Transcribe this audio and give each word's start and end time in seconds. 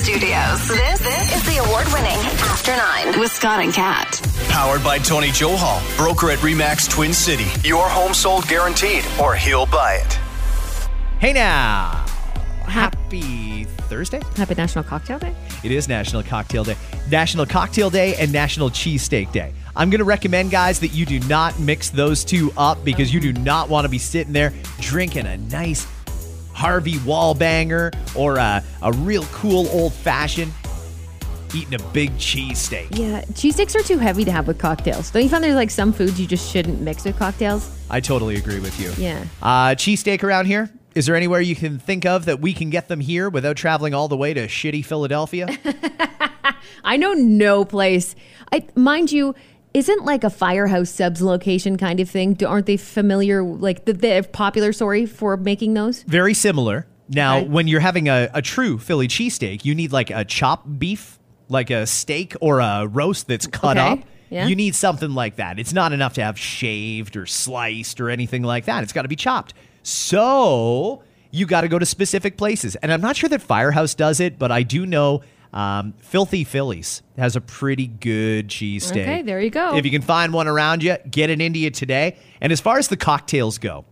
Studios. 0.00 0.68
This, 0.68 0.98
this 1.00 1.36
is 1.36 1.42
the 1.46 1.64
award 1.64 1.86
winning 1.92 2.18
After 2.42 2.76
Nine 2.76 3.18
with 3.18 3.32
Scott 3.32 3.60
and 3.60 3.72
Kat. 3.72 4.20
Powered 4.48 4.84
by 4.84 4.98
Tony 4.98 5.28
Johal, 5.28 5.80
broker 5.96 6.30
at 6.30 6.38
Remax 6.38 6.88
Twin 6.88 7.12
City. 7.12 7.46
Your 7.66 7.88
home 7.88 8.14
sold 8.14 8.46
guaranteed, 8.46 9.04
or 9.20 9.34
he'll 9.34 9.66
buy 9.66 9.94
it. 9.94 10.12
Hey 11.18 11.32
now. 11.32 12.04
Happy 12.66 13.64
Thursday. 13.64 14.20
Happy 14.36 14.54
National 14.54 14.84
Cocktail 14.84 15.18
Day. 15.18 15.34
It 15.64 15.70
is 15.70 15.88
National 15.88 16.22
Cocktail 16.22 16.64
Day. 16.64 16.76
National 17.10 17.46
Cocktail 17.46 17.88
Day 17.90 18.16
and 18.16 18.32
National 18.32 18.70
Cheesesteak 18.70 19.32
Day. 19.32 19.52
I'm 19.74 19.90
going 19.90 19.98
to 19.98 20.04
recommend, 20.04 20.50
guys, 20.50 20.80
that 20.80 20.88
you 20.88 21.06
do 21.06 21.20
not 21.20 21.58
mix 21.58 21.90
those 21.90 22.24
two 22.24 22.52
up 22.56 22.84
because 22.84 23.12
you 23.14 23.20
do 23.20 23.32
not 23.32 23.68
want 23.68 23.84
to 23.84 23.88
be 23.88 23.98
sitting 23.98 24.32
there 24.32 24.52
drinking 24.80 25.26
a 25.26 25.36
nice 25.36 25.86
Harvey 26.56 26.94
Wallbanger 26.94 27.94
or 28.16 28.38
a, 28.38 28.64
a 28.80 28.92
real 28.92 29.24
cool 29.26 29.68
old 29.68 29.92
fashioned 29.92 30.52
eating 31.54 31.74
a 31.74 31.82
big 31.92 32.10
cheesesteak. 32.16 32.96
Yeah, 32.96 33.20
cheesesteaks 33.32 33.76
are 33.76 33.82
too 33.82 33.98
heavy 33.98 34.24
to 34.24 34.32
have 34.32 34.46
with 34.46 34.58
cocktails. 34.58 35.10
Don't 35.10 35.22
you 35.22 35.28
find 35.28 35.44
there's 35.44 35.54
like 35.54 35.70
some 35.70 35.92
foods 35.92 36.18
you 36.18 36.26
just 36.26 36.50
shouldn't 36.50 36.80
mix 36.80 37.04
with 37.04 37.18
cocktails? 37.18 37.70
I 37.90 38.00
totally 38.00 38.36
agree 38.36 38.58
with 38.58 38.80
you. 38.80 38.90
Yeah. 38.96 39.24
Uh, 39.42 39.74
cheesesteak 39.74 40.22
around 40.22 40.46
here. 40.46 40.70
Is 40.94 41.04
there 41.04 41.14
anywhere 41.14 41.42
you 41.42 41.54
can 41.54 41.78
think 41.78 42.06
of 42.06 42.24
that 42.24 42.40
we 42.40 42.54
can 42.54 42.70
get 42.70 42.88
them 42.88 43.00
here 43.00 43.28
without 43.28 43.56
traveling 43.56 43.92
all 43.92 44.08
the 44.08 44.16
way 44.16 44.32
to 44.32 44.46
shitty 44.46 44.82
Philadelphia? 44.82 45.46
I 46.84 46.96
know 46.96 47.12
no 47.12 47.66
place. 47.66 48.16
I 48.50 48.66
mind 48.74 49.12
you, 49.12 49.34
isn't 49.76 50.04
like 50.04 50.24
a 50.24 50.30
firehouse 50.30 50.88
subs 50.90 51.20
location 51.20 51.76
kind 51.76 52.00
of 52.00 52.08
thing? 52.08 52.34
Do- 52.34 52.46
Aren't 52.46 52.66
they 52.66 52.76
familiar? 52.78 53.42
Like 53.42 53.84
the, 53.84 53.92
the 53.92 54.26
popular 54.32 54.72
story 54.72 55.04
for 55.06 55.36
making 55.36 55.74
those? 55.74 56.02
Very 56.04 56.32
similar. 56.34 56.86
Now, 57.08 57.38
Okay. 57.38 57.48
when 57.48 57.68
you're 57.68 57.80
having 57.80 58.08
a, 58.08 58.28
a 58.34 58.40
true 58.42 58.78
Philly 58.78 59.06
cheesesteak, 59.06 59.64
you 59.64 59.74
need 59.74 59.92
like 59.92 60.10
a 60.10 60.24
chopped 60.24 60.78
beef, 60.78 61.18
like 61.48 61.70
a 61.70 61.86
steak 61.86 62.34
or 62.40 62.60
a 62.60 62.86
roast 62.86 63.28
that's 63.28 63.46
cut 63.46 63.76
Okay, 63.76 63.86
up. 63.86 63.98
yeah. 64.30 64.46
You 64.46 64.56
need 64.56 64.74
something 64.74 65.10
like 65.14 65.36
that. 65.36 65.58
It's 65.58 65.72
not 65.72 65.92
enough 65.92 66.14
to 66.14 66.22
have 66.22 66.38
shaved 66.38 67.16
or 67.16 67.26
sliced 67.26 68.00
or 68.00 68.08
anything 68.10 68.42
like 68.42 68.64
that. 68.64 68.82
It's 68.82 68.92
got 68.94 69.02
to 69.02 69.08
be 69.08 69.14
chopped. 69.16 69.52
So 69.82 71.02
you 71.30 71.46
got 71.46 71.60
to 71.60 71.68
go 71.68 71.78
to 71.78 71.86
specific 71.86 72.36
places. 72.36 72.76
And 72.76 72.92
I'm 72.92 73.00
not 73.00 73.16
sure 73.16 73.28
that 73.28 73.42
Firehouse 73.42 73.94
does 73.94 74.20
it, 74.20 74.38
but 74.38 74.50
I 74.50 74.62
do 74.62 74.86
know 74.86 75.22
um, 75.56 75.94
Filthy 76.00 76.44
Phillies 76.44 77.02
has 77.16 77.34
a 77.34 77.40
pretty 77.40 77.86
good 77.86 78.48
cheesesteak. 78.48 78.90
Okay, 78.90 79.22
there 79.22 79.40
you 79.40 79.48
go. 79.48 79.74
If 79.74 79.86
you 79.86 79.90
can 79.90 80.02
find 80.02 80.34
one 80.34 80.46
around 80.46 80.82
you, 80.82 80.98
get 81.10 81.30
it 81.30 81.40
into 81.40 81.58
you 81.58 81.70
today. 81.70 82.18
And 82.42 82.52
as 82.52 82.60
far 82.60 82.78
as 82.78 82.88
the 82.88 82.96
cocktails 82.98 83.56
go, 83.56 83.86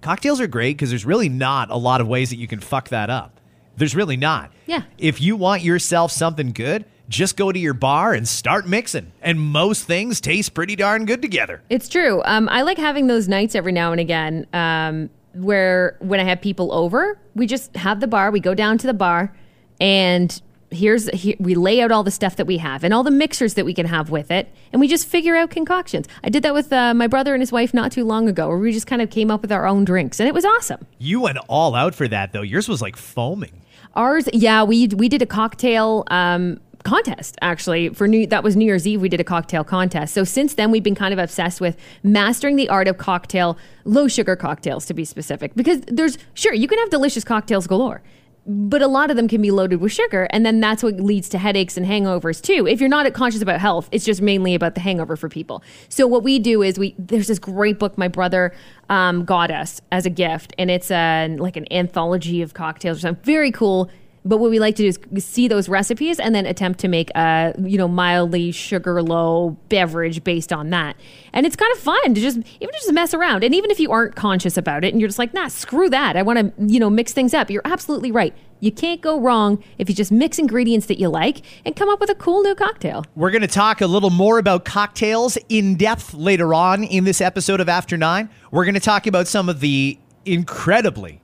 cocktails 0.00 0.40
are 0.40 0.46
great 0.46 0.78
because 0.78 0.88
there's 0.88 1.04
really 1.04 1.28
not 1.28 1.70
a 1.70 1.76
lot 1.76 2.00
of 2.00 2.08
ways 2.08 2.30
that 2.30 2.36
you 2.36 2.48
can 2.48 2.60
fuck 2.60 2.88
that 2.88 3.10
up. 3.10 3.38
There's 3.76 3.94
really 3.94 4.16
not. 4.16 4.50
Yeah. 4.64 4.84
If 4.96 5.20
you 5.20 5.36
want 5.36 5.60
yourself 5.60 6.10
something 6.10 6.52
good, 6.52 6.86
just 7.10 7.36
go 7.36 7.52
to 7.52 7.58
your 7.58 7.74
bar 7.74 8.14
and 8.14 8.26
start 8.26 8.66
mixing. 8.66 9.12
And 9.20 9.38
most 9.38 9.84
things 9.84 10.22
taste 10.22 10.54
pretty 10.54 10.74
darn 10.74 11.04
good 11.04 11.20
together. 11.20 11.62
It's 11.68 11.90
true. 11.90 12.22
Um, 12.24 12.48
I 12.48 12.62
like 12.62 12.78
having 12.78 13.08
those 13.08 13.28
nights 13.28 13.54
every 13.54 13.72
now 13.72 13.92
and 13.92 14.00
again 14.00 14.46
um, 14.54 15.10
where 15.34 15.98
when 16.00 16.18
I 16.18 16.24
have 16.24 16.40
people 16.40 16.72
over, 16.72 17.18
we 17.34 17.46
just 17.46 17.76
have 17.76 18.00
the 18.00 18.08
bar, 18.08 18.30
we 18.30 18.40
go 18.40 18.54
down 18.54 18.78
to 18.78 18.86
the 18.86 18.94
bar, 18.94 19.36
and 19.80 20.40
here's 20.70 21.08
here, 21.10 21.34
we 21.38 21.54
lay 21.54 21.80
out 21.80 21.90
all 21.90 22.02
the 22.02 22.10
stuff 22.10 22.36
that 22.36 22.46
we 22.46 22.58
have 22.58 22.84
and 22.84 22.92
all 22.92 23.02
the 23.02 23.10
mixers 23.10 23.54
that 23.54 23.64
we 23.64 23.74
can 23.74 23.86
have 23.86 24.10
with 24.10 24.30
it, 24.30 24.52
and 24.72 24.80
we 24.80 24.88
just 24.88 25.06
figure 25.06 25.36
out 25.36 25.50
concoctions. 25.50 26.06
I 26.22 26.28
did 26.28 26.42
that 26.42 26.54
with 26.54 26.72
uh, 26.72 26.94
my 26.94 27.06
brother 27.06 27.34
and 27.34 27.42
his 27.42 27.52
wife 27.52 27.72
not 27.72 27.92
too 27.92 28.04
long 28.04 28.28
ago, 28.28 28.48
where 28.48 28.58
we 28.58 28.72
just 28.72 28.86
kind 28.86 29.02
of 29.02 29.10
came 29.10 29.30
up 29.30 29.42
with 29.42 29.52
our 29.52 29.66
own 29.66 29.84
drinks, 29.84 30.20
and 30.20 30.28
it 30.28 30.34
was 30.34 30.44
awesome. 30.44 30.86
You 30.98 31.20
went 31.20 31.38
all 31.48 31.74
out 31.74 31.94
for 31.94 32.08
that, 32.08 32.32
though. 32.32 32.42
Yours 32.42 32.68
was 32.68 32.82
like 32.82 32.96
foaming. 32.96 33.62
Ours, 33.94 34.28
yeah, 34.32 34.62
we 34.62 34.86
we 34.88 35.08
did 35.08 35.22
a 35.22 35.26
cocktail 35.26 36.04
um, 36.08 36.60
contest 36.84 37.36
actually 37.42 37.88
for 37.90 38.06
New. 38.06 38.26
That 38.26 38.44
was 38.44 38.54
New 38.54 38.64
Year's 38.64 38.86
Eve. 38.86 39.00
We 39.00 39.08
did 39.08 39.20
a 39.20 39.24
cocktail 39.24 39.64
contest. 39.64 40.14
So 40.14 40.24
since 40.24 40.54
then, 40.54 40.70
we've 40.70 40.82
been 40.82 40.94
kind 40.94 41.12
of 41.12 41.18
obsessed 41.18 41.60
with 41.60 41.76
mastering 42.02 42.56
the 42.56 42.68
art 42.68 42.88
of 42.88 42.98
cocktail, 42.98 43.58
low 43.84 44.06
sugar 44.06 44.36
cocktails 44.36 44.86
to 44.86 44.94
be 44.94 45.04
specific. 45.04 45.54
Because 45.54 45.80
there's 45.82 46.18
sure 46.34 46.52
you 46.52 46.68
can 46.68 46.78
have 46.78 46.90
delicious 46.90 47.24
cocktails 47.24 47.66
galore. 47.66 48.02
But 48.50 48.80
a 48.80 48.86
lot 48.86 49.10
of 49.10 49.16
them 49.16 49.28
can 49.28 49.42
be 49.42 49.50
loaded 49.50 49.82
with 49.82 49.92
sugar, 49.92 50.26
and 50.30 50.46
then 50.46 50.58
that's 50.58 50.82
what 50.82 50.98
leads 50.98 51.28
to 51.30 51.38
headaches 51.38 51.76
and 51.76 51.84
hangovers 51.84 52.40
too. 52.40 52.66
If 52.66 52.80
you're 52.80 52.88
not 52.88 53.12
conscious 53.12 53.42
about 53.42 53.60
health, 53.60 53.90
it's 53.92 54.06
just 54.06 54.22
mainly 54.22 54.54
about 54.54 54.74
the 54.74 54.80
hangover 54.80 55.16
for 55.16 55.28
people. 55.28 55.62
So 55.90 56.06
what 56.06 56.22
we 56.22 56.38
do 56.38 56.62
is 56.62 56.78
we 56.78 56.94
there's 56.98 57.26
this 57.26 57.38
great 57.38 57.78
book 57.78 57.98
my 57.98 58.08
brother 58.08 58.54
um, 58.88 59.26
got 59.26 59.50
us 59.50 59.82
as 59.92 60.06
a 60.06 60.10
gift, 60.10 60.54
and 60.56 60.70
it's 60.70 60.90
a 60.90 61.36
like 61.38 61.58
an 61.58 61.70
anthology 61.70 62.40
of 62.40 62.54
cocktails 62.54 62.98
or 62.98 63.00
something 63.00 63.22
very 63.22 63.52
cool. 63.52 63.90
But 64.28 64.40
what 64.40 64.50
we 64.50 64.58
like 64.58 64.76
to 64.76 64.82
do 64.82 65.00
is 65.12 65.24
see 65.24 65.48
those 65.48 65.70
recipes 65.70 66.20
and 66.20 66.34
then 66.34 66.44
attempt 66.44 66.80
to 66.80 66.88
make 66.88 67.10
a 67.14 67.54
you 67.58 67.78
know 67.78 67.88
mildly 67.88 68.52
sugar 68.52 69.02
low 69.02 69.56
beverage 69.70 70.22
based 70.22 70.52
on 70.52 70.68
that. 70.70 70.96
And 71.32 71.46
it's 71.46 71.56
kind 71.56 71.72
of 71.72 71.78
fun 71.78 72.14
to 72.14 72.20
just 72.20 72.36
even 72.36 72.74
just 72.74 72.92
mess 72.92 73.14
around. 73.14 73.42
And 73.42 73.54
even 73.54 73.70
if 73.70 73.80
you 73.80 73.90
aren't 73.90 74.16
conscious 74.16 74.58
about 74.58 74.84
it 74.84 74.92
and 74.92 75.00
you're 75.00 75.08
just 75.08 75.18
like, 75.18 75.32
nah, 75.32 75.48
screw 75.48 75.88
that. 75.88 76.14
I 76.14 76.22
want 76.22 76.38
to 76.38 76.52
you 76.66 76.78
know 76.78 76.90
mix 76.90 77.14
things 77.14 77.32
up. 77.32 77.50
You're 77.50 77.62
absolutely 77.64 78.12
right. 78.12 78.34
You 78.60 78.70
can't 78.70 79.00
go 79.00 79.18
wrong 79.18 79.64
if 79.78 79.88
you 79.88 79.94
just 79.94 80.12
mix 80.12 80.38
ingredients 80.38 80.86
that 80.86 80.98
you 80.98 81.08
like 81.08 81.42
and 81.64 81.74
come 81.74 81.88
up 81.88 82.00
with 82.00 82.10
a 82.10 82.14
cool 82.14 82.42
new 82.42 82.54
cocktail. 82.54 83.04
We're 83.14 83.30
going 83.30 83.42
to 83.42 83.46
talk 83.46 83.80
a 83.80 83.86
little 83.86 84.10
more 84.10 84.38
about 84.38 84.64
cocktails 84.64 85.38
in 85.48 85.76
depth 85.76 86.12
later 86.12 86.52
on 86.52 86.84
in 86.84 87.04
this 87.04 87.20
episode 87.20 87.60
of 87.60 87.68
After 87.68 87.96
Nine. 87.96 88.28
We're 88.50 88.64
going 88.64 88.74
to 88.74 88.80
talk 88.80 89.06
about 89.06 89.28
some 89.28 89.48
of 89.48 89.60
the 89.60 89.98
incredibly 90.24 91.22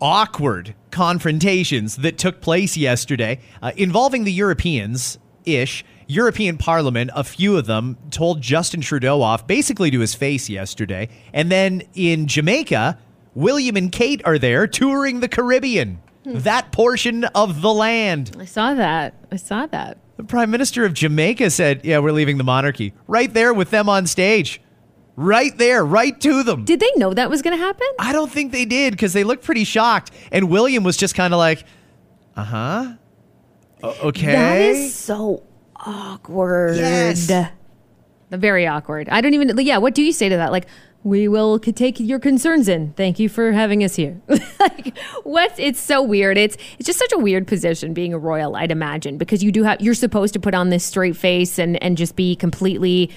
awkward 0.00 0.74
confrontations 0.94 1.96
that 1.96 2.16
took 2.16 2.40
place 2.40 2.76
yesterday 2.76 3.40
uh, 3.60 3.72
involving 3.76 4.22
the 4.22 4.32
Europeans 4.32 5.18
ish. 5.44 5.84
European 6.06 6.56
Parliament, 6.56 7.10
a 7.14 7.24
few 7.24 7.56
of 7.56 7.66
them 7.66 7.98
told 8.10 8.40
Justin 8.40 8.80
Trudeau 8.80 9.20
off 9.20 9.46
basically 9.46 9.90
to 9.90 10.00
his 10.00 10.14
face 10.14 10.48
yesterday. 10.48 11.08
And 11.32 11.50
then 11.50 11.82
in 11.94 12.28
Jamaica, 12.28 12.98
William 13.34 13.76
and 13.76 13.90
Kate 13.90 14.22
are 14.24 14.38
there 14.38 14.66
touring 14.68 15.18
the 15.18 15.28
Caribbean, 15.28 16.00
that 16.24 16.70
portion 16.70 17.24
of 17.24 17.60
the 17.60 17.72
land. 17.72 18.36
I 18.38 18.44
saw 18.44 18.74
that. 18.74 19.14
I 19.32 19.36
saw 19.36 19.66
that. 19.66 19.98
The 20.16 20.24
Prime 20.24 20.50
Minister 20.50 20.84
of 20.84 20.94
Jamaica 20.94 21.50
said, 21.50 21.84
Yeah, 21.84 21.98
we're 21.98 22.12
leaving 22.12 22.38
the 22.38 22.44
monarchy. 22.44 22.92
Right 23.08 23.32
there 23.32 23.52
with 23.52 23.70
them 23.70 23.88
on 23.88 24.06
stage. 24.06 24.60
Right 25.16 25.56
there, 25.58 25.84
right 25.84 26.20
to 26.22 26.42
them. 26.42 26.64
Did 26.64 26.80
they 26.80 26.90
know 26.96 27.14
that 27.14 27.30
was 27.30 27.40
going 27.40 27.56
to 27.56 27.62
happen? 27.62 27.86
I 27.98 28.12
don't 28.12 28.30
think 28.30 28.50
they 28.50 28.64
did 28.64 28.92
because 28.92 29.12
they 29.12 29.22
looked 29.22 29.44
pretty 29.44 29.64
shocked. 29.64 30.10
And 30.32 30.50
William 30.50 30.82
was 30.82 30.96
just 30.96 31.14
kind 31.14 31.32
of 31.32 31.38
like, 31.38 31.64
Uh 32.36 32.44
huh. 32.44 32.92
Okay. 33.82 34.32
That 34.32 34.60
is 34.60 34.94
so 34.94 35.42
awkward. 35.76 36.76
Yes. 36.76 37.30
Very 38.30 38.66
awkward. 38.66 39.08
I 39.10 39.20
don't 39.20 39.34
even, 39.34 39.56
yeah, 39.58 39.78
what 39.78 39.94
do 39.94 40.02
you 40.02 40.12
say 40.12 40.28
to 40.28 40.36
that? 40.36 40.50
Like, 40.50 40.66
we 41.04 41.28
will 41.28 41.58
take 41.58 42.00
your 42.00 42.18
concerns 42.18 42.66
in. 42.66 42.94
Thank 42.94 43.18
you 43.18 43.28
for 43.28 43.52
having 43.52 43.84
us 43.84 43.94
here. 43.94 44.20
like, 44.58 44.96
what? 45.22 45.52
It's 45.58 45.78
so 45.78 46.02
weird. 46.02 46.38
It's 46.38 46.56
it's 46.78 46.86
just 46.86 46.98
such 46.98 47.12
a 47.12 47.18
weird 47.18 47.46
position 47.46 47.92
being 47.92 48.14
a 48.14 48.18
royal, 48.18 48.56
I'd 48.56 48.70
imagine, 48.72 49.18
because 49.18 49.44
you 49.44 49.52
do 49.52 49.62
have, 49.64 49.82
you're 49.82 49.94
supposed 49.94 50.32
to 50.32 50.40
put 50.40 50.54
on 50.54 50.70
this 50.70 50.82
straight 50.84 51.14
face 51.16 51.58
and, 51.58 51.80
and 51.82 51.98
just 51.98 52.16
be 52.16 52.34
completely, 52.34 53.10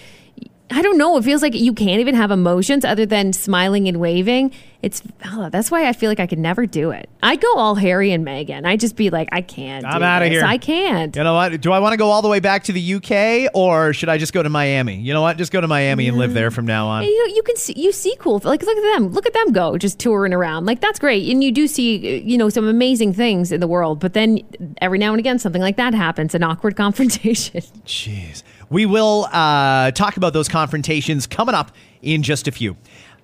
I 0.70 0.82
don't 0.82 0.98
know. 0.98 1.18
It 1.18 1.24
feels 1.24 1.42
like 1.42 1.54
you 1.54 1.74
can't 1.74 2.02
even 2.02 2.16
have 2.16 2.30
emotions 2.30 2.84
other 2.84 3.06
than 3.06 3.32
smiling 3.32 3.88
and 3.88 4.00
waving. 4.00 4.54
It's 4.82 5.02
oh, 5.26 5.50
that's 5.50 5.72
why 5.72 5.88
I 5.88 5.94
feel 5.94 6.10
like 6.10 6.20
I 6.20 6.28
could 6.28 6.40
never 6.40 6.66
do 6.66 6.92
it. 6.92 7.10
I 7.24 7.36
go 7.36 7.56
all 7.56 7.76
Harry 7.76 8.12
and 8.12 8.26
Meghan. 8.26 8.66
I 8.66 8.76
just 8.76 8.96
be 8.96 9.10
like, 9.10 9.30
I 9.32 9.42
can't. 9.42 9.86
I'm 9.86 10.04
out 10.04 10.24
of 10.24 10.30
here. 10.30 10.44
I 10.44 10.58
can't. 10.58 11.16
You 11.16 11.24
know 11.24 11.34
what? 11.34 11.60
Do 11.62 11.72
I 11.72 11.80
want 11.80 11.94
to 11.94 11.98
go 11.98 12.10
all 12.10 12.22
the 12.22 12.28
way 12.28 12.40
back 12.40 12.66
to 12.66 12.74
the 12.74 12.94
UK 12.96 13.50
or 13.56 13.94
should 13.94 14.10
I 14.10 14.18
just 14.18 14.34
go 14.34 14.44
to 14.44 14.50
Miami? 14.50 14.98
You 14.98 15.14
know 15.14 15.22
what? 15.22 15.38
Just 15.38 15.52
go 15.52 15.62
to 15.62 15.68
Miami 15.68 16.08
and 16.08 16.18
live 16.18 16.34
there 16.34 16.52
mm. 16.52 16.54
from 16.54 16.66
now 16.66 16.88
on. 16.88 17.04
And 17.04 17.10
you 17.10 17.32
you 17.36 17.44
can 17.44 17.56
see 17.56 17.74
you 17.76 17.92
see 17.92 18.16
cool 18.20 18.40
like 18.44 18.62
look 18.62 18.78
at 18.78 18.94
them 18.96 19.10
look 19.10 19.26
at 19.26 19.34
them 19.34 19.52
go 19.52 19.78
just 19.78 20.00
touring 20.00 20.34
around 20.34 20.66
like 20.66 20.82
that's 20.82 21.00
great 21.00 21.30
and 21.30 21.44
you 21.44 21.52
do 21.52 21.68
see 21.68 22.20
you 22.20 22.38
know 22.38 22.50
some 22.50 22.68
amazing 22.68 23.14
things 23.14 23.52
in 23.52 23.60
the 23.60 23.68
world 23.68 24.00
but 24.00 24.14
then 24.14 24.40
every 24.82 24.98
now 24.98 25.12
and 25.12 25.20
again 25.20 25.40
something 25.40 25.62
like 25.62 25.78
that 25.78 25.94
happens 25.94 26.36
an 26.36 26.44
awkward 26.44 26.76
confrontation 26.84 27.62
Jeez. 27.86 28.44
We 28.70 28.86
will 28.86 29.28
uh, 29.32 29.92
talk 29.92 30.18
about 30.18 30.34
those 30.34 30.50
confrontations 30.50 31.26
coming 31.26 31.56
up 31.56 31.72
in 32.02 32.24
just 32.24 32.48
a 32.48 32.52
few. 32.52 32.76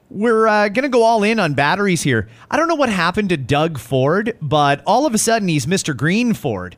We're 0.09 0.47
uh, 0.47 0.69
going 0.69 0.83
to 0.83 0.89
go 0.89 1.03
all 1.03 1.23
in 1.23 1.39
on 1.39 1.53
batteries 1.53 2.03
here. 2.03 2.29
I 2.49 2.57
don't 2.57 2.67
know 2.67 2.75
what 2.75 2.89
happened 2.89 3.29
to 3.29 3.37
Doug 3.37 3.77
Ford, 3.77 4.37
but 4.41 4.81
all 4.85 5.05
of 5.05 5.13
a 5.13 5.17
sudden 5.17 5.47
he's 5.47 5.65
Mr. 5.65 5.95
Green 5.95 6.33
Ford. 6.33 6.77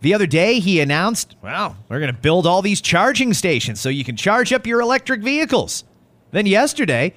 The 0.00 0.14
other 0.14 0.26
day 0.26 0.60
he 0.60 0.80
announced, 0.80 1.36
well, 1.42 1.76
we're 1.88 1.98
going 1.98 2.14
to 2.14 2.18
build 2.18 2.46
all 2.46 2.62
these 2.62 2.80
charging 2.80 3.34
stations 3.34 3.80
so 3.80 3.88
you 3.88 4.04
can 4.04 4.16
charge 4.16 4.52
up 4.52 4.66
your 4.66 4.80
electric 4.80 5.22
vehicles. 5.22 5.84
Then 6.30 6.46
yesterday, 6.46 7.14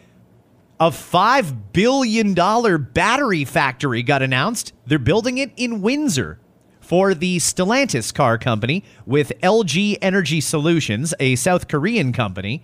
a 0.79 0.89
$5 0.89 1.57
billion 1.71 2.33
battery 2.33 3.45
factory 3.45 4.03
got 4.03 4.21
announced. 4.21 4.73
They're 4.85 4.99
building 4.99 5.37
it 5.37 5.51
in 5.55 5.81
Windsor 5.81 6.39
for 6.83 7.13
the 7.13 7.37
Stellantis 7.37 8.13
car 8.13 8.37
company 8.37 8.83
with 9.05 9.31
LG 9.41 9.97
Energy 10.01 10.41
Solutions, 10.41 11.13
a 11.19 11.35
South 11.35 11.67
Korean 11.67 12.11
company. 12.11 12.63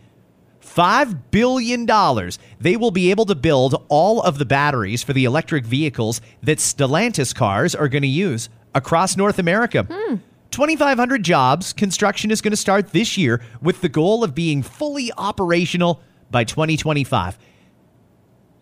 $5 0.62 1.20
billion. 1.32 1.88
They 2.60 2.78
will 2.78 2.92
be 2.92 3.10
able 3.10 3.26
to 3.26 3.36
build 3.36 3.86
all 3.88 4.22
of 4.22 4.38
the 4.38 4.46
batteries 4.46 5.02
for 5.02 5.14
the 5.14 5.26
electric 5.26 5.66
vehicles 5.66 6.22
that 6.44 6.60
Stellantis 6.60 7.34
cars 7.34 7.74
are 7.74 7.88
going 7.88 8.04
to 8.04 8.08
use 8.08 8.50
across 8.76 9.18
North 9.18 9.40
America. 9.40 9.88
Hmm. 9.90 10.16
2,500 10.52 11.24
jobs. 11.24 11.74
Construction 11.74 12.30
is 12.30 12.42
going 12.42 12.52
to 12.52 12.58
start 12.58 12.90
this 12.90 13.18
year 13.18 13.42
with 13.62 13.82
the 13.82 13.90
goal 13.90 14.24
of 14.24 14.36
being 14.36 14.62
fully 14.62 15.12
operational 15.18 16.02
by 16.30 16.44
2025. 16.44 17.38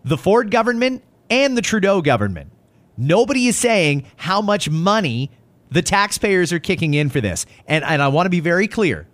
The 0.04 0.16
Ford 0.16 0.50
government 0.50 1.02
and 1.28 1.56
the 1.56 1.62
Trudeau 1.62 2.00
government. 2.00 2.52
Nobody 2.96 3.46
is 3.46 3.56
saying 3.56 4.06
how 4.16 4.40
much 4.40 4.68
money 4.68 5.30
the 5.70 5.82
taxpayers 5.82 6.52
are 6.52 6.58
kicking 6.58 6.94
in 6.94 7.10
for 7.10 7.20
this. 7.20 7.46
And, 7.66 7.84
and 7.84 8.02
I 8.02 8.08
want 8.08 8.26
to 8.26 8.30
be 8.30 8.40
very 8.40 8.68
clear. 8.68 9.06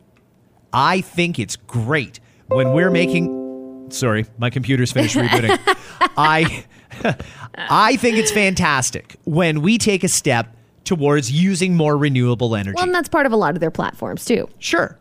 I 0.72 1.00
think 1.00 1.38
it's 1.38 1.56
great 1.56 2.20
when 2.48 2.72
we're 2.72 2.90
making. 2.90 3.90
Sorry, 3.90 4.26
my 4.38 4.50
computer's 4.50 4.92
finished 4.92 5.16
rebooting. 5.16 5.58
I, 6.16 6.64
I 7.56 7.96
think 7.96 8.16
it's 8.16 8.32
fantastic 8.32 9.16
when 9.24 9.62
we 9.62 9.78
take 9.78 10.02
a 10.04 10.08
step 10.08 10.56
towards 10.84 11.30
using 11.30 11.76
more 11.76 11.96
renewable 11.96 12.56
energy. 12.56 12.74
Well, 12.76 12.84
and 12.84 12.94
that's 12.94 13.08
part 13.08 13.26
of 13.26 13.32
a 13.32 13.36
lot 13.36 13.54
of 13.54 13.60
their 13.60 13.70
platforms 13.70 14.24
too. 14.24 14.48
Sure. 14.58 14.98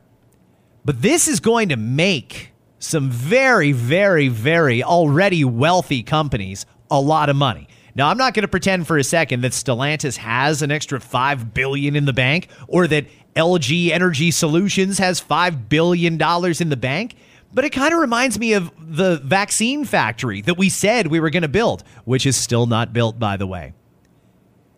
But 0.85 1.01
this 1.01 1.27
is 1.27 1.39
going 1.39 1.69
to 1.69 1.77
make 1.77 2.51
some 2.79 3.09
very, 3.09 3.71
very, 3.71 4.27
very 4.27 4.83
already 4.83 5.45
wealthy 5.45 6.03
companies 6.03 6.65
a 6.91 6.99
lot 6.99 7.29
of 7.29 7.35
money. 7.35 7.67
Now, 7.95 8.09
I'm 8.09 8.17
not 8.17 8.33
going 8.33 8.41
to 8.41 8.47
pretend 8.47 8.87
for 8.87 8.97
a 8.97 9.03
second 9.03 9.41
that 9.41 9.51
Stellantis 9.51 10.17
has 10.17 10.61
an 10.61 10.71
extra 10.71 10.99
5 10.99 11.53
billion 11.53 11.95
in 11.95 12.05
the 12.05 12.13
bank 12.13 12.47
or 12.67 12.87
that 12.87 13.05
LG 13.35 13.89
Energy 13.89 14.31
Solutions 14.31 14.97
has 14.97 15.19
5 15.19 15.69
billion 15.69 16.17
dollars 16.17 16.59
in 16.59 16.69
the 16.69 16.77
bank, 16.77 17.15
but 17.53 17.65
it 17.65 17.69
kind 17.69 17.93
of 17.93 17.99
reminds 17.99 18.39
me 18.39 18.53
of 18.53 18.71
the 18.79 19.17
vaccine 19.23 19.85
factory 19.85 20.41
that 20.41 20.57
we 20.57 20.69
said 20.69 21.07
we 21.07 21.19
were 21.19 21.29
going 21.29 21.43
to 21.43 21.47
build, 21.47 21.83
which 22.05 22.25
is 22.25 22.35
still 22.35 22.65
not 22.65 22.93
built 22.93 23.19
by 23.19 23.37
the 23.37 23.47
way. 23.47 23.73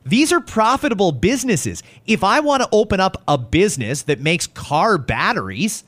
These 0.06 0.32
are 0.32 0.40
profitable 0.40 1.12
businesses. 1.12 1.82
If 2.06 2.24
I 2.24 2.40
want 2.42 2.62
to 2.62 2.70
open 2.72 3.00
up 3.00 3.24
a 3.28 3.38
business 3.38 4.04
that 4.04 4.20
makes 4.20 4.46
car 4.46 4.98
batteries, 4.98 5.84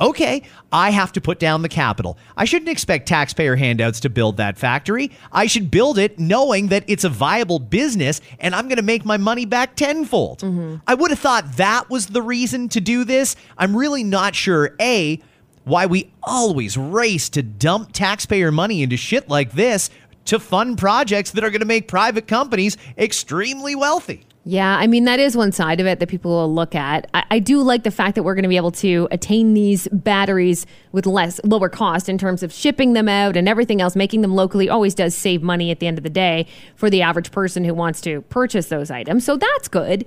okay, 0.00 0.42
I 0.72 0.90
have 0.90 1.12
to 1.12 1.20
put 1.20 1.38
down 1.38 1.62
the 1.62 1.68
capital. 1.68 2.18
I 2.36 2.44
shouldn't 2.44 2.68
expect 2.68 3.08
taxpayer 3.08 3.56
handouts 3.56 4.00
to 4.00 4.10
build 4.10 4.38
that 4.38 4.58
factory. 4.58 5.10
I 5.32 5.46
should 5.46 5.70
build 5.70 5.98
it 5.98 6.18
knowing 6.18 6.68
that 6.68 6.84
it's 6.86 7.04
a 7.04 7.08
viable 7.08 7.58
business 7.58 8.20
and 8.38 8.54
I'm 8.54 8.66
going 8.66 8.76
to 8.76 8.82
make 8.82 9.04
my 9.04 9.16
money 9.16 9.44
back 9.44 9.76
tenfold. 9.76 10.40
Mm-hmm. 10.40 10.76
I 10.86 10.94
would 10.94 11.10
have 11.10 11.20
thought 11.20 11.56
that 11.56 11.90
was 11.90 12.06
the 12.06 12.22
reason 12.22 12.68
to 12.70 12.80
do 12.80 13.04
this. 13.04 13.36
I'm 13.58 13.76
really 13.76 14.04
not 14.04 14.34
sure, 14.34 14.74
A, 14.80 15.20
why 15.64 15.86
we 15.86 16.10
always 16.22 16.76
race 16.76 17.28
to 17.30 17.42
dump 17.42 17.92
taxpayer 17.92 18.50
money 18.50 18.82
into 18.82 18.96
shit 18.96 19.28
like 19.28 19.52
this 19.52 19.90
to 20.26 20.38
fund 20.38 20.78
projects 20.78 21.32
that 21.32 21.44
are 21.44 21.50
going 21.50 21.60
to 21.60 21.66
make 21.66 21.88
private 21.88 22.26
companies 22.26 22.76
extremely 22.96 23.74
wealthy. 23.74 24.24
Yeah, 24.44 24.78
I 24.78 24.86
mean, 24.86 25.04
that 25.04 25.20
is 25.20 25.36
one 25.36 25.52
side 25.52 25.80
of 25.80 25.86
it 25.86 25.98
that 25.98 26.08
people 26.08 26.30
will 26.30 26.52
look 26.52 26.74
at. 26.74 27.10
I, 27.12 27.24
I 27.32 27.38
do 27.40 27.62
like 27.62 27.82
the 27.82 27.90
fact 27.90 28.14
that 28.14 28.22
we're 28.22 28.34
going 28.34 28.44
to 28.44 28.48
be 28.48 28.56
able 28.56 28.70
to 28.72 29.06
attain 29.10 29.52
these 29.52 29.86
batteries 29.92 30.64
with 30.92 31.04
less, 31.04 31.40
lower 31.44 31.68
cost 31.68 32.08
in 32.08 32.16
terms 32.16 32.42
of 32.42 32.50
shipping 32.50 32.94
them 32.94 33.06
out 33.06 33.36
and 33.36 33.46
everything 33.46 33.82
else. 33.82 33.94
Making 33.94 34.22
them 34.22 34.34
locally 34.34 34.70
always 34.70 34.94
does 34.94 35.14
save 35.14 35.42
money 35.42 35.70
at 35.70 35.78
the 35.78 35.86
end 35.86 35.98
of 35.98 36.04
the 36.04 36.10
day 36.10 36.46
for 36.74 36.88
the 36.88 37.02
average 37.02 37.30
person 37.30 37.64
who 37.64 37.74
wants 37.74 38.00
to 38.02 38.22
purchase 38.22 38.68
those 38.68 38.90
items. 38.90 39.26
So 39.26 39.36
that's 39.36 39.68
good. 39.68 40.06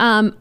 Um, 0.00 0.34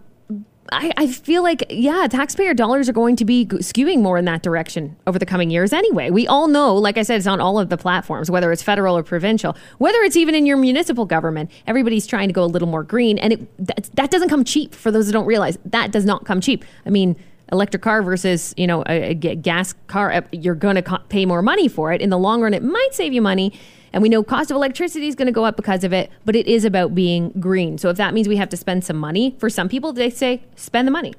I, 0.72 0.92
I 0.98 1.08
feel 1.08 1.44
like, 1.44 1.66
yeah, 1.70 2.08
taxpayer 2.10 2.54
dollars 2.54 2.88
are 2.88 2.94
going 2.94 3.16
to 3.18 3.26
be 3.26 3.46
skewing 3.46 4.02
more 4.02 4.18
in 4.18 4.26
that 4.26 4.42
direction 4.42 4.96
over 5.06 5.20
the 5.20 5.26
coming 5.26 5.50
years 5.50 5.74
anyway. 5.74 6.10
We 6.10 6.26
all 6.28 6.48
know, 6.48 6.76
like 6.76 6.98
I 6.98 7.04
said, 7.04 7.18
it's 7.18 7.28
on 7.28 7.42
all 7.42 7.60
of 7.60 7.70
the 7.70 7.78
platforms, 7.78 8.32
whether 8.32 8.52
it's 8.52 8.64
federal 8.64 8.98
or 8.98 9.04
provincial, 9.04 9.58
whether 9.78 10.00
it's 10.00 10.16
even 10.16 10.36
in 10.36 10.46
your 10.46 10.58
municipal 10.58 11.06
government. 11.06 11.52
Everybody's 11.68 12.08
trying 12.08 12.30
to 12.30 12.34
go 12.34 12.44
a 12.44 12.48
little 12.48 12.68
more 12.68 12.84
green. 12.84 13.18
And 13.20 13.34
it, 13.34 13.66
that, 13.68 13.90
that 13.96 14.12
doesn't 14.12 14.30
come 14.30 14.44
cheap 14.44 14.74
for 14.74 14.90
those 14.90 15.08
who 15.08 15.12
don't 15.12 15.26
realize. 15.26 15.58
That 15.66 15.92
does 15.92 16.06
not 16.06 16.26
come 16.26 16.40
cheap. 16.40 16.64
I 16.86 16.90
mean, 16.90 17.16
electric 17.52 17.84
car 17.84 18.02
versus 18.02 18.54
you 18.58 18.66
know 18.66 18.84
a, 18.88 19.12
a 19.12 19.14
gas 19.14 19.74
car 19.88 20.12
uh, 20.12 20.22
you're 20.32 20.56
going 20.56 20.76
to 20.76 20.82
co- 20.82 20.98
pay 21.10 21.26
more 21.26 21.42
money 21.42 21.68
for 21.68 21.92
it 21.92 22.02
in 22.02 22.10
the 22.10 22.18
long 22.18 22.42
run 22.42 22.54
it 22.54 22.64
might 22.64 22.90
save 22.94 23.14
you 23.14 23.22
money 23.22 23.54
and 23.94 24.02
we 24.02 24.10
know 24.10 24.24
cost 24.24 24.52
of 24.52 24.56
electricity 24.56 25.08
is 25.08 25.16
going 25.16 25.28
to 25.28 25.32
go 25.32 25.46
up 25.46 25.56
because 25.56 25.84
of 25.84 25.94
it 25.94 26.10
but 26.26 26.36
it 26.36 26.48
is 26.48 26.66
about 26.66 26.94
being 26.94 27.30
green 27.40 27.78
so 27.78 27.90
if 27.90 27.98
that 27.98 28.14
means 28.14 28.28
we 28.28 28.36
have 28.36 28.50
to 28.50 28.58
spend 28.58 28.84
some 28.84 28.98
money 28.98 29.36
for 29.40 29.50
some 29.50 29.70
people 29.70 29.94
they 29.94 30.10
say 30.10 30.42
spend 30.56 30.88
the 30.88 30.92
money 30.92 31.14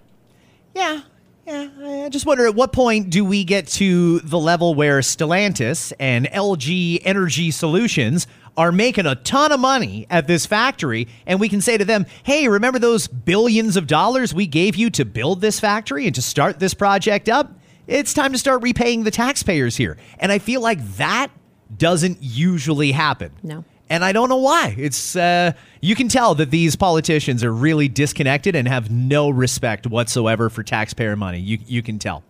Yeah. 0.74 1.02
Yeah, 1.46 1.68
I 1.82 2.08
just 2.08 2.24
wonder 2.24 2.46
at 2.46 2.54
what 2.54 2.72
point 2.72 3.10
do 3.10 3.22
we 3.22 3.44
get 3.44 3.66
to 3.66 4.18
the 4.20 4.38
level 4.38 4.74
where 4.74 5.00
Stellantis 5.00 5.92
and 6.00 6.24
LG 6.28 7.02
Energy 7.04 7.50
Solutions 7.50 8.26
are 8.56 8.72
making 8.72 9.04
a 9.04 9.14
ton 9.14 9.52
of 9.52 9.60
money 9.60 10.06
at 10.08 10.26
this 10.26 10.46
factory, 10.46 11.06
and 11.26 11.38
we 11.38 11.50
can 11.50 11.60
say 11.60 11.76
to 11.76 11.84
them, 11.84 12.06
hey, 12.22 12.48
remember 12.48 12.78
those 12.78 13.08
billions 13.08 13.76
of 13.76 13.86
dollars 13.86 14.32
we 14.32 14.46
gave 14.46 14.74
you 14.74 14.88
to 14.88 15.04
build 15.04 15.42
this 15.42 15.60
factory 15.60 16.06
and 16.06 16.14
to 16.14 16.22
start 16.22 16.60
this 16.60 16.72
project 16.72 17.28
up? 17.28 17.52
It's 17.86 18.14
time 18.14 18.32
to 18.32 18.38
start 18.38 18.62
repaying 18.62 19.04
the 19.04 19.10
taxpayers 19.10 19.76
here. 19.76 19.98
And 20.18 20.32
I 20.32 20.38
feel 20.38 20.62
like 20.62 20.82
that 20.96 21.30
doesn't 21.76 22.18
usually 22.20 22.92
happen. 22.92 23.32
No. 23.42 23.64
And 23.90 24.04
I 24.04 24.12
don't 24.12 24.28
know 24.28 24.38
why. 24.38 24.74
It's 24.78 25.14
uh, 25.14 25.52
you 25.80 25.94
can 25.94 26.08
tell 26.08 26.34
that 26.36 26.50
these 26.50 26.74
politicians 26.74 27.44
are 27.44 27.52
really 27.52 27.88
disconnected 27.88 28.56
and 28.56 28.66
have 28.66 28.90
no 28.90 29.28
respect 29.28 29.86
whatsoever 29.86 30.48
for 30.48 30.62
taxpayer 30.62 31.16
money. 31.16 31.38
You 31.38 31.58
you 31.66 31.82
can 31.82 31.98
tell. 31.98 32.22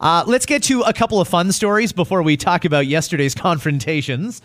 Uh, 0.00 0.24
let's 0.26 0.44
get 0.44 0.62
to 0.64 0.82
a 0.82 0.92
couple 0.92 1.20
of 1.20 1.28
fun 1.28 1.52
stories 1.52 1.92
before 1.92 2.22
we 2.22 2.36
talk 2.36 2.64
about 2.64 2.86
yesterday's 2.86 3.34
confrontations. 3.46 4.42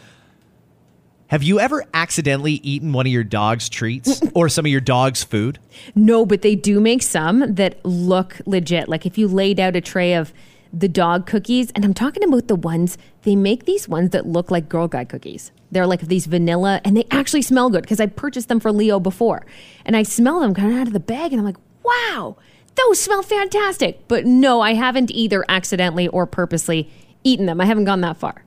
Have 1.27 1.44
you 1.44 1.62
ever 1.62 1.86
accidentally 1.94 2.53
eaten 2.56 2.92
one 2.92 3.07
of 3.07 3.12
your 3.12 3.24
dog's 3.24 3.69
treats 3.69 4.21
or 4.33 4.50
some 4.50 4.65
of 4.65 4.71
your 4.71 4.81
dog's 4.81 5.24
food? 5.24 5.59
No, 5.95 6.25
but 6.25 6.42
they 6.42 6.56
do 6.56 6.81
make 6.81 7.01
some 7.01 7.56
that 7.56 7.83
look 7.86 8.42
legit. 8.45 8.89
Like 8.89 9.06
if 9.06 9.18
you 9.18 9.27
laid 9.30 9.59
out 9.59 9.75
a 9.75 9.81
tray 9.81 10.13
of 10.13 10.33
the 10.73 10.88
dog 10.88 11.25
cookies, 11.25 11.71
and 11.71 11.83
I'm 11.83 11.94
talking 11.94 12.23
about 12.23 12.47
the 12.47 12.56
ones 12.56 12.97
they 13.23 13.35
make 13.35 13.65
these 13.65 13.88
ones 13.88 14.12
that 14.12 14.25
look 14.25 14.50
like 14.51 14.69
Girl 14.69 14.88
Guide 14.88 15.09
cookies. 15.09 15.51
They're 15.71 15.88
like 15.88 16.01
these 16.01 16.25
vanilla, 16.25 16.81
and 16.83 16.95
they 16.95 17.06
actually 17.12 17.41
smell 17.41 17.69
good 17.69 17.83
because 17.83 18.00
I 18.00 18.06
purchased 18.06 18.47
them 18.47 18.59
for 18.59 18.71
Leo 18.71 19.00
before, 19.00 19.45
and 19.85 19.95
I 19.95 20.03
smell 20.03 20.39
them 20.39 20.53
coming 20.53 20.77
out 20.77 20.88
of 20.88 20.94
the 20.94 21.00
bag, 21.00 21.31
and 21.31 21.39
I'm 21.39 21.45
like, 21.45 21.57
wow, 21.83 22.38
those 22.75 23.00
smell 23.01 23.21
fantastic. 23.21 24.07
But 24.07 24.25
no, 24.25 24.62
I 24.62 24.73
haven't 24.73 25.12
either 25.12 25.45
accidentally 25.50 26.07
or 26.07 26.25
purposely 26.25 26.89
eaten 27.24 27.45
them. 27.45 27.62
I 27.62 27.65
haven't 27.65 27.85
gone 27.85 28.01
that 28.01 28.17
far. 28.17 28.44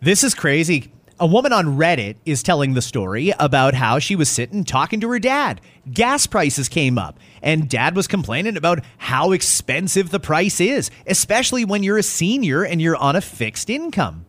This 0.00 0.24
is 0.24 0.34
crazy. 0.34 0.92
A 1.20 1.26
woman 1.26 1.52
on 1.52 1.76
Reddit 1.76 2.16
is 2.24 2.42
telling 2.42 2.74
the 2.74 2.82
story 2.82 3.32
about 3.38 3.74
how 3.74 3.98
she 3.98 4.16
was 4.16 4.28
sitting 4.28 4.64
talking 4.64 5.00
to 5.00 5.10
her 5.10 5.18
dad. 5.18 5.60
Gas 5.92 6.26
prices 6.26 6.68
came 6.68 6.98
up, 6.98 7.18
and 7.42 7.68
dad 7.68 7.94
was 7.94 8.08
complaining 8.08 8.56
about 8.56 8.80
how 8.98 9.32
expensive 9.32 10.10
the 10.10 10.20
price 10.20 10.60
is, 10.60 10.90
especially 11.06 11.64
when 11.64 11.82
you're 11.82 11.98
a 11.98 12.02
senior 12.02 12.64
and 12.64 12.80
you're 12.80 12.96
on 12.96 13.14
a 13.14 13.20
fixed 13.20 13.70
income. 13.70 14.26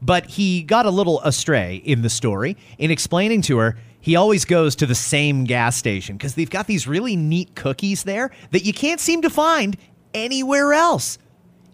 But 0.00 0.26
he 0.26 0.62
got 0.62 0.86
a 0.86 0.90
little 0.90 1.20
astray 1.22 1.76
in 1.76 2.02
the 2.02 2.08
story 2.08 2.56
in 2.78 2.90
explaining 2.90 3.42
to 3.42 3.58
her 3.58 3.76
he 4.00 4.16
always 4.16 4.46
goes 4.46 4.76
to 4.76 4.86
the 4.86 4.94
same 4.94 5.44
gas 5.44 5.76
station 5.76 6.16
because 6.16 6.34
they've 6.34 6.48
got 6.48 6.66
these 6.66 6.86
really 6.86 7.16
neat 7.16 7.54
cookies 7.54 8.04
there 8.04 8.30
that 8.50 8.64
you 8.64 8.72
can't 8.72 8.98
seem 8.98 9.22
to 9.22 9.30
find 9.30 9.76
anywhere 10.14 10.72
else. 10.72 11.18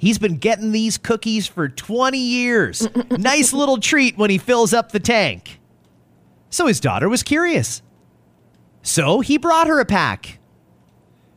He's 0.07 0.19
been 0.19 0.37
getting 0.37 0.71
these 0.71 0.99
cookies 0.99 1.49
for 1.49 1.69
20 1.69 2.17
years. 2.17 2.87
nice 3.11 3.53
little 3.53 3.79
treat 3.79 4.17
when 4.17 4.31
he 4.31 4.39
fills 4.39 4.73
up 4.73 4.93
the 4.93 5.01
tank. 5.01 5.59
So 6.49 6.69
his 6.69 6.79
daughter 6.79 7.09
was 7.09 7.25
curious. 7.25 7.83
So 8.83 9.19
he 9.19 9.37
brought 9.37 9.67
her 9.67 9.81
a 9.81 9.85
pack. 9.85 10.39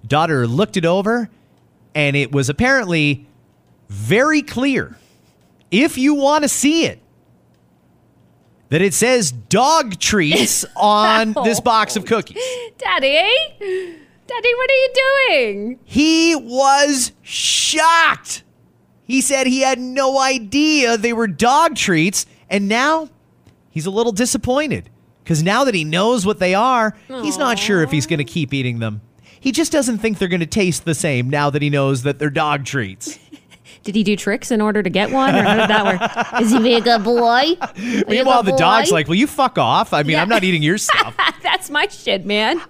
Daughter 0.05 0.45
looked 0.45 0.77
it 0.77 0.85
over, 0.85 1.31
and 1.95 2.15
it 2.15 2.31
was 2.31 2.47
apparently 2.47 3.27
very 3.89 4.43
clear, 4.43 4.95
if 5.71 5.97
you 5.97 6.13
want 6.13 6.43
to 6.43 6.47
see 6.47 6.85
it, 6.85 7.01
that 8.69 8.83
it 8.83 8.93
says 8.93 9.31
dog 9.31 9.97
treats 9.97 10.63
on 10.75 11.33
this 11.43 11.59
box 11.59 11.95
of 11.95 12.05
cookies. 12.05 12.37
Daddy, 12.77 13.33
Daddy, 13.57 14.53
what 14.53 14.69
are 14.69 14.75
you 14.75 14.93
doing? 15.27 15.79
He 15.85 16.35
was 16.35 17.13
shocked. 17.23 18.43
He 19.09 19.21
said 19.21 19.47
he 19.47 19.61
had 19.61 19.79
no 19.79 20.19
idea 20.21 20.95
they 20.95 21.13
were 21.13 21.25
dog 21.25 21.75
treats, 21.75 22.27
and 22.47 22.67
now 22.69 23.09
he's 23.71 23.87
a 23.87 23.89
little 23.89 24.11
disappointed 24.11 24.87
because 25.23 25.41
now 25.41 25.63
that 25.63 25.73
he 25.73 25.83
knows 25.83 26.27
what 26.27 26.37
they 26.37 26.53
are, 26.53 26.95
he's 27.07 27.39
not 27.39 27.57
sure 27.57 27.81
if 27.81 27.89
he's 27.89 28.05
going 28.05 28.19
to 28.19 28.23
keep 28.23 28.53
eating 28.53 28.77
them. 28.77 29.01
He 29.39 29.51
just 29.51 29.71
doesn't 29.71 29.97
think 29.97 30.19
they're 30.19 30.27
going 30.27 30.41
to 30.41 30.45
taste 30.45 30.85
the 30.85 30.93
same 30.93 31.27
now 31.27 31.49
that 31.49 31.63
he 31.63 31.71
knows 31.71 32.03
that 32.03 32.19
they're 32.19 32.29
dog 32.29 32.65
treats. 32.65 33.17
Did 33.83 33.95
he 33.95 34.03
do 34.03 34.15
tricks 34.15 34.51
in 34.51 34.61
order 34.61 34.83
to 34.83 34.89
get 34.89 35.11
one, 35.11 35.33
or 35.35 35.41
how 35.43 35.55
did 35.55 35.69
that 35.69 35.85
work? 35.85 36.41
Is 36.41 36.51
he 36.51 36.59
being 36.59 36.81
a 36.81 36.81
good 36.81 37.03
boy? 37.03 37.55
Are 37.61 37.73
Meanwhile, 38.09 38.43
good 38.43 38.53
the 38.53 38.57
dog's 38.57 38.91
like, 38.91 39.07
"Will 39.07 39.15
you 39.15 39.27
fuck 39.27 39.57
off? 39.57 39.93
I 39.93 40.03
mean, 40.03 40.11
Yeah. 40.13 40.21
I'm 40.21 40.29
not 40.29 40.43
eating 40.43 40.61
your 40.61 40.77
stuff." 40.77 41.15
That's 41.43 41.69
my 41.69 41.87
shit, 41.87 42.25
man. 42.25 42.61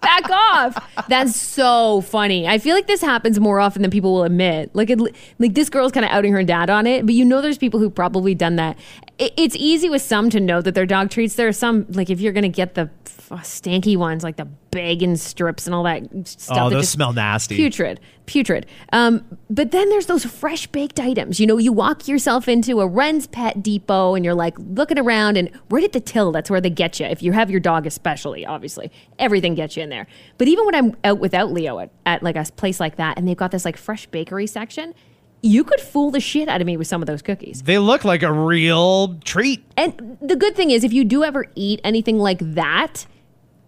Back 0.00 0.30
off. 0.30 1.06
That's 1.08 1.36
so 1.36 2.00
funny. 2.00 2.48
I 2.48 2.58
feel 2.58 2.74
like 2.74 2.86
this 2.86 3.00
happens 3.00 3.38
more 3.38 3.60
often 3.60 3.82
than 3.82 3.90
people 3.90 4.14
will 4.14 4.24
admit. 4.24 4.70
Like, 4.74 4.90
it, 4.90 4.98
like 5.38 5.54
this 5.54 5.68
girl's 5.68 5.92
kind 5.92 6.04
of 6.04 6.10
outing 6.10 6.32
her 6.32 6.42
dad 6.42 6.70
on 6.70 6.86
it, 6.86 7.06
but 7.06 7.14
you 7.14 7.24
know, 7.24 7.40
there's 7.40 7.58
people 7.58 7.78
who've 7.78 7.94
probably 7.94 8.34
done 8.34 8.56
that. 8.56 8.76
It, 9.22 9.32
it's 9.36 9.56
easy 9.56 9.88
with 9.88 10.02
some 10.02 10.30
to 10.30 10.40
know 10.40 10.60
that 10.60 10.74
they're 10.74 10.86
dog 10.86 11.10
treats. 11.10 11.34
There 11.36 11.48
are 11.48 11.52
some 11.52 11.86
like 11.90 12.10
if 12.10 12.20
you're 12.20 12.32
gonna 12.32 12.48
get 12.48 12.74
the 12.74 12.90
stanky 13.30 13.96
ones, 13.96 14.22
like 14.22 14.36
the 14.36 14.44
bacon 14.44 15.16
strips 15.16 15.66
and 15.66 15.74
all 15.74 15.84
that 15.84 16.02
stuff. 16.26 16.58
Oh, 16.58 16.68
that 16.68 16.74
those 16.74 16.82
just- 16.82 16.92
smell 16.92 17.12
nasty. 17.12 17.56
Putrid, 17.56 18.00
putrid. 18.26 18.66
Um, 18.92 19.38
but 19.48 19.70
then 19.70 19.88
there's 19.88 20.06
those 20.06 20.24
fresh 20.24 20.66
baked 20.66 21.00
items. 21.00 21.40
You 21.40 21.46
know, 21.46 21.56
you 21.58 21.72
walk 21.72 22.08
yourself 22.08 22.48
into 22.48 22.80
a 22.80 22.86
Ren's 22.86 23.26
Pet 23.26 23.62
Depot 23.62 24.14
and 24.14 24.24
you're 24.24 24.34
like 24.34 24.54
looking 24.58 24.98
around, 24.98 25.36
and 25.36 25.50
right 25.70 25.84
at 25.84 25.92
the 25.92 26.00
till, 26.00 26.32
that's 26.32 26.50
where 26.50 26.60
they 26.60 26.70
get 26.70 27.00
you. 27.00 27.06
If 27.06 27.22
you 27.22 27.32
have 27.32 27.50
your 27.50 27.60
dog, 27.60 27.86
especially, 27.86 28.44
obviously, 28.44 28.90
everything 29.18 29.54
gets 29.54 29.76
you 29.76 29.82
in 29.82 29.88
there. 29.88 30.06
But 30.36 30.48
even 30.48 30.66
when 30.66 30.74
I'm 30.74 30.96
out 31.04 31.18
without 31.20 31.52
Leo 31.52 31.78
at, 31.78 31.90
at 32.04 32.22
like 32.22 32.36
a 32.36 32.44
place 32.56 32.80
like 32.80 32.96
that, 32.96 33.18
and 33.18 33.26
they've 33.26 33.36
got 33.36 33.50
this 33.50 33.64
like 33.64 33.76
fresh 33.76 34.06
bakery 34.06 34.46
section. 34.46 34.94
You 35.42 35.64
could 35.64 35.80
fool 35.80 36.10
the 36.12 36.20
shit 36.20 36.48
out 36.48 36.60
of 36.60 36.66
me 36.66 36.76
with 36.76 36.86
some 36.86 37.02
of 37.02 37.06
those 37.06 37.20
cookies. 37.20 37.62
They 37.62 37.78
look 37.78 38.04
like 38.04 38.22
a 38.22 38.32
real 38.32 39.18
treat. 39.24 39.64
And 39.76 40.16
the 40.22 40.36
good 40.36 40.54
thing 40.54 40.70
is, 40.70 40.84
if 40.84 40.92
you 40.92 41.04
do 41.04 41.24
ever 41.24 41.46
eat 41.56 41.80
anything 41.82 42.18
like 42.18 42.38
that, 42.40 43.06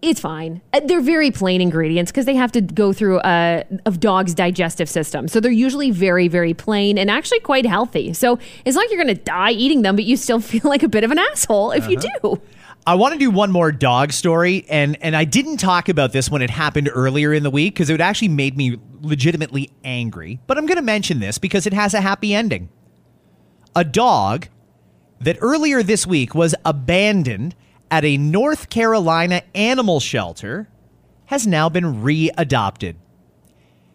it's 0.01 0.19
fine. 0.19 0.61
Uh, 0.71 0.81
They're 0.85 1.01
very 1.01 1.31
plain 1.31 1.61
ingredients 1.61 2.11
because 2.11 2.25
they 2.25 2.35
have 2.35 2.51
to 2.53 2.61
go 2.61 2.93
through 2.93 3.19
a 3.23 3.65
of 3.85 3.99
dog's 3.99 4.33
digestive 4.33 4.89
system. 4.89 5.27
So 5.27 5.39
they're 5.39 5.51
usually 5.51 5.91
very, 5.91 6.27
very 6.27 6.53
plain 6.53 6.97
and 6.97 7.09
actually 7.09 7.39
quite 7.39 7.65
healthy. 7.65 8.13
So 8.13 8.39
it's 8.65 8.75
not 8.75 8.81
like 8.81 8.91
you're 8.91 9.03
going 9.03 9.15
to 9.15 9.21
die 9.21 9.51
eating 9.51 9.81
them, 9.81 9.95
but 9.95 10.05
you 10.05 10.15
still 10.15 10.39
feel 10.51 10.61
like 10.63 10.83
a 10.83 10.89
bit 10.89 11.03
of 11.03 11.11
an 11.11 11.19
asshole 11.19 11.71
if 11.71 11.89
you 11.89 11.97
do. 11.97 12.41
I 12.87 12.93
want 12.95 13.13
to 13.13 13.19
do 13.19 13.31
one 13.31 13.51
more 13.51 13.71
dog 13.71 14.13
story, 14.13 14.63
and 14.69 14.95
and 15.01 15.15
I 15.15 15.23
didn't 15.23 15.57
talk 15.57 15.89
about 15.89 16.11
this 16.11 16.29
when 16.29 16.43
it 16.43 16.51
happened 16.51 16.89
earlier 16.93 17.33
in 17.33 17.41
the 17.41 17.49
week 17.49 17.73
because 17.73 17.89
it 17.89 17.99
actually 17.99 18.27
made 18.27 18.55
me 18.55 18.77
legitimately 19.01 19.71
angry. 19.83 20.39
But 20.45 20.59
I'm 20.59 20.67
going 20.67 20.77
to 20.77 20.83
mention 20.83 21.19
this 21.19 21.39
because 21.39 21.65
it 21.65 21.73
has 21.73 21.95
a 21.95 22.01
happy 22.01 22.35
ending. 22.35 22.69
A 23.75 23.83
dog 23.83 24.49
that 25.19 25.37
earlier 25.41 25.81
this 25.81 26.05
week 26.05 26.35
was 26.35 26.53
abandoned 26.63 27.55
at 27.89 28.05
a 28.05 28.17
North 28.17 28.69
Carolina 28.69 29.41
animal 29.55 29.99
shelter 29.99 30.69
has 31.25 31.47
now 31.47 31.69
been 31.69 32.03
readopted. 32.03 32.95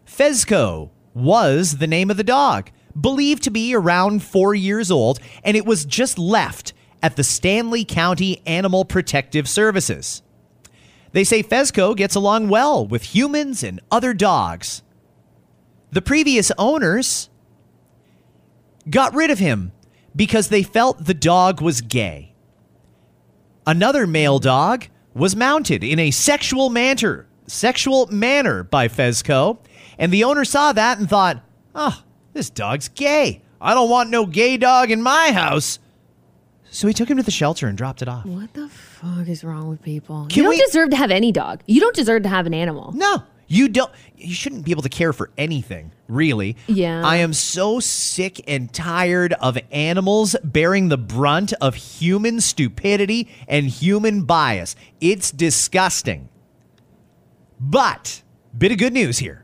Fezco 0.05 0.89
was 1.13 1.77
the 1.77 1.87
name 1.87 2.11
of 2.11 2.17
the 2.17 2.23
dog, 2.25 2.71
believed 2.99 3.43
to 3.43 3.51
be 3.51 3.73
around 3.73 4.21
four 4.21 4.53
years 4.53 4.91
old, 4.91 5.19
and 5.45 5.55
it 5.55 5.65
was 5.65 5.85
just 5.85 6.19
left 6.19 6.73
at 7.01 7.15
the 7.15 7.23
Stanly 7.23 7.87
County 7.87 8.41
Animal 8.45 8.85
Protective 8.85 9.47
Services. 9.49 10.21
They 11.11 11.23
say 11.23 11.43
Fezco 11.43 11.95
gets 11.95 12.15
along 12.15 12.49
well 12.49 12.85
with 12.85 13.15
humans 13.15 13.63
and 13.63 13.81
other 13.91 14.13
dogs. 14.13 14.81
The 15.91 16.01
previous 16.01 16.51
owners 16.57 17.29
got 18.89 19.13
rid 19.13 19.29
of 19.29 19.39
him 19.39 19.73
because 20.15 20.47
they 20.47 20.63
felt 20.63 21.05
the 21.05 21.13
dog 21.13 21.61
was 21.61 21.81
gay. 21.81 22.33
Another 23.67 24.07
male 24.07 24.39
dog 24.39 24.87
was 25.13 25.35
mounted 25.35 25.83
in 25.83 25.99
a 25.99 26.11
sexual 26.11 26.69
manner, 26.69 27.27
sexual 27.45 28.07
manner 28.07 28.63
by 28.63 28.87
Fezco, 28.87 29.57
and 29.97 30.11
the 30.11 30.23
owner 30.23 30.45
saw 30.45 30.71
that 30.71 30.97
and 30.97 31.09
thought, 31.09 31.43
"Oh, 31.75 32.01
this 32.33 32.49
dog's 32.49 32.87
gay. 32.87 33.41
I 33.59 33.73
don't 33.73 33.89
want 33.89 34.09
no 34.09 34.25
gay 34.25 34.57
dog 34.57 34.89
in 34.89 35.01
my 35.01 35.31
house." 35.33 35.79
So 36.73 36.87
he 36.87 36.93
took 36.93 37.09
him 37.09 37.17
to 37.17 37.23
the 37.23 37.31
shelter 37.31 37.67
and 37.67 37.77
dropped 37.77 38.01
it 38.01 38.07
off. 38.07 38.25
What 38.25 38.53
the 38.53 38.69
fuck 38.69 39.27
is 39.27 39.43
wrong 39.43 39.67
with 39.67 39.83
people? 39.83 40.25
Can 40.29 40.37
you 40.37 40.43
don't 40.43 40.49
we- 40.57 40.65
deserve 40.65 40.89
to 40.91 40.95
have 40.95 41.11
any 41.11 41.31
dog. 41.33 41.61
You 41.67 41.81
don't 41.81 41.95
deserve 41.95 42.23
to 42.23 42.29
have 42.29 42.47
an 42.47 42.53
animal. 42.53 42.93
No, 42.93 43.23
you 43.47 43.67
don't. 43.67 43.91
You 44.15 44.33
shouldn't 44.33 44.63
be 44.63 44.71
able 44.71 44.83
to 44.83 44.89
care 44.89 45.11
for 45.11 45.31
anything, 45.37 45.91
really. 46.07 46.55
Yeah. 46.67 47.05
I 47.05 47.17
am 47.17 47.33
so 47.33 47.81
sick 47.81 48.41
and 48.47 48.71
tired 48.73 49.33
of 49.33 49.57
animals 49.69 50.33
bearing 50.45 50.87
the 50.87 50.97
brunt 50.97 51.51
of 51.59 51.75
human 51.75 52.39
stupidity 52.39 53.27
and 53.49 53.65
human 53.65 54.23
bias. 54.23 54.77
It's 55.01 55.29
disgusting. 55.29 56.29
But, 57.59 58.23
bit 58.57 58.71
of 58.71 58.77
good 58.77 58.93
news 58.93 59.17
here. 59.17 59.43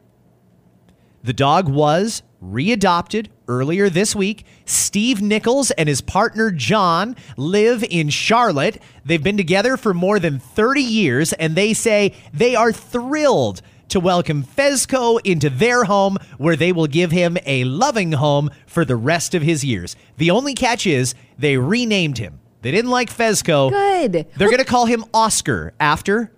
The 1.23 1.33
dog 1.33 1.67
was 1.67 2.23
readopted 2.41 3.27
earlier 3.47 3.89
this 3.89 4.15
week. 4.15 4.45
Steve 4.65 5.21
Nichols 5.21 5.71
and 5.71 5.87
his 5.89 6.01
partner 6.01 6.51
John 6.51 7.15
live 7.35 7.83
in 7.83 8.09
Charlotte. 8.09 8.81
They've 9.05 9.23
been 9.23 9.37
together 9.37 9.77
for 9.77 9.93
more 9.93 10.19
than 10.19 10.39
30 10.39 10.81
years, 10.81 11.33
and 11.33 11.55
they 11.55 11.73
say 11.73 12.13
they 12.33 12.55
are 12.55 12.71
thrilled 12.71 13.61
to 13.89 13.99
welcome 13.99 14.43
Fezco 14.43 15.19
into 15.23 15.49
their 15.49 15.85
home 15.85 16.17
where 16.37 16.55
they 16.55 16.71
will 16.71 16.87
give 16.87 17.11
him 17.11 17.37
a 17.45 17.63
loving 17.63 18.11
home 18.11 18.49
for 18.65 18.83
the 18.83 18.95
rest 18.95 19.33
of 19.33 19.41
his 19.41 19.63
years. 19.63 19.95
The 20.17 20.31
only 20.31 20.53
catch 20.53 20.85
is 20.85 21.15
they 21.37 21.57
renamed 21.57 22.17
him. 22.17 22.39
They 22.61 22.71
didn't 22.71 22.91
like 22.91 23.09
Fezco. 23.09 23.69
Good. 23.69 24.27
They're 24.35 24.49
going 24.49 24.57
to 24.57 24.65
call 24.65 24.87
him 24.87 25.05
Oscar 25.13 25.73
after 25.79 26.31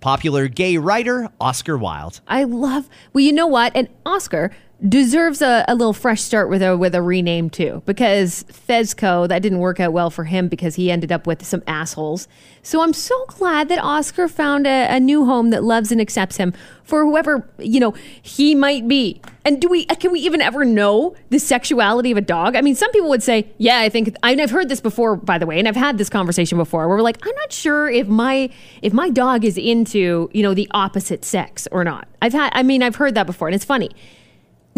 popular 0.00 0.48
gay 0.48 0.76
writer 0.76 1.28
Oscar 1.40 1.78
Wilde. 1.78 2.20
I 2.26 2.44
love. 2.44 2.88
Well, 3.12 3.24
you 3.24 3.32
know 3.32 3.46
what? 3.46 3.72
And 3.74 3.88
Oscar 4.04 4.50
deserves 4.88 5.42
a, 5.42 5.64
a 5.68 5.74
little 5.74 5.92
fresh 5.92 6.22
start 6.22 6.48
with 6.48 6.62
a 6.62 6.76
with 6.76 6.94
a 6.94 7.02
rename 7.02 7.50
too, 7.50 7.82
because 7.84 8.44
Fezco 8.44 9.28
that 9.28 9.42
didn't 9.42 9.58
work 9.58 9.78
out 9.78 9.92
well 9.92 10.10
for 10.10 10.24
him 10.24 10.48
because 10.48 10.74
he 10.74 10.90
ended 10.90 11.12
up 11.12 11.26
with 11.26 11.44
some 11.44 11.62
assholes. 11.66 12.28
So 12.62 12.82
I'm 12.82 12.92
so 12.92 13.24
glad 13.26 13.68
that 13.68 13.78
Oscar 13.78 14.28
found 14.28 14.66
a, 14.66 14.86
a 14.88 15.00
new 15.00 15.24
home 15.26 15.50
that 15.50 15.62
loves 15.62 15.92
and 15.92 16.00
accepts 16.00 16.36
him 16.36 16.54
for 16.82 17.04
whoever 17.04 17.46
you 17.58 17.78
know 17.78 17.94
he 18.22 18.54
might 18.54 18.88
be. 18.88 19.20
And 19.44 19.60
do 19.60 19.68
we 19.68 19.86
uh, 19.88 19.94
can 19.96 20.12
we 20.12 20.20
even 20.20 20.40
ever 20.40 20.64
know 20.64 21.14
the 21.28 21.38
sexuality 21.38 22.10
of 22.10 22.16
a 22.16 22.22
dog? 22.22 22.56
I 22.56 22.62
mean, 22.62 22.74
some 22.74 22.90
people 22.92 23.10
would 23.10 23.22
say, 23.22 23.50
yeah, 23.58 23.80
I 23.80 23.90
think 23.90 24.16
I've 24.22 24.50
heard 24.50 24.70
this 24.70 24.80
before, 24.80 25.16
by 25.16 25.36
the 25.36 25.46
way, 25.46 25.58
and 25.58 25.68
I've 25.68 25.76
had 25.76 25.98
this 25.98 26.08
conversation 26.08 26.56
before 26.56 26.88
where 26.88 26.96
we're 26.96 27.02
like, 27.02 27.18
I'm 27.26 27.34
not 27.36 27.52
sure 27.52 27.88
if 27.90 28.08
my 28.08 28.48
if 28.80 28.94
my 28.94 29.10
dog 29.10 29.44
is 29.44 29.58
into 29.58 30.30
you 30.32 30.42
know 30.42 30.54
the 30.54 30.68
opposite 30.70 31.24
sex 31.24 31.68
or 31.70 31.84
not. 31.84 32.08
I've 32.22 32.32
had, 32.32 32.50
I 32.54 32.62
mean, 32.62 32.82
I've 32.82 32.96
heard 32.96 33.14
that 33.14 33.26
before, 33.26 33.48
and 33.48 33.54
it's 33.54 33.64
funny. 33.64 33.90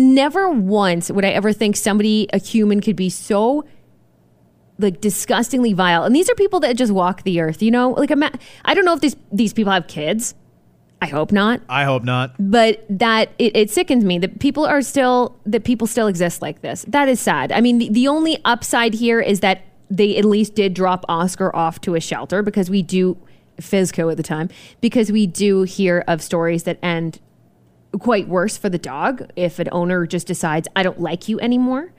Never 0.02 0.49
once 0.50 1.11
would 1.11 1.25
I 1.25 1.30
ever 1.30 1.52
think 1.52 1.76
somebody, 1.76 2.28
a 2.32 2.38
human, 2.38 2.80
could 2.80 2.97
be 2.97 3.09
so 3.11 3.64
like 4.78 5.00
disgustingly 5.00 5.73
vile. 5.73 6.04
And 6.04 6.14
these 6.14 6.28
are 6.28 6.35
people 6.35 6.61
that 6.61 6.76
just 6.76 6.92
walk 6.92 7.23
the 7.23 7.40
earth, 7.40 7.62
you 7.62 7.71
know. 7.71 7.90
Like, 7.90 8.11
ima- 8.11 8.32
I 8.64 8.75
don't 8.75 8.85
know 8.85 8.94
if 8.94 9.00
these 9.00 9.16
these 9.30 9.52
people 9.52 9.73
have 9.73 9.87
kids. 9.87 10.35
I 11.00 11.06
hope 11.06 11.32
not 11.32 11.61
I 11.68 11.82
hope 11.82 12.04
not. 12.04 12.35
but 12.38 12.85
that 12.88 13.30
it, 13.37 13.56
it 13.56 13.71
sickens 13.71 14.04
me 14.04 14.18
that 14.21 14.38
people 14.38 14.64
are 14.64 14.80
still 14.82 15.37
that 15.47 15.64
people 15.64 15.88
still 15.88 16.06
exist 16.06 16.40
like 16.40 16.62
this 16.62 16.85
that 16.87 17.09
is 17.09 17.18
sad 17.18 17.50
i 17.50 17.61
mean 17.61 17.78
the, 17.78 17.88
the 17.88 18.06
only 18.06 18.38
upside 18.44 18.94
here 18.94 19.21
is 19.21 19.40
that 19.40 19.62
they 19.90 20.16
at 20.16 20.25
least 20.25 20.54
did 20.54 20.75
drop 20.75 21.04
oscar 21.09 21.54
off 21.56 21.80
to 21.80 21.97
a 21.97 22.00
shelter 22.00 22.40
because 22.40 22.71
we 22.71 22.82
do 22.82 23.16
Fezco 23.61 24.12
at 24.12 24.16
the 24.16 24.23
time 24.23 24.49
because 24.80 25.11
we 25.11 25.26
do 25.26 25.64
hear 25.64 26.04
of 26.06 26.23
stories 26.23 26.62
that 26.62 26.78
end 26.85 27.18
quite 27.99 28.28
worse 28.28 28.56
for 28.56 28.68
the 28.68 28.78
dog 28.78 29.30
if 29.37 29.58
an 29.58 29.68
owner 29.70 30.06
just 30.06 30.26
decides 30.26 30.66
i 30.75 30.82
don't 30.82 31.00
like 31.00 31.28
you 31.28 31.38
anymore. 31.40 31.92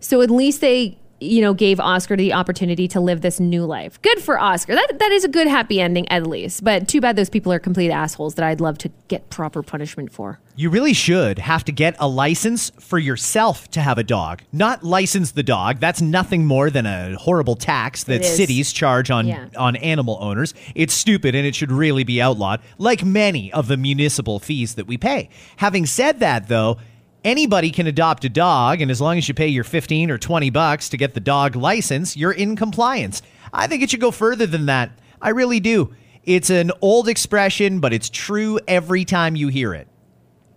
So 0.00 0.20
at 0.20 0.30
least 0.30 0.60
they 0.60 0.98
you 1.20 1.40
know 1.40 1.54
gave 1.54 1.80
oscar 1.80 2.16
the 2.16 2.32
opportunity 2.32 2.86
to 2.88 3.00
live 3.00 3.20
this 3.22 3.40
new 3.40 3.64
life 3.64 4.00
good 4.02 4.20
for 4.20 4.38
oscar 4.38 4.74
that 4.74 4.98
that 4.98 5.12
is 5.12 5.24
a 5.24 5.28
good 5.28 5.46
happy 5.46 5.80
ending 5.80 6.06
at 6.10 6.26
least 6.26 6.62
but 6.62 6.86
too 6.88 7.00
bad 7.00 7.16
those 7.16 7.30
people 7.30 7.50
are 7.52 7.58
complete 7.58 7.90
assholes 7.90 8.34
that 8.34 8.44
i'd 8.44 8.60
love 8.60 8.76
to 8.76 8.90
get 9.08 9.28
proper 9.30 9.62
punishment 9.62 10.12
for 10.12 10.38
You 10.56 10.70
really 10.70 10.94
should 10.94 11.38
have 11.38 11.64
to 11.64 11.72
get 11.72 11.94
a 11.98 12.08
license 12.08 12.70
for 12.80 12.98
yourself 12.98 13.68
to 13.72 13.80
have 13.82 13.98
a 13.98 14.02
dog, 14.02 14.40
not 14.52 14.82
license 14.82 15.32
the 15.32 15.42
dog. 15.42 15.80
That's 15.80 16.00
nothing 16.00 16.46
more 16.46 16.70
than 16.70 16.86
a 16.86 17.14
horrible 17.16 17.56
tax 17.56 18.04
that 18.04 18.24
cities 18.24 18.72
charge 18.72 19.10
on 19.10 19.26
Yeah. 19.28 19.48
on 19.58 19.76
animal 19.76 20.16
owners. 20.18 20.54
It's 20.74 20.94
stupid 20.94 21.34
and 21.34 21.46
it 21.46 21.54
should 21.54 21.70
really 21.70 22.04
be 22.04 22.22
outlawed, 22.22 22.60
like 22.78 23.04
many 23.04 23.52
of 23.52 23.68
the 23.68 23.76
municipal 23.76 24.38
fees 24.38 24.76
that 24.76 24.86
we 24.86 24.96
pay. 24.96 25.28
Having 25.56 25.86
said 25.86 26.20
that, 26.20 26.48
though, 26.48 26.78
anybody 27.26 27.70
can 27.70 27.88
adopt 27.88 28.24
a 28.24 28.28
dog, 28.28 28.80
and 28.80 28.90
as 28.90 29.00
long 29.00 29.18
as 29.18 29.28
you 29.28 29.34
pay 29.34 29.48
your 29.48 29.64
15 29.64 30.10
or 30.10 30.16
20 30.16 30.48
bucks 30.50 30.88
to 30.88 30.96
get 30.96 31.12
the 31.12 31.20
dog 31.20 31.56
license, 31.56 32.16
you're 32.16 32.32
in 32.32 32.56
compliance. 32.56 33.20
I 33.52 33.66
think 33.66 33.82
it 33.82 33.90
should 33.90 34.00
go 34.00 34.12
further 34.12 34.46
than 34.46 34.66
that. 34.66 34.92
I 35.20 35.30
really 35.30 35.60
do. 35.60 35.92
It's 36.22 36.50
an 36.50 36.70
old 36.80 37.08
expression, 37.08 37.80
but 37.80 37.92
it's 37.92 38.08
true 38.08 38.60
every 38.66 39.04
time 39.04 39.36
you 39.36 39.48
hear 39.48 39.74
it. 39.74 39.88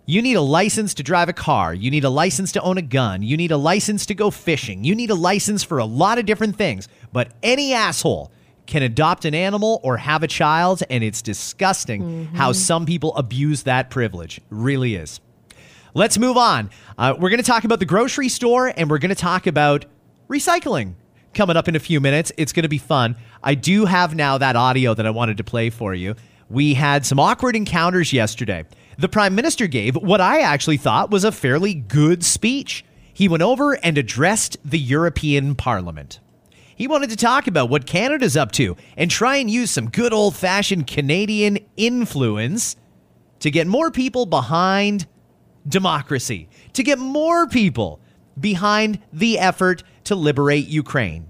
You 0.06 0.22
need 0.22 0.34
a 0.34 0.40
license 0.40 0.94
to 0.94 1.02
drive 1.02 1.28
a 1.28 1.32
car. 1.32 1.74
You 1.74 1.90
need 1.90 2.04
a 2.04 2.10
license 2.10 2.52
to 2.52 2.62
own 2.62 2.78
a 2.78 2.82
gun. 2.82 3.22
You 3.22 3.36
need 3.36 3.52
a 3.52 3.56
license 3.56 4.06
to 4.06 4.14
go 4.14 4.30
fishing. 4.30 4.82
You 4.82 4.94
need 4.94 5.10
a 5.10 5.14
license 5.14 5.62
for 5.62 5.78
a 5.78 5.84
lot 5.84 6.18
of 6.18 6.26
different 6.26 6.56
things. 6.56 6.88
But 7.12 7.32
any 7.42 7.72
asshole 7.72 8.32
can 8.66 8.82
adopt 8.82 9.24
an 9.24 9.34
animal 9.34 9.80
or 9.82 9.96
have 9.98 10.22
a 10.22 10.28
child, 10.28 10.82
and 10.90 11.04
it's 11.04 11.22
disgusting 11.22 12.26
how 12.34 12.50
mm-hmm. 12.50 12.58
some 12.58 12.86
people 12.86 13.14
abuse 13.16 13.64
that 13.64 13.90
privilege. 13.90 14.40
Really 14.50 14.96
is. 14.96 15.20
Let's 15.94 16.18
move 16.18 16.36
on. 16.36 16.70
Uh, 16.96 17.14
we're 17.18 17.30
going 17.30 17.42
to 17.42 17.46
talk 17.46 17.64
about 17.64 17.80
the 17.80 17.86
grocery 17.86 18.28
store 18.28 18.72
and 18.76 18.88
we're 18.88 18.98
going 18.98 19.10
to 19.10 19.14
talk 19.14 19.46
about 19.46 19.86
recycling 20.28 20.94
coming 21.34 21.56
up 21.56 21.66
in 21.66 21.74
a 21.74 21.80
few 21.80 22.00
minutes. 22.00 22.30
It's 22.36 22.52
going 22.52 22.62
to 22.62 22.68
be 22.68 22.78
fun. 22.78 23.16
I 23.42 23.54
do 23.54 23.86
have 23.86 24.14
now 24.14 24.38
that 24.38 24.54
audio 24.54 24.94
that 24.94 25.06
I 25.06 25.10
wanted 25.10 25.36
to 25.38 25.44
play 25.44 25.70
for 25.70 25.94
you. 25.94 26.14
We 26.48 26.74
had 26.74 27.04
some 27.06 27.18
awkward 27.18 27.56
encounters 27.56 28.12
yesterday. 28.12 28.66
The 28.98 29.08
prime 29.08 29.34
minister 29.34 29.66
gave 29.66 29.96
what 29.96 30.20
I 30.20 30.40
actually 30.40 30.76
thought 30.76 31.10
was 31.10 31.24
a 31.24 31.32
fairly 31.32 31.74
good 31.74 32.24
speech. 32.24 32.84
He 33.12 33.28
went 33.28 33.42
over 33.42 33.74
and 33.84 33.98
addressed 33.98 34.58
the 34.64 34.78
European 34.78 35.54
Parliament. 35.54 36.20
He 36.76 36.86
wanted 36.86 37.10
to 37.10 37.16
talk 37.16 37.46
about 37.46 37.68
what 37.68 37.86
Canada's 37.86 38.36
up 38.36 38.52
to 38.52 38.76
and 38.96 39.10
try 39.10 39.36
and 39.36 39.50
use 39.50 39.70
some 39.70 39.90
good 39.90 40.12
old 40.12 40.36
fashioned 40.36 40.86
Canadian 40.86 41.58
influence 41.76 42.76
to 43.40 43.50
get 43.50 43.66
more 43.66 43.90
people 43.90 44.24
behind 44.26 45.06
democracy, 45.66 46.48
to 46.72 46.82
get 46.82 46.98
more 46.98 47.46
people 47.46 48.00
behind 48.38 49.00
the 49.12 49.38
effort 49.38 49.82
to 50.04 50.14
liberate 50.14 50.66
Ukraine. 50.66 51.26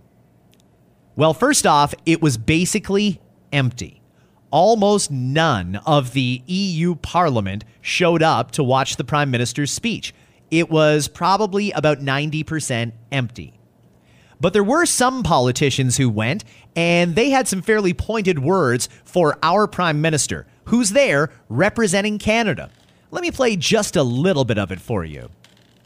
Well, 1.17 1.35
first 1.35 1.67
off, 1.67 1.95
it 2.07 2.23
was 2.23 2.39
basically 2.39 3.21
empty. 3.53 4.01
Almost 4.51 5.11
none 5.11 5.77
of 5.87 6.13
the 6.13 6.43
EU 6.47 6.95
Parliament 6.95 7.65
showed 7.81 8.23
up 8.23 8.51
to 8.53 8.65
watch 8.65 8.97
the 8.97 9.05
Prime 9.05 9.31
Minister's 9.31 9.71
speech. 9.71 10.15
It 10.51 10.71
was 10.71 11.09
probably 11.09 11.71
about 11.73 11.99
90% 12.01 12.93
empty. 13.13 13.55
But 14.41 14.55
there 14.55 14.65
were 14.65 14.87
some 14.87 15.23
politicians 15.23 15.99
who 15.99 16.09
went, 16.09 16.45
and 16.75 17.15
they 17.15 17.31
had 17.31 17.47
some 17.47 17.61
fairly 17.61 17.93
pointed 17.93 18.39
words 18.39 18.89
for 19.05 19.39
our 19.43 19.67
Prime 19.67 20.01
Minister, 20.01 20.47
who's 20.65 20.91
there 20.91 21.31
representing 21.49 22.19
Canada. 22.19 22.71
Let 23.11 23.23
me 23.23 23.31
play 23.31 23.57
just 23.57 23.97
a 23.97 24.03
little 24.03 24.45
bit 24.45 24.59
of 24.59 24.71
it 24.71 24.81
for 24.81 25.05
you. 25.05 25.31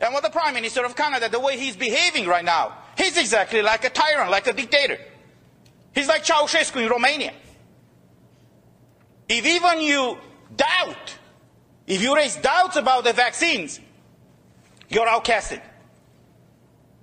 And 0.01 0.13
with 0.13 0.23
the 0.23 0.31
Prime 0.31 0.55
Minister 0.55 0.85
of 0.85 0.95
Canada, 0.95 1.29
the 1.29 1.41
way 1.41 1.59
he's 1.59 1.77
behaving 1.77 2.27
right 2.27 2.45
now, 2.45 2.77
he's 2.99 3.17
exactly 3.17 3.63
like 3.63 3.85
a 3.85 3.91
tyrant, 3.91 4.31
like 4.31 4.47
a 4.47 4.53
dictator. 4.53 4.99
He's 5.95 6.09
like 6.09 6.25
Ceausescu 6.25 6.83
in 6.83 6.89
Romania. 6.89 7.33
If 9.29 9.47
even 9.47 9.81
you 9.81 10.19
doubt, 10.55 11.17
if 11.87 12.03
you 12.03 12.15
raise 12.15 12.37
doubts 12.37 12.77
about 12.77 13.05
the 13.05 13.13
vaccines, 13.13 13.81
you're 14.89 15.07
outcasted. 15.07 15.63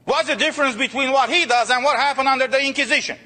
What's 0.05 0.27
the 0.27 0.35
difference 0.35 0.75
between 0.75 1.11
what 1.11 1.29
he 1.29 1.45
does 1.45 1.69
and 1.69 1.83
what 1.83 1.97
happened 1.97 2.27
under 2.27 2.47
the 2.47 2.63
Inquisition? 2.63 3.17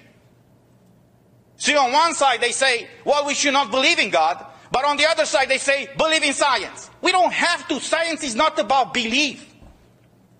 See, 1.57 1.75
on 1.75 1.91
one 1.91 2.13
side 2.13 2.41
they 2.41 2.51
say, 2.51 2.87
well, 3.05 3.25
we 3.25 3.33
should 3.33 3.53
not 3.53 3.71
believe 3.71 3.99
in 3.99 4.09
God, 4.09 4.45
but 4.75 4.83
on 4.83 4.97
the 4.97 5.07
other 5.07 5.25
side 5.25 5.47
they 5.47 5.57
say, 5.57 5.87
believe 5.97 6.21
in 6.21 6.33
science. 6.33 6.89
We 7.01 7.13
don't 7.13 7.31
have 7.31 7.65
to. 7.69 7.79
Science 7.79 8.25
is 8.25 8.35
not 8.35 8.59
about 8.59 8.93
belief. 8.93 9.55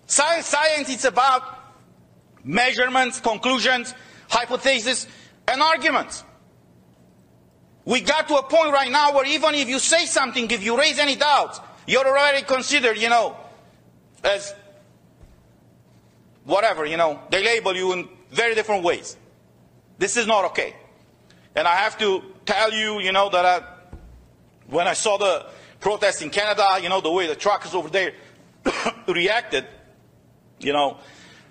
Science, 0.04 0.44
science 0.44 0.90
is 0.90 1.06
about 1.06 1.42
measurements, 2.44 3.18
conclusions, 3.18 3.94
hypotheses, 4.28 5.06
and 5.48 5.62
arguments. 5.62 6.22
We 7.86 8.02
got 8.02 8.28
to 8.28 8.34
a 8.34 8.42
point 8.42 8.74
right 8.74 8.92
now 8.92 9.14
where 9.14 9.24
even 9.24 9.54
if 9.54 9.70
you 9.70 9.78
say 9.78 10.04
something, 10.04 10.50
if 10.50 10.62
you 10.62 10.76
raise 10.76 10.98
any 10.98 11.16
doubts, 11.16 11.58
you're 11.86 12.06
already 12.06 12.42
considered, 12.42 12.98
you 12.98 13.08
know, 13.08 13.38
as 14.22 14.54
whatever, 16.44 16.84
you 16.84 16.98
know, 16.98 17.22
they 17.30 17.42
label 17.42 17.74
you 17.74 17.94
in 17.94 18.06
very 18.28 18.54
different 18.54 18.84
ways. 18.84 19.16
This 19.96 20.18
is 20.18 20.26
not 20.26 20.44
okay. 20.50 20.76
And 21.54 21.66
I 21.66 21.76
have 21.76 21.96
to 22.00 22.22
tell 22.44 22.70
you, 22.70 23.00
you 23.00 23.12
know, 23.12 23.30
that 23.30 23.46
I, 23.46 23.75
when 24.68 24.86
I 24.86 24.94
saw 24.94 25.16
the 25.16 25.46
protests 25.80 26.22
in 26.22 26.30
Canada, 26.30 26.78
you 26.82 26.88
know, 26.88 27.00
the 27.00 27.10
way 27.10 27.26
the 27.26 27.34
truckers 27.34 27.74
over 27.74 27.88
there 27.88 28.12
reacted, 29.08 29.66
you 30.58 30.72
know, 30.72 30.98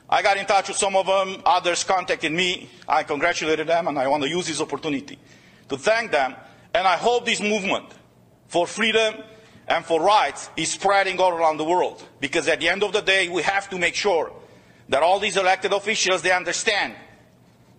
I 0.09 0.21
got 0.21 0.37
in 0.37 0.45
touch 0.45 0.67
with 0.67 0.77
some 0.77 0.95
of 0.95 1.07
them, 1.07 1.41
others 1.45 1.83
contacted 1.83 2.31
me. 2.31 2.69
I 2.87 3.03
congratulated 3.03 3.67
them, 3.67 3.87
and 3.87 3.97
I 3.97 4.07
want 4.07 4.23
to 4.23 4.29
use 4.29 4.47
this 4.47 4.61
opportunity 4.61 5.17
to 5.69 5.77
thank 5.77 6.11
them. 6.11 6.35
And 6.73 6.87
I 6.87 6.97
hope 6.97 7.25
this 7.25 7.41
movement 7.41 7.85
for 8.47 8.67
freedom 8.67 9.15
and 9.67 9.83
for 9.83 10.01
rights 10.01 10.49
is 10.55 10.71
spreading 10.71 11.19
all 11.19 11.31
around 11.31 11.57
the 11.57 11.63
world. 11.63 12.03
Because 12.19 12.47
at 12.47 12.59
the 12.59 12.69
end 12.69 12.83
of 12.83 12.93
the 12.93 13.01
day, 13.01 13.29
we 13.29 13.41
have 13.41 13.69
to 13.69 13.79
make 13.79 13.95
sure 13.95 14.31
that 14.89 15.01
all 15.01 15.19
these 15.19 15.37
elected 15.37 15.73
officials, 15.73 16.21
they 16.21 16.31
understand 16.31 16.93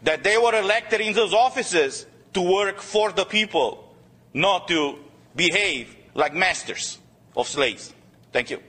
that 0.02 0.24
they 0.24 0.36
were 0.36 0.54
elected 0.54 1.00
in 1.00 1.12
those 1.12 1.32
offices 1.32 2.06
to 2.32 2.40
work 2.40 2.80
for 2.80 3.12
the 3.12 3.24
people, 3.24 3.94
not 4.34 4.66
to 4.68 4.98
behave 5.36 5.94
like 6.14 6.34
masters 6.34 6.98
of 7.36 7.46
slaves. 7.46 7.92
Thank 8.32 8.50
you. 8.50 8.60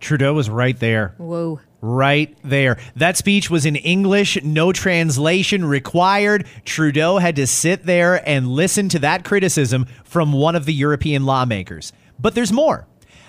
Trudeau 0.00 0.34
was 0.34 0.48
right 0.50 0.78
there. 0.78 1.14
Whoa. 1.18 1.60
Right 1.80 2.36
there. 2.42 2.78
That 2.96 3.16
speech 3.16 3.50
was 3.50 3.64
in 3.64 3.76
English, 3.76 4.42
no 4.42 4.72
translation 4.72 5.64
required. 5.64 6.46
Trudeau 6.64 7.18
had 7.18 7.36
to 7.36 7.46
sit 7.46 7.84
there 7.84 8.28
and 8.28 8.48
listen 8.48 8.88
to 8.90 8.98
that 9.00 9.24
criticism 9.24 9.86
from 10.04 10.32
one 10.32 10.56
of 10.56 10.64
the 10.64 10.74
European 10.74 11.24
lawmakers. 11.24 11.92
But 12.18 12.34
there's 12.34 12.52
more. 12.52 12.86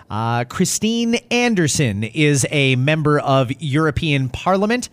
Uh, 0.10 0.46
Christine 0.46 1.16
Anderson 1.30 2.04
is 2.04 2.46
a 2.50 2.76
member 2.76 3.20
of 3.20 3.52
European 3.62 4.30
Parliament. 4.30 4.90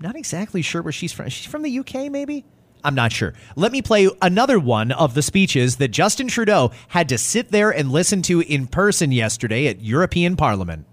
Not 0.00 0.14
exactly 0.14 0.62
sure 0.62 0.82
where 0.82 0.92
she's 0.92 1.12
from. 1.12 1.28
She's 1.28 1.50
from 1.50 1.62
the 1.62 1.78
UK, 1.80 2.10
maybe? 2.10 2.44
I'm 2.84 2.94
not 2.94 3.12
sure. 3.12 3.34
Let 3.54 3.72
me 3.72 3.80
play 3.80 4.08
another 4.20 4.58
one 4.58 4.92
of 4.92 5.14
the 5.14 5.22
speeches 5.22 5.76
that 5.76 5.88
Justin 5.88 6.28
Trudeau 6.28 6.72
had 6.88 7.08
to 7.10 7.18
sit 7.18 7.50
there 7.50 7.70
and 7.70 7.92
listen 7.92 8.22
to 8.22 8.40
in 8.40 8.66
person 8.66 9.12
yesterday 9.12 9.68
at 9.68 9.80
European 9.80 10.36
Parliament. 10.36 10.86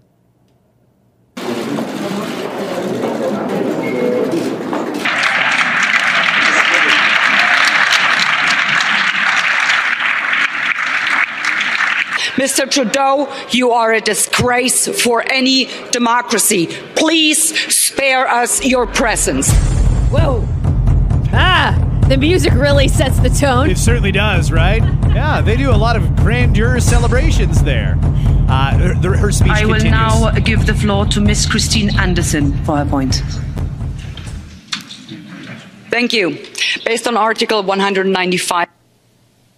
Mr. 12.36 12.70
Trudeau, 12.70 13.30
you 13.50 13.72
are 13.72 13.92
a 13.92 14.00
disgrace 14.00 14.88
for 15.02 15.22
any 15.30 15.68
democracy. 15.90 16.68
Please 16.94 17.54
spare 17.74 18.26
us 18.26 18.64
your 18.64 18.86
presence. 18.86 19.52
Whoa. 20.10 20.48
Ah, 21.32 21.76
the 22.08 22.16
music 22.16 22.52
really 22.54 22.88
sets 22.88 23.18
the 23.20 23.28
tone. 23.30 23.70
It 23.70 23.78
certainly 23.78 24.12
does, 24.12 24.50
right? 24.50 24.82
Yeah, 25.14 25.40
they 25.40 25.56
do 25.56 25.70
a 25.70 25.76
lot 25.76 25.96
of 25.96 26.16
grandeur 26.16 26.80
celebrations 26.80 27.62
there. 27.62 27.98
Uh, 28.48 28.94
her, 29.02 29.16
her 29.16 29.30
speech 29.32 29.52
I 29.52 29.64
will 29.64 29.74
continues. 29.74 29.92
now 29.92 30.30
give 30.32 30.66
the 30.66 30.74
floor 30.74 31.06
to 31.06 31.20
Miss 31.20 31.46
Christine 31.46 31.96
Anderson 31.98 32.52
for 32.64 32.76
her 32.78 32.84
point. 32.84 33.22
Thank 35.90 36.12
you. 36.12 36.38
Based 36.84 37.06
on 37.06 37.16
Article 37.16 37.62
195 37.62 38.68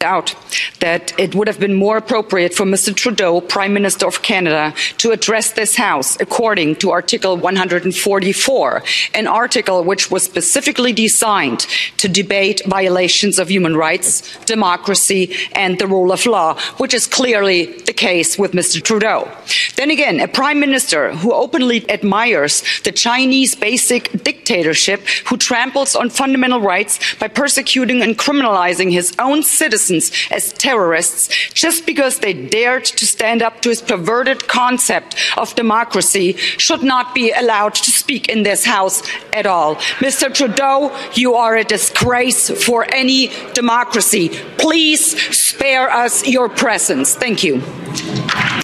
out 0.02 0.34
that 0.80 1.18
it 1.18 1.34
would 1.34 1.46
have 1.46 1.60
been 1.60 1.74
more 1.74 1.96
appropriate 1.96 2.52
for 2.54 2.64
Mr. 2.64 2.94
Trudeau, 2.94 3.40
Prime 3.40 3.72
Minister 3.72 4.06
of 4.06 4.22
Canada, 4.22 4.74
to 4.98 5.12
address 5.12 5.52
this 5.52 5.76
House 5.76 6.20
according 6.20 6.76
to 6.76 6.90
Article 6.90 7.36
144, 7.36 8.82
an 9.14 9.26
article 9.26 9.84
which 9.84 10.10
was 10.10 10.24
specifically 10.24 10.92
designed 10.92 11.60
to 11.98 12.08
debate 12.08 12.62
violations 12.66 13.38
of 13.38 13.48
human 13.48 13.76
rights, 13.76 14.36
democracy, 14.44 15.34
and 15.52 15.78
the 15.78 15.86
rule 15.86 16.12
of 16.12 16.26
law, 16.26 16.58
which 16.78 16.94
is 16.94 17.06
clearly 17.06 17.66
the 17.82 17.92
case 17.92 18.38
with 18.38 18.52
Mr. 18.52 18.82
Trudeau. 18.82 19.30
Then 19.76 19.90
again, 19.90 20.20
a 20.20 20.28
Prime 20.28 20.58
Minister 20.58 21.14
who 21.14 21.32
openly 21.32 21.88
admires 21.90 22.62
the 22.84 22.92
Chinese 22.92 23.54
basic 23.54 24.10
dictatorship, 24.24 25.00
who 25.26 25.36
tramples 25.36 25.94
on 25.94 26.10
fundamental 26.10 26.60
rights 26.60 26.98
by 27.16 27.28
persecuting 27.28 28.02
and 28.02 28.18
criminalizing 28.18 28.90
his 28.90 29.14
own 29.18 29.42
citizens 29.42 29.91
as 30.30 30.52
terrorists 30.52 31.28
just 31.52 31.86
because 31.86 32.18
they 32.18 32.32
dared 32.32 32.84
to 32.84 33.06
stand 33.06 33.42
up 33.42 33.60
to 33.62 33.68
his 33.68 33.82
perverted 33.82 34.46
concept 34.48 35.16
of 35.36 35.54
democracy 35.54 36.34
should 36.36 36.82
not 36.82 37.14
be 37.14 37.32
allowed 37.32 37.74
to 37.74 37.90
speak 37.90 38.28
in 38.28 38.42
this 38.42 38.64
House 38.64 39.02
at 39.32 39.46
all. 39.46 39.76
Mr. 40.00 40.32
Trudeau, 40.32 40.96
you 41.14 41.34
are 41.34 41.56
a 41.56 41.64
disgrace 41.64 42.50
for 42.64 42.86
any 42.92 43.30
democracy. 43.54 44.28
Please 44.58 45.02
spare 45.36 45.90
us 45.90 46.26
your 46.26 46.48
presence. 46.48 47.14
Thank 47.14 47.44
you. 47.44 47.62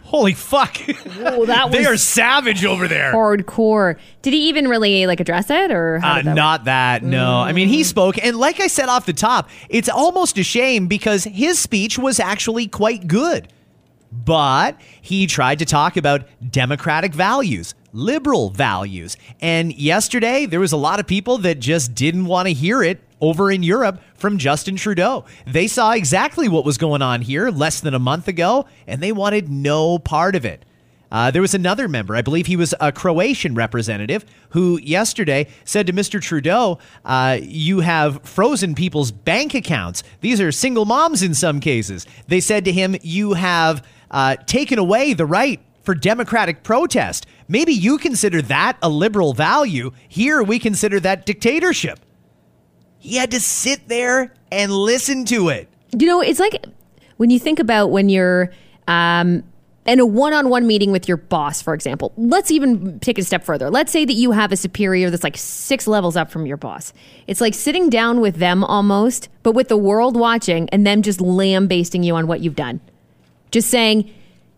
Holy 0.04 0.32
fuck. 0.34 0.76
Whoa, 0.78 1.44
that 1.46 1.66
was 1.70 1.72
they 1.72 1.84
are 1.84 1.96
savage 1.96 2.64
over 2.64 2.88
there. 2.88 3.12
hardcore. 3.12 3.98
Did 4.22 4.32
he 4.32 4.48
even 4.48 4.66
really 4.68 5.06
like 5.06 5.20
address 5.20 5.50
it 5.50 5.70
or 5.70 5.98
how 5.98 6.12
Uh, 6.12 6.14
that 6.16 6.24
work? 6.26 6.34
not 6.37 6.64
that, 6.64 7.02
no. 7.02 7.40
I 7.40 7.52
mean, 7.52 7.68
he 7.68 7.84
spoke, 7.84 8.16
and 8.24 8.37
like 8.38 8.58
I 8.61 8.68
said 8.68 8.88
off 8.88 9.04
the 9.06 9.12
top, 9.12 9.48
it's 9.68 9.88
almost 9.88 10.38
a 10.38 10.42
shame 10.42 10.87
because 10.87 11.24
his 11.24 11.58
speech 11.58 11.98
was 11.98 12.18
actually 12.18 12.66
quite 12.68 13.06
good. 13.06 13.48
But 14.11 14.80
he 15.02 15.26
tried 15.26 15.58
to 15.58 15.66
talk 15.66 15.98
about 15.98 16.22
democratic 16.50 17.12
values, 17.12 17.74
liberal 17.92 18.48
values. 18.48 19.18
And 19.40 19.74
yesterday, 19.76 20.46
there 20.46 20.61
was 20.61 20.72
a 20.72 20.78
lot 20.78 20.98
of 21.00 21.06
people 21.06 21.37
that 21.38 21.58
just 21.61 21.94
didn't 21.94 22.24
want 22.24 22.48
to 22.48 22.54
hear 22.54 22.82
it 22.82 23.00
over 23.20 23.50
in 23.50 23.62
Europe 23.62 24.00
from 24.14 24.38
Justin 24.38 24.76
Trudeau. 24.76 25.24
They 25.46 25.66
saw 25.66 25.92
exactly 25.92 26.48
what 26.48 26.64
was 26.64 26.78
going 26.78 27.02
on 27.02 27.22
here 27.22 27.50
less 27.50 27.81
than 27.81 27.94
a 27.94 27.98
month 27.98 28.28
ago, 28.28 28.66
and 28.87 29.00
they 29.00 29.12
wanted 29.12 29.48
no 29.48 29.98
part 29.98 30.35
of 30.37 30.44
it. 30.44 30.64
Uh, 31.11 31.31
there 31.31 31.40
was 31.42 31.54
another 31.54 31.88
member, 31.88 32.14
I 32.14 32.22
believe 32.22 32.46
he 32.46 32.57
was 32.57 32.74
a 32.81 32.92
Croatian 32.92 33.54
representative, 33.54 34.26
who 34.50 34.78
yesterday 34.81 35.46
said 35.64 35.87
to 35.87 35.92
Mr. 35.92 36.20
Trudeau, 36.20 36.78
uh, 37.04 37.38
You 37.40 37.81
have 37.81 38.22
frozen 38.24 38.74
people's 38.74 39.11
bank 39.11 39.54
accounts. 39.54 40.02
These 40.20 40.40
are 40.40 40.52
single 40.52 40.85
moms 40.85 41.22
in 41.22 41.33
some 41.35 41.61
cases. 41.61 42.07
They 42.26 42.40
said 42.40 42.64
to 42.66 42.72
him, 42.72 42.94
You 43.02 43.33
have 43.35 43.87
uh, 44.11 44.37
taken 44.46 44.78
away 44.78 45.14
the 45.14 45.26
right 45.26 45.61
for 45.83 45.94
democratic 45.94 46.62
protest. 46.62 47.26
Maybe 47.48 47.72
you 47.72 47.96
consider 47.96 48.42
that 48.42 48.76
a 48.83 48.90
liberal 48.90 49.33
value. 49.33 49.92
Here 50.07 50.42
we 50.42 50.59
consider 50.59 51.00
that 51.00 51.24
dictatorship. 51.24 52.00
He 52.98 53.16
had 53.16 53.30
to 53.30 53.40
sit 53.40 53.88
there 53.88 54.32
and 54.50 54.72
listen 54.72 55.24
to 55.26 55.48
it. 55.48 55.68
You 55.96 56.06
know, 56.06 56.20
it's 56.20 56.40
like 56.40 56.66
when 57.16 57.30
you 57.30 57.38
think 57.38 57.58
about 57.58 57.90
when 57.90 58.08
you're 58.08 58.50
um, 58.87 59.44
in 59.88 60.00
a 60.00 60.06
one-on-one 60.06 60.66
meeting 60.66 60.92
with 60.92 61.08
your 61.08 61.16
boss, 61.16 61.62
for 61.62 61.72
example. 61.72 62.12
Let's 62.18 62.50
even 62.50 63.00
take 63.00 63.18
it 63.18 63.22
a 63.22 63.24
step 63.24 63.42
further. 63.42 63.70
Let's 63.70 63.90
say 63.90 64.04
that 64.04 64.12
you 64.12 64.32
have 64.32 64.52
a 64.52 64.56
superior 64.56 65.08
that's 65.08 65.24
like 65.24 65.38
six 65.38 65.87
levels 65.87 66.14
up 66.14 66.30
from 66.30 66.44
your 66.44 66.58
boss. 66.58 66.92
It's 67.26 67.40
like 67.40 67.54
sitting 67.54 67.88
down 67.88 68.20
with 68.20 68.37
them 68.37 68.62
almost, 68.64 69.30
but 69.42 69.52
with 69.52 69.68
the 69.68 69.78
world 69.78 70.14
watching 70.14 70.68
and 70.70 70.87
them 70.87 71.00
just 71.00 71.22
lambasting 71.22 72.02
you 72.02 72.16
on 72.16 72.26
what 72.26 72.40
you've 72.40 72.54
done. 72.54 72.80
Just 73.50 73.70
saying, 73.70 74.12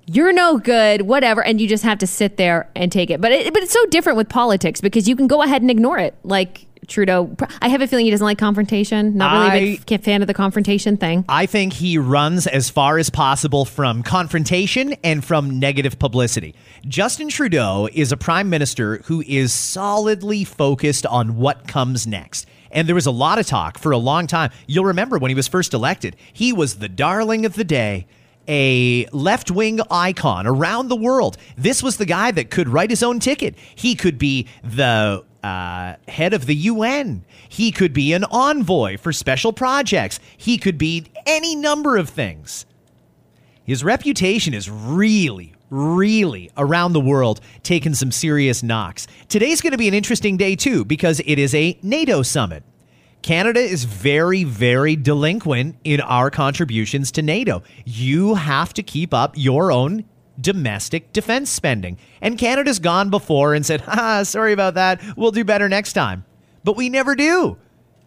you're 0.06 0.32
no 0.32 0.58
good, 0.58 1.02
whatever, 1.02 1.44
and 1.44 1.60
you 1.60 1.68
just 1.68 1.84
have 1.84 1.98
to 1.98 2.06
sit 2.08 2.36
there 2.36 2.68
and 2.74 2.90
take 2.90 3.10
it. 3.10 3.20
But 3.20 3.30
it, 3.30 3.54
but 3.54 3.62
it's 3.62 3.72
so 3.72 3.86
different 3.86 4.16
with 4.16 4.28
politics 4.28 4.80
because 4.80 5.08
you 5.08 5.14
can 5.14 5.28
go 5.28 5.42
ahead 5.42 5.62
and 5.62 5.70
ignore 5.70 5.98
it. 5.98 6.16
Like 6.24 6.66
Trudeau, 6.90 7.34
I 7.62 7.68
have 7.68 7.80
a 7.80 7.86
feeling 7.86 8.04
he 8.04 8.10
doesn't 8.10 8.24
like 8.24 8.38
confrontation. 8.38 9.16
Not 9.16 9.52
really 9.52 9.74
a 9.74 9.80
big 9.80 10.02
fan 10.02 10.20
of 10.20 10.28
the 10.28 10.34
confrontation 10.34 10.96
thing. 10.96 11.24
I 11.28 11.46
think 11.46 11.72
he 11.72 11.96
runs 11.96 12.46
as 12.46 12.68
far 12.68 12.98
as 12.98 13.08
possible 13.08 13.64
from 13.64 14.02
confrontation 14.02 14.94
and 15.04 15.24
from 15.24 15.58
negative 15.58 15.98
publicity. 15.98 16.54
Justin 16.86 17.28
Trudeau 17.28 17.88
is 17.92 18.12
a 18.12 18.16
prime 18.16 18.50
minister 18.50 18.98
who 19.04 19.22
is 19.26 19.52
solidly 19.52 20.44
focused 20.44 21.06
on 21.06 21.36
what 21.36 21.66
comes 21.66 22.06
next. 22.06 22.46
And 22.72 22.86
there 22.86 22.94
was 22.94 23.06
a 23.06 23.10
lot 23.10 23.38
of 23.38 23.46
talk 23.46 23.78
for 23.78 23.92
a 23.92 23.98
long 23.98 24.26
time. 24.26 24.50
You'll 24.66 24.84
remember 24.84 25.18
when 25.18 25.30
he 25.30 25.34
was 25.34 25.48
first 25.48 25.74
elected, 25.74 26.16
he 26.32 26.52
was 26.52 26.76
the 26.76 26.88
darling 26.88 27.44
of 27.44 27.54
the 27.54 27.64
day 27.64 28.06
a 28.50 29.06
left 29.12 29.50
wing 29.50 29.80
icon 29.90 30.44
around 30.44 30.88
the 30.88 30.96
world. 30.96 31.36
This 31.56 31.82
was 31.82 31.96
the 31.96 32.04
guy 32.04 32.32
that 32.32 32.50
could 32.50 32.68
write 32.68 32.90
his 32.90 33.02
own 33.02 33.20
ticket. 33.20 33.54
He 33.76 33.94
could 33.94 34.18
be 34.18 34.48
the 34.64 35.24
uh, 35.44 35.94
head 36.08 36.34
of 36.34 36.46
the 36.46 36.56
UN. 36.56 37.24
He 37.48 37.70
could 37.70 37.92
be 37.92 38.12
an 38.12 38.24
envoy 38.24 38.98
for 38.98 39.12
special 39.12 39.52
projects. 39.52 40.18
He 40.36 40.58
could 40.58 40.76
be 40.76 41.06
any 41.26 41.54
number 41.54 41.96
of 41.96 42.08
things. 42.08 42.66
His 43.62 43.84
reputation 43.84 44.52
is 44.52 44.68
really, 44.68 45.54
really 45.70 46.50
around 46.56 46.92
the 46.92 47.00
world 47.00 47.40
taking 47.62 47.94
some 47.94 48.10
serious 48.10 48.64
knocks. 48.64 49.06
Today's 49.28 49.60
going 49.60 49.70
to 49.70 49.78
be 49.78 49.86
an 49.86 49.94
interesting 49.94 50.36
day, 50.36 50.56
too, 50.56 50.84
because 50.84 51.20
it 51.24 51.38
is 51.38 51.54
a 51.54 51.78
NATO 51.82 52.22
summit. 52.22 52.64
Canada 53.22 53.60
is 53.60 53.84
very, 53.84 54.44
very 54.44 54.96
delinquent 54.96 55.76
in 55.84 56.00
our 56.00 56.30
contributions 56.30 57.12
to 57.12 57.22
NATO. 57.22 57.62
You 57.84 58.34
have 58.34 58.72
to 58.74 58.82
keep 58.82 59.12
up 59.12 59.34
your 59.36 59.70
own 59.70 60.04
domestic 60.40 61.12
defense 61.12 61.50
spending. 61.50 61.98
And 62.22 62.38
Canada's 62.38 62.78
gone 62.78 63.10
before 63.10 63.54
and 63.54 63.64
said, 63.64 63.82
ah, 63.86 64.22
sorry 64.22 64.52
about 64.52 64.74
that. 64.74 65.02
We'll 65.16 65.32
do 65.32 65.44
better 65.44 65.68
next 65.68 65.92
time. 65.92 66.24
But 66.64 66.76
we 66.76 66.88
never 66.88 67.14
do. 67.14 67.58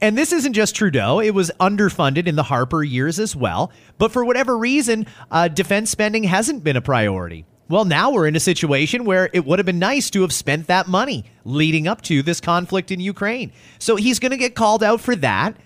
And 0.02 0.18
this 0.18 0.34
isn't 0.34 0.54
just 0.54 0.76
Trudeau, 0.76 1.22
it 1.22 1.32
was 1.32 1.50
underfunded 1.62 2.28
in 2.28 2.36
the 2.36 2.44
Harper 2.44 2.84
years 2.84 3.20
as 3.20 3.36
well. 3.36 3.72
But 3.98 4.12
for 4.12 4.26
whatever 4.26 4.58
reason, 4.58 5.06
uh, 5.32 5.48
defense 5.48 5.92
spending 5.92 6.26
hasn't 6.26 6.64
been 6.64 6.76
a 6.76 6.82
priority. 6.82 7.46
Well, 7.74 7.86
now 7.86 8.12
we're 8.12 8.28
in 8.28 8.36
a 8.36 8.40
situation 8.40 9.04
where 9.04 9.32
it 9.34 9.46
would 9.48 9.58
have 9.58 9.66
been 9.66 9.80
nice 9.80 10.12
to 10.12 10.22
have 10.22 10.32
spent 10.32 10.68
that 10.68 10.88
money 10.88 11.26
leading 11.44 11.88
up 11.88 12.04
to 12.04 12.22
this 12.22 12.40
conflict 12.40 12.92
in 12.92 13.00
Ukraine. 13.00 13.52
So 13.80 13.96
he's 13.96 14.20
going 14.20 14.30
to 14.30 14.38
get 14.38 14.54
called 14.54 14.84
out 14.84 15.02
for 15.02 15.16
that. 15.16 15.58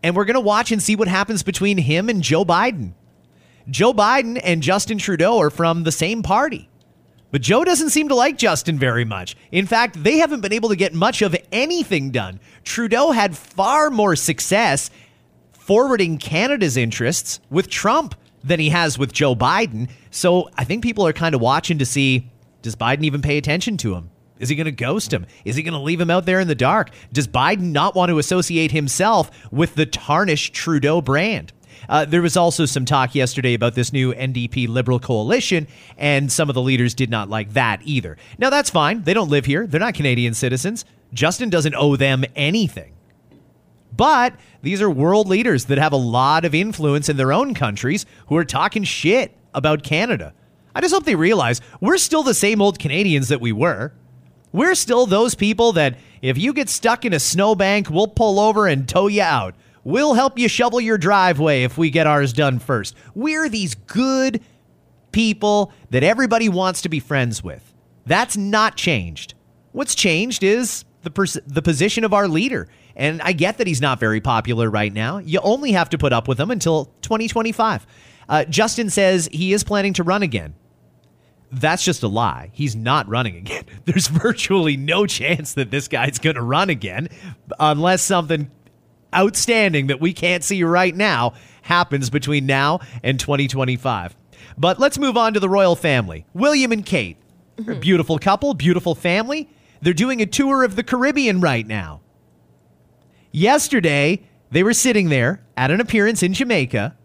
And 0.00 0.14
we're 0.14 0.26
going 0.26 0.34
to 0.34 0.40
watch 0.40 0.70
and 0.70 0.80
see 0.80 0.94
what 0.94 1.08
happens 1.08 1.42
between 1.42 1.76
him 1.76 2.08
and 2.08 2.22
Joe 2.22 2.44
Biden. 2.44 2.92
Joe 3.68 3.92
Biden 3.92 4.40
and 4.44 4.62
Justin 4.62 4.98
Trudeau 4.98 5.38
are 5.38 5.50
from 5.50 5.82
the 5.82 5.90
same 5.90 6.22
party. 6.22 6.70
But 7.32 7.42
Joe 7.42 7.64
doesn't 7.64 7.90
seem 7.90 8.06
to 8.10 8.14
like 8.14 8.38
Justin 8.38 8.78
very 8.78 9.04
much. 9.04 9.36
In 9.50 9.66
fact, 9.66 10.00
they 10.00 10.18
haven't 10.18 10.42
been 10.42 10.52
able 10.52 10.68
to 10.68 10.76
get 10.76 10.94
much 10.94 11.20
of 11.20 11.34
anything 11.50 12.12
done. 12.12 12.38
Trudeau 12.62 13.10
had 13.10 13.36
far 13.36 13.90
more 13.90 14.14
success 14.14 14.88
forwarding 15.50 16.18
Canada's 16.18 16.76
interests 16.76 17.40
with 17.50 17.68
Trump 17.68 18.14
than 18.42 18.60
he 18.60 18.68
has 18.70 18.98
with 18.98 19.12
Joe 19.12 19.34
Biden. 19.34 19.90
So 20.10 20.50
I 20.56 20.64
think 20.64 20.82
people 20.82 21.06
are 21.06 21.12
kind 21.12 21.34
of 21.34 21.40
watching 21.40 21.78
to 21.78 21.86
see 21.86 22.30
does 22.62 22.76
Biden 22.76 23.04
even 23.04 23.22
pay 23.22 23.38
attention 23.38 23.76
to 23.78 23.94
him? 23.94 24.10
Is 24.38 24.48
he 24.48 24.56
going 24.56 24.66
to 24.66 24.72
ghost 24.72 25.12
him? 25.12 25.26
Is 25.44 25.56
he 25.56 25.62
going 25.62 25.74
to 25.74 25.80
leave 25.80 26.00
him 26.00 26.10
out 26.10 26.26
there 26.26 26.40
in 26.40 26.48
the 26.48 26.54
dark? 26.54 26.90
Does 27.12 27.26
Biden 27.28 27.72
not 27.72 27.94
want 27.94 28.10
to 28.10 28.18
associate 28.18 28.72
himself 28.72 29.30
with 29.52 29.74
the 29.74 29.86
tarnished 29.86 30.54
Trudeau 30.54 31.00
brand? 31.00 31.52
Uh, 31.88 32.04
there 32.04 32.22
was 32.22 32.36
also 32.36 32.64
some 32.66 32.84
talk 32.84 33.14
yesterday 33.14 33.54
about 33.54 33.74
this 33.74 33.92
new 33.92 34.12
NDP 34.12 34.68
Liberal 34.68 34.98
coalition, 34.98 35.66
and 35.96 36.30
some 36.30 36.48
of 36.48 36.54
the 36.54 36.62
leaders 36.62 36.94
did 36.94 37.10
not 37.10 37.28
like 37.28 37.52
that 37.52 37.80
either. 37.84 38.16
Now, 38.38 38.50
that's 38.50 38.70
fine. 38.70 39.02
They 39.04 39.14
don't 39.14 39.30
live 39.30 39.46
here, 39.46 39.66
they're 39.66 39.80
not 39.80 39.94
Canadian 39.94 40.34
citizens. 40.34 40.84
Justin 41.12 41.48
doesn't 41.48 41.74
owe 41.74 41.96
them 41.96 42.24
anything. 42.36 42.92
But 43.98 44.34
these 44.62 44.80
are 44.80 44.88
world 44.88 45.28
leaders 45.28 45.64
that 45.66 45.76
have 45.76 45.92
a 45.92 45.96
lot 45.96 46.44
of 46.44 46.54
influence 46.54 47.08
in 47.08 47.16
their 47.16 47.32
own 47.32 47.52
countries 47.52 48.06
who 48.28 48.36
are 48.36 48.44
talking 48.44 48.84
shit 48.84 49.36
about 49.52 49.82
Canada. 49.82 50.32
I 50.72 50.80
just 50.80 50.94
hope 50.94 51.04
they 51.04 51.16
realize 51.16 51.60
we're 51.80 51.98
still 51.98 52.22
the 52.22 52.32
same 52.32 52.62
old 52.62 52.78
Canadians 52.78 53.26
that 53.28 53.40
we 53.40 53.50
were. 53.50 53.92
We're 54.52 54.76
still 54.76 55.04
those 55.04 55.34
people 55.34 55.72
that 55.72 55.98
if 56.22 56.38
you 56.38 56.52
get 56.52 56.68
stuck 56.68 57.04
in 57.04 57.12
a 57.12 57.18
snowbank, 57.18 57.90
we'll 57.90 58.06
pull 58.06 58.38
over 58.38 58.68
and 58.68 58.88
tow 58.88 59.08
you 59.08 59.22
out. 59.22 59.56
We'll 59.82 60.14
help 60.14 60.38
you 60.38 60.48
shovel 60.48 60.80
your 60.80 60.96
driveway 60.96 61.64
if 61.64 61.76
we 61.76 61.90
get 61.90 62.06
ours 62.06 62.32
done 62.32 62.60
first. 62.60 62.94
We're 63.16 63.48
these 63.48 63.74
good 63.74 64.42
people 65.10 65.72
that 65.90 66.04
everybody 66.04 66.48
wants 66.48 66.82
to 66.82 66.88
be 66.88 67.00
friends 67.00 67.42
with. 67.42 67.74
That's 68.06 68.36
not 68.36 68.76
changed. 68.76 69.34
What's 69.72 69.96
changed 69.96 70.44
is 70.44 70.84
the 71.02 71.10
pers- 71.10 71.38
the 71.46 71.62
position 71.62 72.04
of 72.04 72.14
our 72.14 72.28
leader. 72.28 72.68
And 72.98 73.22
I 73.22 73.32
get 73.32 73.58
that 73.58 73.68
he's 73.68 73.80
not 73.80 74.00
very 74.00 74.20
popular 74.20 74.68
right 74.68 74.92
now. 74.92 75.18
You 75.18 75.38
only 75.40 75.72
have 75.72 75.88
to 75.90 75.98
put 75.98 76.12
up 76.12 76.26
with 76.26 76.38
him 76.38 76.50
until 76.50 76.86
2025. 77.02 77.86
Uh, 78.28 78.44
Justin 78.44 78.90
says 78.90 79.28
he 79.32 79.52
is 79.52 79.62
planning 79.62 79.94
to 79.94 80.02
run 80.02 80.22
again. 80.22 80.54
That's 81.50 81.84
just 81.84 82.02
a 82.02 82.08
lie. 82.08 82.50
He's 82.52 82.76
not 82.76 83.08
running 83.08 83.36
again. 83.36 83.64
There's 83.84 84.08
virtually 84.08 84.76
no 84.76 85.06
chance 85.06 85.54
that 85.54 85.70
this 85.70 85.86
guy's 85.88 86.18
going 86.18 86.36
to 86.36 86.42
run 86.42 86.70
again 86.70 87.08
unless 87.58 88.02
something 88.02 88.50
outstanding 89.14 89.86
that 89.86 90.00
we 90.00 90.12
can't 90.12 90.44
see 90.44 90.62
right 90.64 90.94
now 90.94 91.34
happens 91.62 92.10
between 92.10 92.46
now 92.46 92.80
and 93.02 93.18
2025. 93.18 94.16
But 94.58 94.80
let's 94.80 94.98
move 94.98 95.16
on 95.16 95.34
to 95.34 95.40
the 95.40 95.48
royal 95.48 95.76
family. 95.76 96.26
William 96.34 96.72
and 96.72 96.84
Kate. 96.84 97.16
Mm-hmm. 97.56 97.80
Beautiful 97.80 98.18
couple, 98.18 98.54
beautiful 98.54 98.94
family. 98.94 99.48
They're 99.80 99.94
doing 99.94 100.20
a 100.20 100.26
tour 100.26 100.64
of 100.64 100.74
the 100.76 100.82
Caribbean 100.82 101.40
right 101.40 101.66
now. 101.66 102.00
Yesterday, 103.32 104.22
they 104.50 104.62
were 104.62 104.72
sitting 104.72 105.08
there 105.08 105.42
at 105.56 105.70
an 105.70 105.80
appearance 105.80 106.22
in 106.22 106.32
Jamaica 106.32 106.96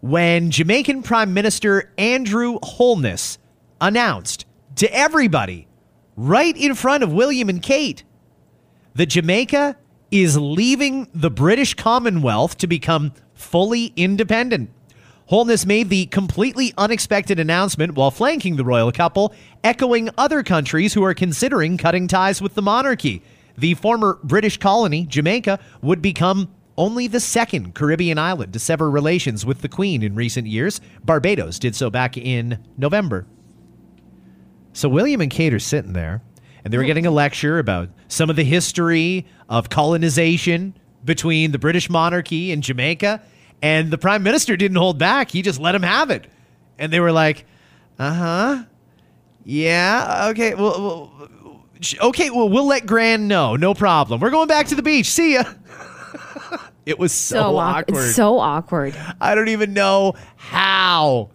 when 0.00 0.50
Jamaican 0.50 1.02
Prime 1.02 1.34
Minister 1.34 1.92
Andrew 1.98 2.58
Holness 2.62 3.38
announced 3.80 4.46
to 4.76 4.92
everybody 4.94 5.66
right 6.16 6.56
in 6.56 6.74
front 6.74 7.02
of 7.02 7.12
William 7.12 7.48
and 7.48 7.62
Kate 7.62 8.04
that 8.94 9.06
Jamaica 9.06 9.76
is 10.10 10.36
leaving 10.36 11.08
the 11.14 11.30
British 11.30 11.74
Commonwealth 11.74 12.56
to 12.58 12.66
become 12.66 13.12
fully 13.34 13.92
independent. 13.96 14.70
Holness 15.26 15.66
made 15.66 15.90
the 15.90 16.06
completely 16.06 16.72
unexpected 16.78 17.38
announcement 17.38 17.94
while 17.94 18.10
flanking 18.10 18.56
the 18.56 18.64
royal 18.64 18.90
couple, 18.90 19.34
echoing 19.62 20.08
other 20.16 20.42
countries 20.42 20.94
who 20.94 21.04
are 21.04 21.12
considering 21.12 21.76
cutting 21.76 22.08
ties 22.08 22.40
with 22.40 22.54
the 22.54 22.62
monarchy. 22.62 23.22
The 23.58 23.74
former 23.74 24.20
British 24.22 24.56
colony, 24.56 25.04
Jamaica, 25.04 25.58
would 25.82 26.00
become 26.00 26.54
only 26.76 27.08
the 27.08 27.18
second 27.18 27.74
Caribbean 27.74 28.18
island 28.18 28.52
to 28.52 28.60
sever 28.60 28.88
relations 28.88 29.44
with 29.44 29.62
the 29.62 29.68
Queen 29.68 30.02
in 30.04 30.14
recent 30.14 30.46
years. 30.46 30.80
Barbados 31.04 31.58
did 31.58 31.74
so 31.74 31.90
back 31.90 32.16
in 32.16 32.64
November. 32.76 33.26
So 34.72 34.88
William 34.88 35.20
and 35.20 35.30
Kate 35.30 35.52
are 35.52 35.58
sitting 35.58 35.92
there, 35.92 36.22
and 36.62 36.72
they 36.72 36.78
were 36.78 36.84
getting 36.84 37.04
a 37.04 37.10
lecture 37.10 37.58
about 37.58 37.88
some 38.06 38.30
of 38.30 38.36
the 38.36 38.44
history 38.44 39.26
of 39.48 39.70
colonization 39.70 40.78
between 41.04 41.50
the 41.50 41.58
British 41.58 41.90
monarchy 41.90 42.52
and 42.52 42.62
Jamaica. 42.62 43.20
And 43.60 43.90
the 43.90 43.98
prime 43.98 44.22
minister 44.22 44.56
didn't 44.56 44.76
hold 44.76 44.98
back. 44.98 45.32
He 45.32 45.42
just 45.42 45.58
let 45.58 45.74
him 45.74 45.82
have 45.82 46.10
it. 46.10 46.28
And 46.78 46.92
they 46.92 47.00
were 47.00 47.10
like, 47.10 47.44
uh 47.98 48.14
huh. 48.14 48.64
Yeah. 49.44 50.28
Okay. 50.30 50.54
Well, 50.54 50.80
well, 50.80 51.28
okay. 52.00 52.30
Well, 52.30 52.48
we'll 52.48 52.66
let 52.66 52.86
Gran 52.86 53.28
know. 53.28 53.56
No 53.56 53.74
problem. 53.74 54.20
We're 54.20 54.30
going 54.30 54.48
back 54.48 54.68
to 54.68 54.74
the 54.74 54.82
beach. 54.82 55.10
See 55.10 55.34
ya. 55.34 55.44
it 56.86 56.98
was 56.98 57.12
so, 57.12 57.36
so 57.36 57.56
awkward. 57.58 58.04
It's 58.04 58.14
so 58.14 58.38
awkward. 58.38 58.96
I 59.20 59.34
don't 59.34 59.48
even 59.48 59.72
know 59.74 60.14
how 60.36 61.30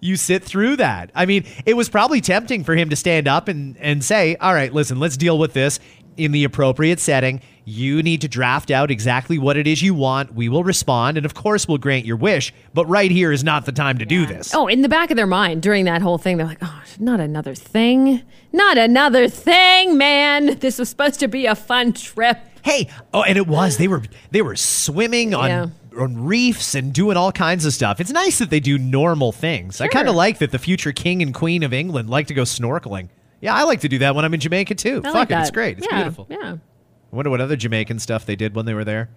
you 0.00 0.16
sit 0.16 0.44
through 0.44 0.76
that. 0.76 1.10
I 1.14 1.24
mean, 1.24 1.44
it 1.64 1.74
was 1.74 1.88
probably 1.88 2.20
tempting 2.20 2.62
for 2.62 2.74
him 2.74 2.90
to 2.90 2.96
stand 2.96 3.26
up 3.26 3.48
and, 3.48 3.76
and 3.78 4.04
say, 4.04 4.36
all 4.36 4.52
right, 4.52 4.72
listen, 4.72 5.00
let's 5.00 5.16
deal 5.16 5.38
with 5.38 5.54
this 5.54 5.80
in 6.16 6.32
the 6.32 6.44
appropriate 6.44 7.00
setting. 7.00 7.40
You 7.66 8.02
need 8.02 8.20
to 8.20 8.28
draft 8.28 8.70
out 8.70 8.90
exactly 8.90 9.38
what 9.38 9.56
it 9.56 9.66
is 9.66 9.80
you 9.80 9.94
want. 9.94 10.34
We 10.34 10.48
will 10.50 10.64
respond. 10.64 11.16
And 11.16 11.24
of 11.24 11.32
course, 11.34 11.66
we'll 11.66 11.78
grant 11.78 12.04
your 12.04 12.16
wish. 12.16 12.52
But 12.74 12.84
right 12.86 13.10
here 13.10 13.32
is 13.32 13.42
not 13.42 13.64
the 13.64 13.72
time 13.72 13.98
to 13.98 14.04
do 14.04 14.26
this. 14.26 14.54
Oh, 14.54 14.66
in 14.66 14.82
the 14.82 14.88
back 14.88 15.10
of 15.10 15.16
their 15.16 15.26
mind 15.26 15.62
during 15.62 15.86
that 15.86 16.02
whole 16.02 16.18
thing, 16.18 16.36
they're 16.36 16.46
like, 16.46 16.58
oh, 16.62 16.82
not 16.98 17.20
another 17.20 17.54
thing. 17.54 18.22
Not 18.52 18.76
another 18.76 19.28
thing, 19.28 19.96
man. 19.96 20.58
This 20.58 20.78
was 20.78 20.88
supposed 20.90 21.20
to 21.20 21.28
be 21.28 21.46
a 21.46 21.54
fun 21.54 21.92
trip. 21.94 22.38
Hey, 22.62 22.88
oh, 23.12 23.22
and 23.22 23.36
it 23.36 23.46
was 23.46 23.76
they 23.78 23.88
were 23.88 24.02
they 24.30 24.40
were 24.42 24.56
swimming 24.56 25.34
on 25.34 25.48
Yeah. 25.48 25.66
on 25.98 26.24
reefs 26.24 26.74
and 26.74 26.92
doing 26.94 27.16
all 27.16 27.30
kinds 27.32 27.64
of 27.66 27.72
stuff. 27.74 28.00
It's 28.00 28.10
nice 28.10 28.38
that 28.38 28.48
they 28.50 28.60
do 28.60 28.78
normal 28.78 29.32
things. 29.32 29.80
I 29.82 29.88
kind 29.88 30.08
of 30.08 30.14
like 30.14 30.38
that 30.38 30.50
the 30.50 30.58
future 30.58 30.92
king 30.92 31.20
and 31.22 31.34
queen 31.34 31.62
of 31.62 31.72
England 31.74 32.08
like 32.08 32.26
to 32.28 32.34
go 32.34 32.42
snorkeling. 32.42 33.08
Yeah, 33.44 33.54
I 33.54 33.64
like 33.64 33.80
to 33.80 33.88
do 33.88 33.98
that 33.98 34.14
when 34.14 34.24
I'm 34.24 34.32
in 34.32 34.40
Jamaica 34.40 34.74
too. 34.74 34.98
I 35.04 35.08
Fuck 35.08 35.14
like 35.14 35.26
it, 35.26 35.28
that. 35.30 35.40
it's 35.42 35.50
great. 35.50 35.76
It's 35.78 35.86
yeah, 35.90 35.98
beautiful. 35.98 36.26
Yeah. 36.30 36.56
I 37.12 37.16
wonder 37.16 37.30
what 37.30 37.40
other 37.40 37.56
Jamaican 37.56 37.98
stuff 37.98 38.24
they 38.24 38.36
did 38.36 38.54
when 38.56 38.64
they 38.66 38.72
were 38.74 38.84
there. 38.84 39.10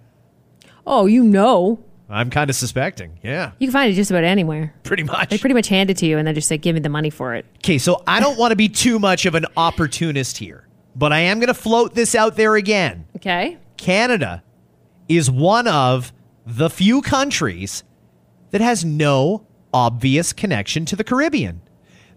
Oh, 0.85 1.05
you 1.05 1.23
know, 1.23 1.79
I'm 2.09 2.29
kind 2.29 2.49
of 2.49 2.55
suspecting. 2.55 3.19
Yeah, 3.23 3.51
you 3.59 3.67
can 3.67 3.71
find 3.73 3.91
it 3.91 3.95
just 3.95 4.11
about 4.11 4.23
anywhere. 4.25 4.73
pretty 4.83 5.03
much. 5.03 5.29
They 5.29 5.37
pretty 5.37 5.53
much 5.53 5.67
hand 5.69 5.89
it 5.89 5.97
to 5.97 6.05
you 6.05 6.17
and 6.17 6.27
then 6.27 6.35
just 6.35 6.47
say, 6.47 6.57
"Give 6.57 6.73
me 6.75 6.81
the 6.81 6.89
money 6.89 7.09
for 7.09 7.35
it." 7.35 7.45
Okay, 7.57 7.77
so 7.77 8.03
I 8.05 8.19
don't 8.19 8.37
want 8.37 8.51
to 8.51 8.55
be 8.57 8.69
too 8.69 8.99
much 8.99 9.25
of 9.25 9.33
an 9.35 9.45
opportunist 9.55 10.37
here, 10.37 10.67
but 10.95 11.11
I 11.13 11.19
am 11.19 11.39
going 11.39 11.47
to 11.47 11.53
float 11.53 11.95
this 11.95 12.13
out 12.13 12.35
there 12.35 12.55
again. 12.55 13.05
Okay. 13.15 13.57
Canada 13.77 14.43
is 15.07 15.31
one 15.31 15.67
of 15.67 16.11
the 16.45 16.69
few 16.69 17.01
countries 17.01 17.83
that 18.51 18.61
has 18.61 18.83
no 18.83 19.45
obvious 19.73 20.33
connection 20.33 20.85
to 20.85 20.95
the 20.95 21.03
Caribbean. 21.03 21.61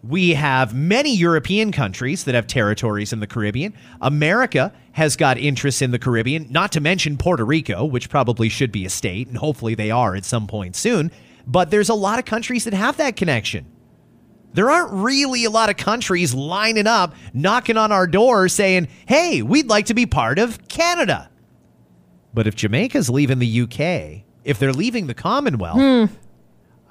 We 0.03 0.31
have 0.31 0.75
many 0.75 1.15
European 1.15 1.73
countries 1.73 2.25
that 2.25 2.35
have 2.35 2.47
territories 2.47 3.13
in 3.13 3.21
the 3.21 3.27
Caribbean. 3.27 3.75
America 4.01 4.73
has 4.93 5.15
got 5.15 5.37
interests 5.37 5.83
in 5.83 5.91
the 5.91 5.99
Caribbean, 5.99 6.47
not 6.51 6.73
to 6.73 6.81
mention 6.81 7.19
Puerto 7.19 7.45
Rico, 7.45 7.85
which 7.85 8.09
probably 8.09 8.49
should 8.49 8.73
be 8.73 8.87
a 8.87 8.91
state, 8.91 9.29
and 9.29 9.37
hopefully 9.37 9.75
they 9.75 9.91
are 9.91 10.15
at 10.15 10.25
some 10.25 10.47
point 10.47 10.75
soon. 10.75 11.11
But 11.47 11.71
there's 11.71 11.91
a 11.91 11.95
lot 11.95 12.19
of 12.19 12.25
countries 12.25 12.65
that 12.65 12.73
have 12.73 12.97
that 12.97 13.17
connection. 13.17 13.67
There 14.53 14.71
aren't 14.71 14.93
really 14.93 15.45
a 15.45 15.51
lot 15.51 15.69
of 15.69 15.77
countries 15.77 16.35
lining 16.35 16.87
up, 16.87 17.15
knocking 17.35 17.77
on 17.77 17.93
our 17.93 18.07
door 18.07 18.49
saying, 18.49 18.89
hey, 19.07 19.43
we'd 19.43 19.69
like 19.69 19.87
to 19.87 19.95
be 19.95 20.07
part 20.07 20.39
of 20.39 20.67
Canada. 20.67 21.31
But 22.33 22.47
if 22.47 22.55
Jamaica's 22.57 23.11
leaving 23.11 23.39
the 23.39 23.61
UK, 23.63 24.25
if 24.45 24.59
they're 24.59 24.73
leaving 24.73 25.07
the 25.07 25.15
Commonwealth, 25.15 25.79
hmm. 25.79 26.15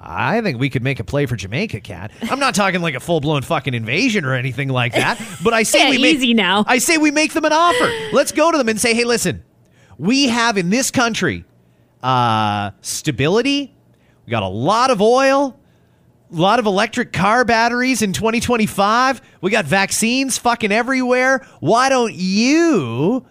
I 0.00 0.40
think 0.40 0.58
we 0.58 0.70
could 0.70 0.82
make 0.82 0.98
a 0.98 1.04
play 1.04 1.26
for 1.26 1.36
Jamaica, 1.36 1.80
Kat. 1.82 2.10
I'm 2.22 2.40
not 2.40 2.54
talking 2.54 2.80
like 2.80 2.94
a 2.94 3.00
full 3.00 3.20
blown 3.20 3.42
fucking 3.42 3.74
invasion 3.74 4.24
or 4.24 4.34
anything 4.34 4.70
like 4.70 4.94
that, 4.94 5.20
but 5.44 5.52
I 5.52 5.62
say 5.62 5.84
Yeah, 5.84 5.90
we 5.90 5.98
make, 5.98 6.16
easy 6.16 6.32
now. 6.32 6.64
I 6.66 6.78
say 6.78 6.96
we 6.96 7.10
make 7.10 7.34
them 7.34 7.44
an 7.44 7.52
offer. 7.52 7.90
Let's 8.12 8.32
go 8.32 8.50
to 8.50 8.56
them 8.56 8.68
and 8.70 8.80
say, 8.80 8.94
hey, 8.94 9.04
listen, 9.04 9.44
we 9.98 10.28
have 10.28 10.56
in 10.56 10.70
this 10.70 10.90
country 10.90 11.44
uh, 12.02 12.70
stability. 12.80 13.74
We 14.24 14.30
got 14.30 14.42
a 14.42 14.48
lot 14.48 14.90
of 14.90 15.02
oil, 15.02 15.58
a 16.32 16.36
lot 16.36 16.58
of 16.58 16.64
electric 16.64 17.12
car 17.12 17.44
batteries 17.44 18.00
in 18.00 18.14
2025. 18.14 19.20
We 19.42 19.50
got 19.50 19.66
vaccines 19.66 20.38
fucking 20.38 20.72
everywhere. 20.72 21.46
Why 21.60 21.90
don't 21.90 22.14
you 22.14 23.26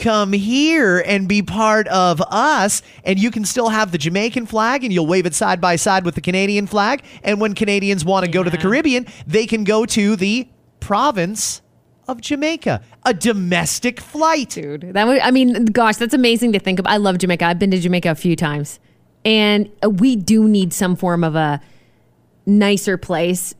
come 0.00 0.32
here 0.32 0.98
and 1.06 1.28
be 1.28 1.42
part 1.42 1.86
of 1.88 2.20
us? 2.22 2.82
And 3.04 3.18
you 3.18 3.30
can 3.30 3.44
still 3.44 3.68
have 3.68 3.92
the 3.92 3.98
Jamaican 3.98 4.46
flag 4.46 4.82
and 4.82 4.92
you'll 4.92 5.06
wave 5.06 5.26
it 5.26 5.34
side 5.34 5.60
by 5.60 5.76
side 5.76 6.04
with 6.04 6.16
the 6.16 6.20
Canadian 6.20 6.66
flag. 6.66 7.04
And 7.22 7.40
when 7.40 7.54
Canadians 7.54 8.04
want 8.04 8.24
to 8.24 8.30
go 8.30 8.42
to 8.42 8.50
the 8.50 8.58
Caribbean, 8.58 9.06
they 9.26 9.46
can 9.46 9.62
go 9.62 9.86
to 9.86 10.16
the 10.16 10.48
province 10.80 11.62
of 12.08 12.20
Jamaica, 12.20 12.82
a 13.04 13.14
domestic 13.14 14.00
flight. 14.00 14.50
Dude, 14.50 14.92
that 14.94 15.06
would, 15.06 15.20
I 15.20 15.30
mean, 15.30 15.66
gosh, 15.66 15.96
that's 15.96 16.14
amazing 16.14 16.52
to 16.54 16.58
think 16.58 16.80
of. 16.80 16.86
I 16.86 16.96
love 16.96 17.18
Jamaica. 17.18 17.44
I've 17.44 17.58
been 17.58 17.70
to 17.70 17.78
Jamaica 17.78 18.10
a 18.10 18.14
few 18.16 18.34
times. 18.34 18.80
And 19.24 19.70
uh, 19.84 19.90
we 19.90 20.16
do 20.16 20.48
need 20.48 20.72
some 20.72 20.96
form 20.96 21.22
of 21.22 21.36
a 21.36 21.60
nicer 22.46 22.96
place 22.96 23.54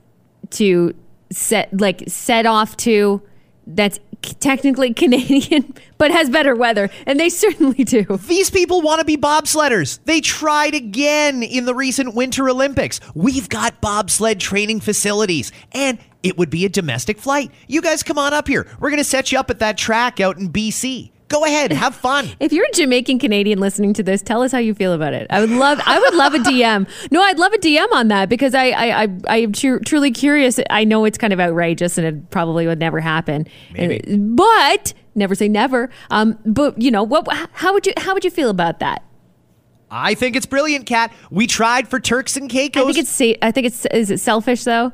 to 0.51 0.95
set, 1.31 1.79
like, 1.79 2.03
set 2.09 2.47
off 2.47 2.77
to 2.79 3.23
that's 3.67 4.01
technically 4.23 4.95
Canadian, 4.95 5.75
but 5.99 6.11
has 6.11 6.31
better 6.31 6.55
weather. 6.55 6.91
And 7.07 7.19
they 7.19 7.29
certainly 7.29 7.85
do. 7.85 8.05
These 8.27 8.51
people 8.51 8.83
want 8.83 9.01
to 9.01 9.05
be 9.05 9.17
bobsledders. 9.17 10.01
They 10.05 10.21
tried 10.21 10.75
again 10.75 11.43
in 11.43 11.65
the 11.65 11.75
recent 11.75 12.15
Winter 12.15 12.49
Olympics. 12.49 13.01
We've 13.15 13.49
got 13.49 13.81
bobsled 13.81 14.41
training 14.41 14.81
facilities, 14.81 15.53
and 15.73 15.99
it 16.23 16.37
would 16.37 16.51
be 16.51 16.65
a 16.65 16.69
domestic 16.69 17.19
flight. 17.19 17.51
You 17.67 17.83
guys 17.83 18.03
come 18.03 18.19
on 18.19 18.35
up 18.35 18.49
here. 18.49 18.67
We're 18.79 18.91
going 18.91 18.99
to 18.99 19.05
set 19.05 19.33
you 19.33 19.39
up 19.39 19.51
at 19.51 19.59
that 19.61 19.79
track 19.79 20.21
out 20.21 20.39
in 20.39 20.51
BC. 20.51 21.11
Go 21.31 21.45
ahead, 21.47 21.73
have 21.73 21.95
fun. 21.95 22.29
If 22.41 22.53
you're 22.53 22.67
a 22.67 22.73
Jamaican 22.73 23.19
Canadian 23.21 23.59
listening 23.61 23.93
to 23.95 24.03
this, 24.03 24.21
tell 24.21 24.43
us 24.43 24.51
how 24.53 24.59
you 24.59 24.75
feel 24.75 24.93
about 24.93 25.15
it. 25.15 25.27
I 25.31 25.41
would 25.41 25.49
love, 25.51 25.81
I 25.87 25.99
would 25.99 26.15
love 26.15 26.35
a 26.35 26.39
DM. 26.39 26.87
No, 27.11 27.23
I'd 27.23 27.39
love 27.39 27.53
a 27.55 27.59
DM 27.59 27.87
on 27.93 28.09
that 28.09 28.29
because 28.29 28.55
I, 28.55 28.71
I, 28.71 29.03
I, 29.05 29.09
I 29.29 29.37
am 29.39 29.53
tru- 29.53 29.81
truly 29.81 30.11
curious. 30.11 30.59
I 30.69 30.85
know 30.85 31.05
it's 31.05 31.17
kind 31.17 31.33
of 31.33 31.39
outrageous 31.41 31.97
and 31.97 32.07
it 32.07 32.31
probably 32.31 32.67
would 32.67 32.79
never 32.81 33.01
happen. 33.01 33.47
Maybe. 33.73 34.01
And- 34.05 34.37
but 34.37 34.93
never 35.15 35.35
say 35.35 35.49
never. 35.49 35.89
Um, 36.11 36.37
but 36.45 36.81
you 36.83 36.91
know 36.91 37.05
what? 37.05 37.27
How 37.53 37.73
would 37.75 37.87
you, 37.87 37.93
how 37.97 38.13
would 38.13 38.25
you 38.25 38.31
feel 38.31 38.51
about 38.51 38.81
that? 38.81 39.05
I 39.91 40.15
think 40.15 40.35
it's 40.37 40.47
brilliant, 40.47 40.87
Kat. 40.87 41.13
We 41.31 41.47
tried 41.47 41.89
for 41.89 41.99
Turks 42.01 42.37
and 42.37 42.51
Caicos. 42.51 42.83
I 42.83 42.87
think 42.87 42.99
it's, 42.99 43.11
sa- 43.11 43.35
I 43.43 43.51
think 43.53 43.67
it's, 43.67 43.87
is 43.87 44.11
it 44.11 44.19
selfish 44.19 44.65
though? 44.65 44.93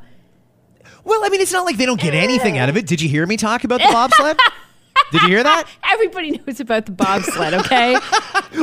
well, 1.03 1.23
I 1.23 1.29
mean, 1.29 1.39
it's 1.41 1.53
not 1.53 1.65
like 1.65 1.77
they 1.77 1.85
don't 1.85 2.01
get 2.01 2.13
anything 2.13 2.57
out 2.57 2.67
of 2.69 2.75
it. 2.77 2.85
Did 2.85 3.01
you 3.01 3.07
hear 3.09 3.25
me 3.25 3.37
talk 3.37 3.63
about 3.63 3.79
the 3.79 3.87
bobsled? 3.91 4.37
Did 5.11 5.21
you 5.23 5.27
hear 5.29 5.43
that? 5.43 5.67
Everybody 5.83 6.39
knows 6.45 6.59
about 6.59 6.85
the 6.85 6.91
bobsled, 6.91 7.53
okay? 7.53 7.97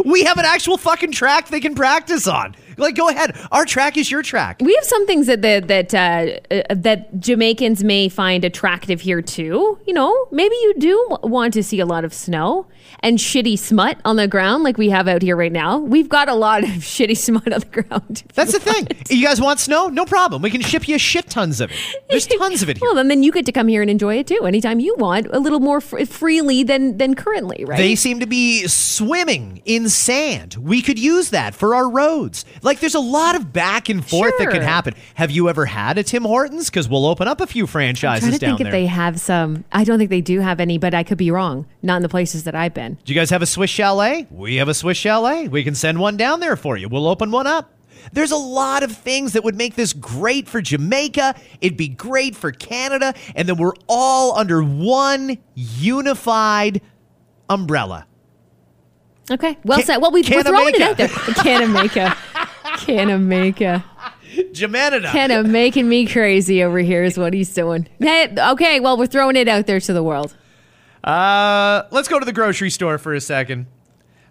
We 0.04 0.24
have 0.24 0.38
an 0.38 0.44
actual 0.44 0.76
fucking 0.76 1.12
track 1.12 1.48
they 1.48 1.61
can 1.61 1.74
practice 1.74 2.26
on. 2.26 2.57
Like, 2.76 2.96
go 2.96 3.09
ahead. 3.09 3.38
Our 3.52 3.64
track 3.64 3.96
is 3.96 4.11
your 4.11 4.22
track. 4.22 4.61
We 4.61 4.74
have 4.74 4.85
some 4.85 5.07
things 5.07 5.26
that 5.28 5.42
that 5.42 5.68
that, 5.68 5.94
uh, 5.94 6.54
uh, 6.54 6.74
that 6.74 7.20
Jamaicans 7.20 7.85
may 7.85 8.09
find 8.09 8.44
attractive 8.44 9.00
here 9.00 9.22
too. 9.22 9.78
You 9.87 9.94
know, 9.94 10.26
maybe 10.33 10.54
you 10.57 10.74
do 10.78 11.16
want 11.22 11.54
to 11.54 11.62
see 11.62 11.78
a 11.80 11.87
lot 11.87 12.04
of 12.04 12.12
snow 12.12 12.66
and 13.01 13.18
shitty 13.18 13.59
smut 13.59 13.99
on 14.05 14.16
the 14.16 14.29
ground, 14.29 14.62
like 14.64 14.79
we 14.79 14.90
have 14.90 15.09
out 15.09 15.23
here 15.23 15.37
right 15.37 15.53
now. 15.53 15.79
We've 15.79 16.09
got 16.09 16.29
a 16.29 16.35
lot 16.35 16.64
of 16.64 16.70
shitty 16.70 17.16
smut 17.16 17.53
on 17.53 17.61
the 17.61 17.83
ground. 17.83 18.23
That's 18.35 18.53
the 18.53 18.61
thing. 18.61 18.87
You 19.11 19.25
guys 19.25 19.40
want 19.40 19.61
snow? 19.61 19.88
No 19.88 20.05
problem. 20.05 20.42
We 20.42 20.51
can 20.51 20.61
ship 20.61 20.88
you 20.88 20.99
shit 20.99 21.29
tons 21.29 21.61
of 21.61 21.70
it. 21.70 21.77
There's 22.11 22.27
tons 22.38 22.62
of 22.62 22.68
it 22.68 22.79
here. 22.79 22.88
Well, 22.88 22.99
and 22.99 23.11
then 23.11 23.23
you 23.23 23.33
get 23.33 23.47
to 23.47 23.53
come 23.53 23.68
here 23.68 23.83
and 23.83 23.90
enjoy 23.90 24.16
it 24.18 24.27
too, 24.27 24.44
anytime 24.47 24.81
you 24.81 24.94
want, 24.99 25.27
a 25.33 25.38
little 25.38 25.61
more 25.61 25.81
fr- 25.81 26.05
freely 26.05 26.62
than 26.62 26.99
than 26.99 27.14
currently, 27.14 27.64
right? 27.64 27.77
They 27.79 27.94
seem 27.94 28.20
to 28.20 28.27
be 28.27 28.66
swimming 28.66 29.62
in 29.64 29.88
sand. 29.88 30.55
We 30.55 30.83
could 30.83 30.99
use 30.99 31.31
that 31.31 31.55
for 31.55 31.75
our 31.75 31.88
roads. 31.88 32.44
Like, 32.62 32.81
there's 32.81 32.94
a 32.94 33.01
lot 33.01 33.37
of 33.37 33.53
back 33.53 33.88
and 33.88 34.07
forth 34.07 34.35
that 34.38 34.51
could 34.51 34.62
happen. 34.62 34.94
Have 35.14 35.31
you 35.31 35.49
ever 35.49 35.66
had 35.66 35.99
a 35.99 36.03
Tim 36.03 36.25
Hortons? 36.25 36.70
Because 36.70 36.88
we'll 36.88 37.07
open 37.07 37.29
up 37.29 37.40
a 37.40 37.47
few 37.47 37.64
I'm 37.64 37.68
franchises 37.68 38.29
trying 38.29 38.33
to 38.33 38.38
down 38.38 38.57
think 38.57 38.61
if 38.61 38.64
there. 38.64 38.81
they 38.81 38.87
have 38.87 39.20
some. 39.20 39.64
I 39.73 39.85
don't 39.85 39.99
think 39.99 40.11
they 40.11 40.20
do 40.20 40.40
have 40.40 40.61
any, 40.61 40.79
but 40.79 40.94
I 40.94 41.03
could 41.03 41.18
be 41.18 41.31
wrong. 41.31 41.66
Not 41.83 41.97
in 41.97 42.03
the 42.03 42.09
places 42.09 42.44
that 42.44 42.55
I've 42.55 42.74
been. 42.75 42.99
Do 43.05 43.13
you 43.13 43.19
guys 43.19 43.31
have 43.31 43.43
a 43.43 43.47
Swiss 43.47 43.71
chalet? 43.71 44.27
We 44.31 44.57
have 44.57 44.69
a 44.69 44.75
Swiss 44.75 44.99
chalet. 44.99 45.49
We 45.49 45.65
can 45.65 45.75
send 45.75 45.99
one 45.99 46.17
down 46.17 46.41
there 46.41 46.57
for 46.57 46.77
you. 46.77 46.89
We'll 46.89 47.07
open 47.07 47.31
one 47.31 47.47
up. 47.47 47.71
There's 48.13 48.33
a 48.33 48.37
lot 48.37 48.83
of 48.83 48.93
things 48.93 49.33
that 49.33 49.45
would 49.45 49.57
make 49.57 49.77
this 49.77 49.93
great 49.93 50.49
for 50.49 50.61
Jamaica. 50.61 51.35
It'd 51.61 51.79
be 51.79 51.89
great 51.89 52.37
for 52.37 52.53
Canada. 52.53 53.15
And 53.35 53.49
then 53.49 53.57
we're 53.57 53.73
all 53.89 54.37
under 54.37 54.63
one 54.63 55.39
unified 55.55 56.83
umbrella. 57.49 58.07
Okay, 59.31 59.57
well 59.65 59.79
Can- 59.79 59.87
said. 59.87 59.97
Well, 59.99 60.11
we, 60.11 60.23
we're 60.23 60.43
throwing 60.43 60.75
it 60.75 60.83
out 60.83 60.99
there. 60.99 61.09
Canamaica. 61.09 62.11
Canamaica. 62.77 63.83
Jamanada. 64.53 65.13
kind 65.13 65.33
of 65.33 65.47
making 65.47 65.89
me 65.89 66.07
crazy 66.07 66.63
over 66.63 66.79
here 66.81 67.05
is 67.05 67.17
what 67.17 67.33
he's 67.33 67.55
doing. 67.55 67.89
Hey, 68.01 68.35
okay, 68.37 68.81
well, 68.81 68.99
we're 68.99 69.07
throwing 69.07 69.37
it 69.37 69.47
out 69.49 69.67
there 69.67 69.81
to 69.81 69.93
the 69.93 70.03
world. 70.03 70.37
Uh, 71.05 71.83
let's 71.90 72.09
go 72.09 72.19
to 72.19 72.25
the 72.25 72.33
grocery 72.33 72.71
store 72.71 72.97
for 72.97 73.14
a 73.14 73.21
second. 73.21 73.67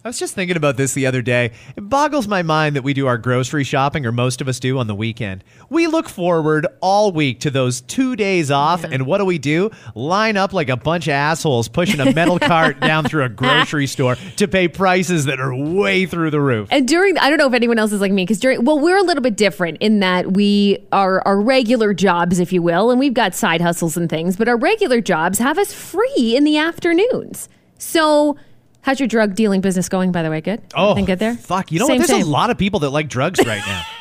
I 0.06 0.10
was 0.10 0.20
just 0.20 0.36
thinking 0.36 0.58
about 0.58 0.76
this 0.76 0.94
the 0.94 1.06
other 1.06 1.22
day. 1.22 1.52
It 1.78 1.88
boggles 1.88 2.28
my 2.28 2.44
mind 2.44 2.76
that 2.76 2.82
we 2.82 2.94
do 2.94 3.08
our 3.08 3.18
grocery 3.18 3.64
shopping, 3.64 4.06
or 4.06 4.12
most 4.12 4.42
of 4.42 4.50
us 4.50 4.60
do, 4.60 4.78
on 4.78 4.88
the 4.88 4.96
weekend. 4.96 5.46
We 5.70 5.88
look 5.88 6.10
forward 6.10 6.68
all 6.82 7.14
week 7.14 7.40
to 7.42 7.50
those 7.50 7.80
two 7.80 8.18
days 8.18 8.52
off, 8.52 8.82
mm-hmm. 8.82 8.92
and 8.92 9.06
what 9.06 9.20
do 9.20 9.26
we 9.26 9.38
do? 9.38 9.72
Line 9.96 10.36
up 10.36 10.52
like 10.52 10.68
a 10.68 10.76
bunch 10.76 11.08
of 11.08 11.14
assholes 11.14 11.70
pushing 11.70 12.02
a 12.02 12.12
metal 12.12 12.38
cart 12.38 12.80
down 12.82 13.06
through 13.06 13.24
a 13.24 13.30
grocery 13.30 13.88
store 13.88 14.18
to 14.36 14.46
pay 14.46 14.68
prices 14.68 15.24
that 15.24 15.40
are 15.40 15.56
way 15.56 16.06
through 16.06 16.32
the 16.32 16.42
roof. 16.42 16.68
And 16.70 16.86
during, 16.86 17.18
I 17.18 17.30
don't 17.30 17.38
know 17.38 17.48
if 17.48 17.54
anyone 17.54 17.80
else 17.80 17.94
is 17.94 18.02
like 18.02 18.12
me, 18.12 18.24
because 18.24 18.42
during, 18.42 18.66
well, 18.66 18.80
we're 18.80 18.98
a 18.98 19.04
little 19.04 19.24
bit 19.24 19.38
different 19.38 19.78
in 19.80 20.02
that 20.02 20.34
we 20.34 20.86
are 20.92 21.22
our 21.26 21.40
regular 21.40 21.94
jobs, 21.94 22.40
if 22.40 22.52
you 22.52 22.62
will, 22.62 22.92
and 22.92 23.00
we've 23.00 23.14
got 23.14 23.34
side 23.34 23.62
hustles 23.62 23.96
and 23.96 24.10
things, 24.10 24.36
but 24.36 24.50
our 24.50 24.58
regular 24.58 25.00
jobs 25.00 25.40
have 25.40 25.58
us 25.58 25.72
free 25.72 26.36
in 26.36 26.44
the 26.44 26.58
afternoons. 26.58 27.48
So, 27.78 28.36
how's 28.84 29.00
your 29.00 29.08
drug 29.08 29.34
dealing 29.36 29.60
business 29.62 29.90
going, 29.90 30.12
by 30.12 30.22
the 30.24 30.30
way? 30.30 30.40
Good? 30.40 30.62
Oh, 30.76 30.92
Everything 30.92 31.06
good 31.06 31.20
there? 31.20 31.36
Fuck, 31.36 31.72
you 31.72 31.80
know 31.80 31.88
Same, 31.88 32.00
what? 32.00 32.08
There's 32.08 32.20
same. 32.22 32.28
a 32.28 32.32
lot 32.32 32.50
of 32.52 32.58
people 32.58 32.80
that 32.82 32.92
like 32.92 33.10
drugs 33.10 33.40
right 33.46 33.64
now. 33.66 33.84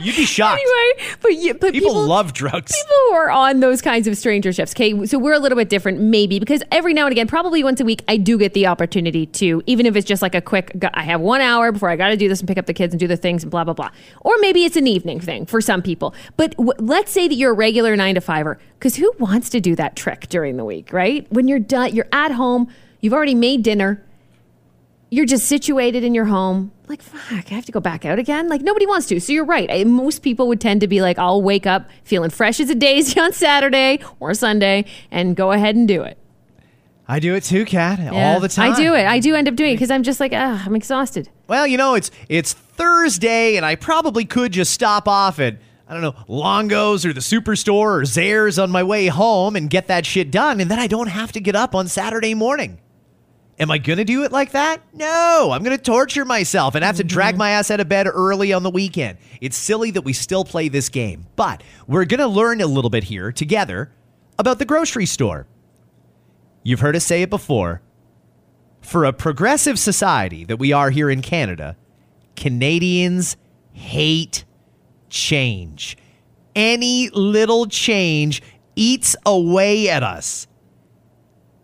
You'd 0.00 0.14
be 0.14 0.26
shocked. 0.26 0.60
Anyway, 0.62 1.16
but, 1.22 1.32
you, 1.32 1.54
but 1.54 1.72
people, 1.72 1.88
people 1.88 2.06
love 2.06 2.32
drugs. 2.32 2.70
people 2.72 2.94
who 3.08 3.14
are 3.14 3.30
on 3.30 3.58
those 3.60 3.82
kinds 3.82 4.06
of 4.06 4.16
stranger 4.16 4.52
shifts. 4.52 4.72
Okay, 4.74 5.06
so 5.06 5.18
we're 5.18 5.32
a 5.32 5.40
little 5.40 5.56
bit 5.56 5.68
different, 5.68 5.98
maybe, 6.00 6.38
because 6.38 6.62
every 6.70 6.92
now 6.94 7.06
and 7.06 7.12
again, 7.12 7.26
probably 7.26 7.64
once 7.64 7.80
a 7.80 7.84
week, 7.84 8.04
I 8.06 8.16
do 8.16 8.38
get 8.38 8.52
the 8.54 8.66
opportunity 8.68 9.26
to, 9.26 9.60
even 9.66 9.86
if 9.86 9.96
it's 9.96 10.06
just 10.06 10.22
like 10.22 10.36
a 10.36 10.40
quick, 10.40 10.72
I 10.94 11.02
have 11.02 11.20
one 11.20 11.40
hour 11.40 11.72
before 11.72 11.88
I 11.90 11.96
got 11.96 12.08
to 12.08 12.16
do 12.16 12.28
this 12.28 12.38
and 12.38 12.46
pick 12.46 12.58
up 12.58 12.66
the 12.66 12.74
kids 12.74 12.92
and 12.92 13.00
do 13.00 13.08
the 13.08 13.16
things 13.16 13.42
and 13.42 13.50
blah 13.50 13.64
blah 13.64 13.74
blah. 13.74 13.90
Or 14.20 14.34
maybe 14.38 14.64
it's 14.64 14.76
an 14.76 14.86
evening 14.86 15.18
thing 15.18 15.46
for 15.46 15.60
some 15.60 15.82
people. 15.82 16.14
But 16.36 16.52
w- 16.52 16.74
let's 16.78 17.10
say 17.10 17.26
that 17.26 17.34
you're 17.34 17.50
a 17.52 17.54
regular 17.56 17.96
nine 17.96 18.14
to 18.14 18.20
fiver, 18.20 18.58
because 18.78 18.94
who 18.94 19.10
wants 19.18 19.48
to 19.50 19.60
do 19.60 19.74
that 19.76 19.96
trick 19.96 20.28
during 20.28 20.58
the 20.58 20.64
week, 20.64 20.92
right? 20.92 21.26
When 21.32 21.48
you're 21.48 21.58
done, 21.58 21.92
you're 21.94 22.08
at 22.12 22.30
home. 22.30 22.68
You've 23.00 23.12
already 23.12 23.34
made 23.34 23.62
dinner. 23.62 24.04
You're 25.10 25.26
just 25.26 25.46
situated 25.46 26.04
in 26.04 26.14
your 26.14 26.26
home. 26.26 26.72
Like, 26.86 27.00
fuck, 27.02 27.50
I 27.50 27.54
have 27.54 27.64
to 27.66 27.72
go 27.72 27.80
back 27.80 28.04
out 28.04 28.18
again. 28.18 28.48
Like, 28.48 28.60
nobody 28.62 28.86
wants 28.86 29.06
to. 29.08 29.20
So 29.20 29.32
you're 29.32 29.44
right. 29.44 29.70
I, 29.70 29.84
most 29.84 30.22
people 30.22 30.48
would 30.48 30.60
tend 30.60 30.80
to 30.82 30.88
be 30.88 31.00
like, 31.00 31.18
I'll 31.18 31.40
wake 31.42 31.66
up 31.66 31.88
feeling 32.04 32.30
fresh 32.30 32.60
as 32.60 32.68
a 32.70 32.74
daisy 32.74 33.18
on 33.20 33.32
Saturday 33.32 34.00
or 34.20 34.34
Sunday 34.34 34.84
and 35.10 35.34
go 35.36 35.52
ahead 35.52 35.76
and 35.76 35.86
do 35.88 36.02
it. 36.02 36.18
I 37.10 37.20
do 37.20 37.34
it 37.34 37.44
too, 37.44 37.64
Kat, 37.64 37.98
Yeah. 38.00 38.34
all 38.34 38.40
the 38.40 38.48
time. 38.48 38.74
I 38.74 38.76
do 38.76 38.94
it. 38.94 39.06
I 39.06 39.18
do 39.18 39.34
end 39.34 39.48
up 39.48 39.54
doing 39.56 39.70
it 39.72 39.76
because 39.76 39.90
I'm 39.90 40.02
just 40.02 40.20
like, 40.20 40.32
ah, 40.34 40.62
I'm 40.66 40.76
exhausted. 40.76 41.30
Well, 41.46 41.66
you 41.66 41.78
know, 41.78 41.94
it's 41.94 42.10
it's 42.28 42.52
Thursday, 42.52 43.56
and 43.56 43.64
I 43.64 43.76
probably 43.76 44.26
could 44.26 44.52
just 44.52 44.72
stop 44.72 45.08
off 45.08 45.38
at 45.40 45.56
I 45.88 45.94
don't 45.94 46.02
know 46.02 46.14
Longo's 46.28 47.06
or 47.06 47.14
the 47.14 47.20
Superstore 47.20 47.72
or 47.72 48.02
Zehrs 48.02 48.62
on 48.62 48.70
my 48.70 48.82
way 48.82 49.06
home 49.06 49.56
and 49.56 49.70
get 49.70 49.86
that 49.86 50.04
shit 50.04 50.30
done, 50.30 50.60
and 50.60 50.70
then 50.70 50.78
I 50.78 50.86
don't 50.86 51.06
have 51.08 51.32
to 51.32 51.40
get 51.40 51.56
up 51.56 51.74
on 51.74 51.88
Saturday 51.88 52.34
morning. 52.34 52.78
Am 53.60 53.72
I 53.72 53.78
gonna 53.78 54.04
do 54.04 54.22
it 54.22 54.30
like 54.30 54.52
that? 54.52 54.80
No, 54.92 55.50
I'm 55.52 55.64
gonna 55.64 55.78
torture 55.78 56.24
myself 56.24 56.76
and 56.76 56.84
have 56.84 56.96
to 56.98 57.04
drag 57.04 57.34
mm-hmm. 57.34 57.38
my 57.38 57.50
ass 57.50 57.70
out 57.70 57.80
of 57.80 57.88
bed 57.88 58.06
early 58.06 58.52
on 58.52 58.62
the 58.62 58.70
weekend. 58.70 59.18
It's 59.40 59.56
silly 59.56 59.90
that 59.92 60.02
we 60.02 60.12
still 60.12 60.44
play 60.44 60.68
this 60.68 60.88
game, 60.88 61.26
but 61.34 61.62
we're 61.88 62.04
gonna 62.04 62.28
learn 62.28 62.60
a 62.60 62.66
little 62.66 62.90
bit 62.90 63.04
here 63.04 63.32
together 63.32 63.90
about 64.38 64.60
the 64.60 64.64
grocery 64.64 65.06
store. 65.06 65.48
You've 66.62 66.80
heard 66.80 66.94
us 66.94 67.04
say 67.04 67.22
it 67.22 67.30
before. 67.30 67.82
For 68.80 69.04
a 69.04 69.12
progressive 69.12 69.76
society 69.78 70.44
that 70.44 70.58
we 70.58 70.72
are 70.72 70.90
here 70.90 71.10
in 71.10 71.20
Canada, 71.20 71.76
Canadians 72.36 73.36
hate 73.72 74.44
change. 75.10 75.96
Any 76.54 77.10
little 77.10 77.66
change 77.66 78.40
eats 78.76 79.16
away 79.26 79.88
at 79.88 80.04
us. 80.04 80.46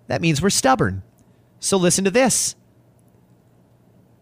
That 0.08 0.20
means 0.20 0.42
we're 0.42 0.50
stubborn. 0.50 1.03
So 1.64 1.78
listen 1.78 2.04
to 2.04 2.10
this. 2.10 2.56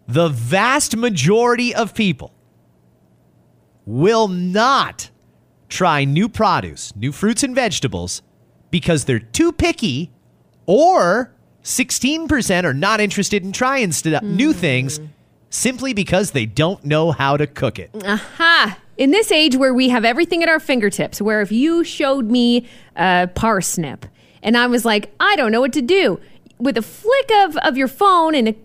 The 0.07 0.29
vast 0.29 0.95
majority 0.95 1.75
of 1.75 1.93
people 1.93 2.33
will 3.85 4.29
not 4.29 5.09
try 5.67 6.05
new 6.05 6.29
produce, 6.29 6.95
new 6.95 7.11
fruits 7.11 7.43
and 7.43 7.53
vegetables 7.53 8.21
because 8.71 9.03
they're 9.03 9.19
too 9.19 9.51
picky 9.51 10.13
or 10.67 11.35
16% 11.63 12.63
are 12.63 12.73
not 12.73 13.01
interested 13.01 13.43
in 13.43 13.51
trying 13.51 13.91
stu- 13.91 14.21
new 14.21 14.53
hmm. 14.53 14.59
things 14.59 15.01
simply 15.49 15.93
because 15.93 16.31
they 16.31 16.45
don't 16.45 16.85
know 16.85 17.11
how 17.11 17.35
to 17.35 17.45
cook 17.45 17.77
it. 17.77 17.91
Ha! 18.05 18.79
In 18.95 19.11
this 19.11 19.33
age 19.33 19.57
where 19.57 19.73
we 19.73 19.89
have 19.89 20.05
everything 20.05 20.43
at 20.43 20.49
our 20.49 20.61
fingertips, 20.61 21.21
where 21.21 21.41
if 21.41 21.51
you 21.51 21.83
showed 21.83 22.31
me 22.31 22.69
a 22.95 23.29
parsnip 23.35 24.05
and 24.41 24.55
I 24.55 24.67
was 24.67 24.85
like, 24.85 25.13
I 25.19 25.35
don't 25.35 25.51
know 25.51 25.61
what 25.61 25.73
to 25.73 25.81
do, 25.81 26.21
with 26.59 26.77
a 26.77 26.81
flick 26.81 27.31
of, 27.43 27.57
of 27.57 27.77
your 27.77 27.87
phone 27.87 28.35
and 28.35 28.49
a 28.49 28.55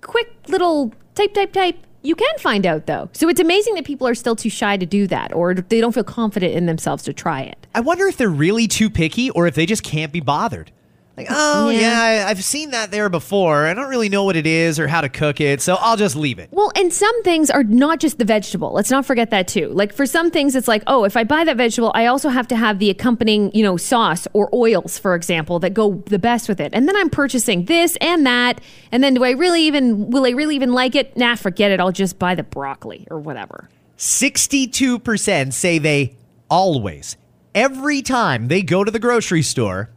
quick 0.00 0.32
little 0.48 0.92
type, 1.14 1.34
type, 1.34 1.52
type, 1.52 1.78
you 2.02 2.14
can 2.14 2.38
find 2.38 2.64
out 2.64 2.86
though. 2.86 3.10
So 3.12 3.28
it's 3.28 3.40
amazing 3.40 3.74
that 3.74 3.84
people 3.84 4.06
are 4.06 4.14
still 4.14 4.36
too 4.36 4.50
shy 4.50 4.76
to 4.76 4.86
do 4.86 5.06
that 5.08 5.34
or 5.34 5.54
they 5.54 5.80
don't 5.80 5.92
feel 5.92 6.04
confident 6.04 6.54
in 6.54 6.66
themselves 6.66 7.02
to 7.04 7.12
try 7.12 7.42
it. 7.42 7.66
I 7.74 7.80
wonder 7.80 8.06
if 8.06 8.16
they're 8.16 8.28
really 8.28 8.68
too 8.68 8.88
picky 8.88 9.30
or 9.30 9.46
if 9.46 9.54
they 9.54 9.66
just 9.66 9.82
can't 9.82 10.12
be 10.12 10.20
bothered. 10.20 10.70
Like, 11.16 11.28
oh, 11.30 11.70
Yeah. 11.70 11.80
yeah, 12.18 12.26
I- 12.26 12.30
I've 12.30 12.44
seen 12.44 12.72
that 12.72 12.90
there 12.90 13.08
before. 13.08 13.64
I 13.66 13.72
don't 13.72 13.88
really 13.88 14.10
know 14.10 14.24
what 14.24 14.36
it 14.36 14.46
is 14.46 14.78
or 14.78 14.86
how 14.86 15.00
to 15.00 15.08
cook 15.08 15.40
it, 15.40 15.62
so 15.62 15.76
I'll 15.80 15.96
just 15.96 16.14
leave 16.14 16.38
it. 16.38 16.48
Well, 16.52 16.70
and 16.76 16.92
some 16.92 17.22
things 17.22 17.48
are 17.50 17.64
not 17.64 18.00
just 18.00 18.18
the 18.18 18.26
vegetable. 18.26 18.70
Let's 18.72 18.90
not 18.90 19.06
forget 19.06 19.30
that 19.30 19.48
too. 19.48 19.68
Like 19.68 19.94
for 19.94 20.04
some 20.04 20.30
things, 20.30 20.54
it's 20.54 20.68
like, 20.68 20.82
oh, 20.86 21.04
if 21.04 21.16
I 21.16 21.24
buy 21.24 21.44
that 21.44 21.56
vegetable, 21.56 21.90
I 21.94 22.04
also 22.04 22.28
have 22.28 22.46
to 22.48 22.56
have 22.56 22.78
the 22.80 22.90
accompanying, 22.90 23.50
you 23.54 23.62
know, 23.62 23.78
sauce 23.78 24.28
or 24.34 24.50
oils, 24.54 24.98
for 24.98 25.14
example, 25.14 25.58
that 25.60 25.72
go 25.72 26.02
the 26.06 26.18
best 26.18 26.50
with 26.50 26.60
it. 26.60 26.70
And 26.74 26.86
then 26.86 26.96
I'm 26.96 27.08
purchasing 27.08 27.64
this 27.64 27.96
and 28.02 28.26
that. 28.26 28.60
And 28.92 29.02
then 29.02 29.14
do 29.14 29.24
I 29.24 29.30
really 29.30 29.62
even, 29.62 30.10
will 30.10 30.26
I 30.26 30.30
really 30.30 30.54
even 30.56 30.72
like 30.72 30.94
it? 30.94 31.16
Nah, 31.16 31.34
forget 31.36 31.70
it. 31.70 31.80
I'll 31.80 31.92
just 31.92 32.18
buy 32.18 32.34
the 32.34 32.42
broccoli 32.42 33.06
or 33.10 33.18
whatever. 33.20 33.70
62% 33.96 35.52
say 35.54 35.78
they 35.78 36.14
always, 36.50 37.16
every 37.54 38.02
time 38.02 38.48
they 38.48 38.60
go 38.62 38.84
to 38.84 38.90
the 38.90 38.98
grocery 38.98 39.42
store, 39.42 39.90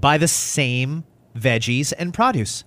buy 0.00 0.18
the 0.18 0.28
same 0.28 1.04
veggies 1.36 1.92
and 1.96 2.12
produce. 2.12 2.64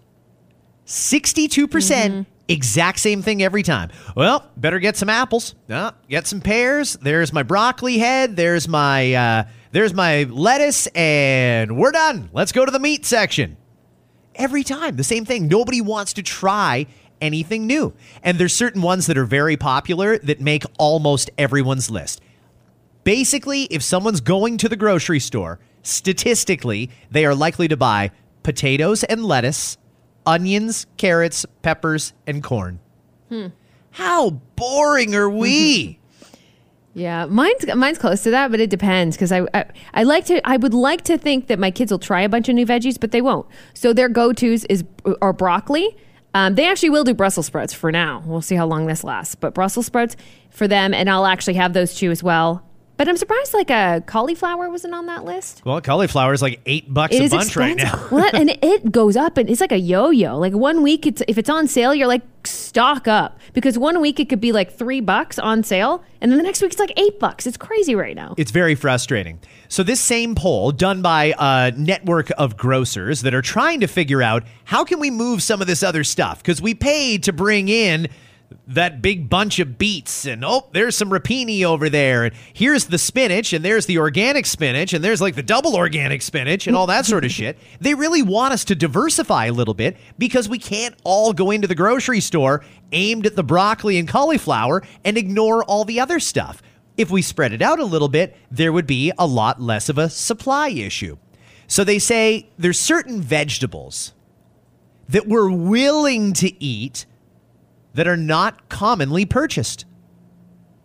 62% 0.85 2.25
exact 2.47 2.99
same 2.99 3.21
thing 3.21 3.41
every 3.41 3.63
time. 3.63 3.89
Well, 4.15 4.49
better 4.57 4.79
get 4.79 4.97
some 4.97 5.09
apples. 5.09 5.55
Uh, 5.69 5.91
get 6.09 6.27
some 6.27 6.41
pears. 6.41 6.93
There's 7.01 7.33
my 7.33 7.43
broccoli 7.43 7.97
head. 7.97 8.35
There's 8.35 8.67
my 8.67 9.13
uh, 9.13 9.43
there's 9.71 9.93
my 9.93 10.23
lettuce 10.23 10.87
and 10.87 11.77
we're 11.77 11.91
done. 11.91 12.29
Let's 12.33 12.51
go 12.51 12.65
to 12.65 12.71
the 12.71 12.79
meat 12.79 13.05
section. 13.05 13.57
Every 14.35 14.63
time, 14.63 14.95
the 14.95 15.03
same 15.03 15.25
thing. 15.25 15.47
Nobody 15.47 15.79
wants 15.79 16.13
to 16.13 16.23
try 16.23 16.87
anything 17.21 17.67
new. 17.67 17.93
And 18.23 18.37
there's 18.37 18.53
certain 18.53 18.81
ones 18.81 19.05
that 19.07 19.17
are 19.17 19.25
very 19.25 19.57
popular 19.57 20.17
that 20.19 20.41
make 20.41 20.63
almost 20.77 21.29
everyone's 21.37 21.89
list. 21.89 22.21
Basically, 23.03 23.63
if 23.63 23.83
someone's 23.83 24.21
going 24.21 24.57
to 24.57 24.69
the 24.69 24.75
grocery 24.75 25.19
store, 25.19 25.59
statistically, 25.83 26.89
they 27.11 27.25
are 27.25 27.35
likely 27.35 27.67
to 27.67 27.77
buy 27.77 28.11
potatoes 28.41 29.03
and 29.03 29.23
lettuce, 29.23 29.77
onions, 30.25 30.87
carrots, 30.97 31.45
peppers, 31.61 32.13
and 32.25 32.43
corn. 32.43 32.79
Hmm. 33.29 33.47
How 33.91 34.31
boring 34.55 35.13
are 35.13 35.29
we? 35.29 35.99
Yeah, 36.95 37.25
mine's 37.25 37.65
mine's 37.75 37.97
close 37.97 38.21
to 38.21 38.29
that, 38.31 38.51
but 38.51 38.59
it 38.59 38.69
depends 38.69 39.15
because 39.15 39.31
I, 39.31 39.47
I 39.53 39.65
I 39.95 40.03
like 40.03 40.25
to 40.25 40.47
I 40.47 40.57
would 40.57 40.75
like 40.75 41.01
to 41.05 41.17
think 41.17 41.47
that 41.47 41.57
my 41.57 41.71
kids 41.71 41.91
will 41.91 41.97
try 41.97 42.21
a 42.21 42.29
bunch 42.29 42.49
of 42.49 42.55
new 42.55 42.67
veggies, 42.67 42.99
but 42.99 43.11
they 43.11 43.21
won't. 43.21 43.47
So 43.73 43.93
their 43.93 44.09
go 44.09 44.31
tos 44.31 44.63
is 44.65 44.83
are 45.19 45.33
broccoli. 45.33 45.97
Um, 46.35 46.55
they 46.55 46.67
actually 46.67 46.91
will 46.91 47.03
do 47.03 47.15
Brussels 47.15 47.47
sprouts 47.47 47.73
for 47.73 47.91
now. 47.91 48.21
We'll 48.25 48.41
see 48.41 48.55
how 48.55 48.67
long 48.67 48.85
this 48.85 49.03
lasts, 49.03 49.33
but 49.33 49.55
Brussels 49.55 49.87
sprouts 49.87 50.15
for 50.51 50.67
them, 50.67 50.93
and 50.93 51.09
I'll 51.09 51.25
actually 51.25 51.55
have 51.55 51.73
those 51.73 51.95
two 51.95 52.11
as 52.11 52.21
well. 52.21 52.63
But 52.95 53.09
I'm 53.09 53.17
surprised 53.17 53.53
like 53.53 53.71
a 53.71 54.03
cauliflower 54.05 54.69
wasn't 54.69 54.93
on 54.93 55.07
that 55.07 55.25
list. 55.25 55.63
well, 55.65 55.81
cauliflower 55.81 56.33
is 56.33 56.41
like 56.41 56.61
eight 56.65 56.93
bucks 56.93 57.15
It 57.15 57.25
a 57.25 57.35
bunch 57.35 57.55
right 57.55 57.75
now. 57.75 58.07
well, 58.11 58.29
and 58.33 58.49
it 58.61 58.91
goes 58.91 59.17
up, 59.17 59.37
and 59.37 59.49
it's 59.49 59.61
like 59.61 59.71
a 59.71 59.77
yo-yo. 59.77 60.37
Like 60.37 60.53
one 60.53 60.83
week, 60.83 61.07
it's 61.07 61.21
if 61.27 61.37
it's 61.37 61.49
on 61.49 61.67
sale, 61.67 61.95
you're 61.95 62.07
like 62.07 62.21
stock 62.45 63.07
up 63.07 63.39
because 63.53 63.77
one 63.79 63.99
week 63.99 64.19
it 64.19 64.29
could 64.29 64.41
be 64.41 64.51
like 64.51 64.71
three 64.71 64.99
bucks 65.01 65.39
on 65.39 65.63
sale, 65.63 66.03
and 66.21 66.31
then 66.31 66.37
the 66.37 66.43
next 66.43 66.61
week 66.61 66.71
it's 66.71 66.79
like 66.79 66.93
eight 66.97 67.19
bucks. 67.19 67.47
It's 67.47 67.57
crazy 67.57 67.95
right 67.95 68.15
now. 68.15 68.35
It's 68.37 68.51
very 68.51 68.75
frustrating. 68.75 69.39
So, 69.69 69.81
this 69.81 69.99
same 69.99 70.35
poll 70.35 70.71
done 70.71 71.01
by 71.01 71.33
a 71.39 71.71
network 71.71 72.29
of 72.37 72.57
grocers 72.57 73.21
that 73.21 73.33
are 73.33 73.41
trying 73.41 73.79
to 73.79 73.87
figure 73.87 74.21
out 74.21 74.43
how 74.65 74.83
can 74.83 74.99
we 74.99 75.09
move 75.09 75.41
some 75.41 75.61
of 75.61 75.67
this 75.67 75.81
other 75.81 76.03
stuff 76.03 76.43
because 76.43 76.61
we 76.61 76.75
paid 76.75 77.23
to 77.23 77.33
bring 77.33 77.69
in 77.69 78.07
that 78.67 79.01
big 79.01 79.29
bunch 79.29 79.59
of 79.59 79.77
beets 79.77 80.25
and 80.25 80.43
oh 80.45 80.67
there's 80.71 80.95
some 80.95 81.09
rapini 81.09 81.63
over 81.63 81.89
there 81.89 82.25
and 82.25 82.35
here's 82.53 82.85
the 82.85 82.97
spinach 82.97 83.53
and 83.53 83.63
there's 83.63 83.85
the 83.85 83.97
organic 83.97 84.45
spinach 84.45 84.93
and 84.93 85.03
there's 85.03 85.21
like 85.21 85.35
the 85.35 85.43
double 85.43 85.75
organic 85.75 86.21
spinach 86.21 86.67
and 86.67 86.75
all 86.75 86.87
that 86.87 87.05
sort 87.05 87.25
of 87.25 87.31
shit 87.39 87.57
they 87.79 87.93
really 87.93 88.21
want 88.21 88.53
us 88.53 88.65
to 88.65 88.75
diversify 88.75 89.45
a 89.45 89.53
little 89.53 89.73
bit 89.73 89.97
because 90.17 90.47
we 90.47 90.59
can't 90.59 90.95
all 91.03 91.33
go 91.33 91.51
into 91.51 91.67
the 91.67 91.75
grocery 91.75 92.19
store 92.19 92.63
aimed 92.91 93.25
at 93.25 93.35
the 93.35 93.43
broccoli 93.43 93.97
and 93.97 94.07
cauliflower 94.07 94.83
and 95.03 95.17
ignore 95.17 95.63
all 95.63 95.85
the 95.85 95.99
other 95.99 96.19
stuff 96.19 96.61
if 96.97 97.09
we 97.09 97.21
spread 97.21 97.53
it 97.53 97.61
out 97.61 97.79
a 97.79 97.85
little 97.85 98.09
bit, 98.09 98.35
there 98.51 98.71
would 98.71 98.87
be 98.87 99.11
a 99.17 99.25
lot 99.25 99.61
less 99.61 99.89
of 99.89 99.97
a 99.97 100.09
supply 100.09 100.69
issue. 100.69 101.17
So 101.67 101.83
they 101.83 101.99
say 101.99 102.49
there's 102.57 102.79
certain 102.79 103.21
vegetables 103.21 104.13
that 105.09 105.27
we're 105.27 105.49
willing 105.49 106.33
to 106.33 106.63
eat 106.63 107.05
that 107.93 108.07
are 108.07 108.17
not 108.17 108.69
commonly 108.69 109.25
purchased 109.25 109.85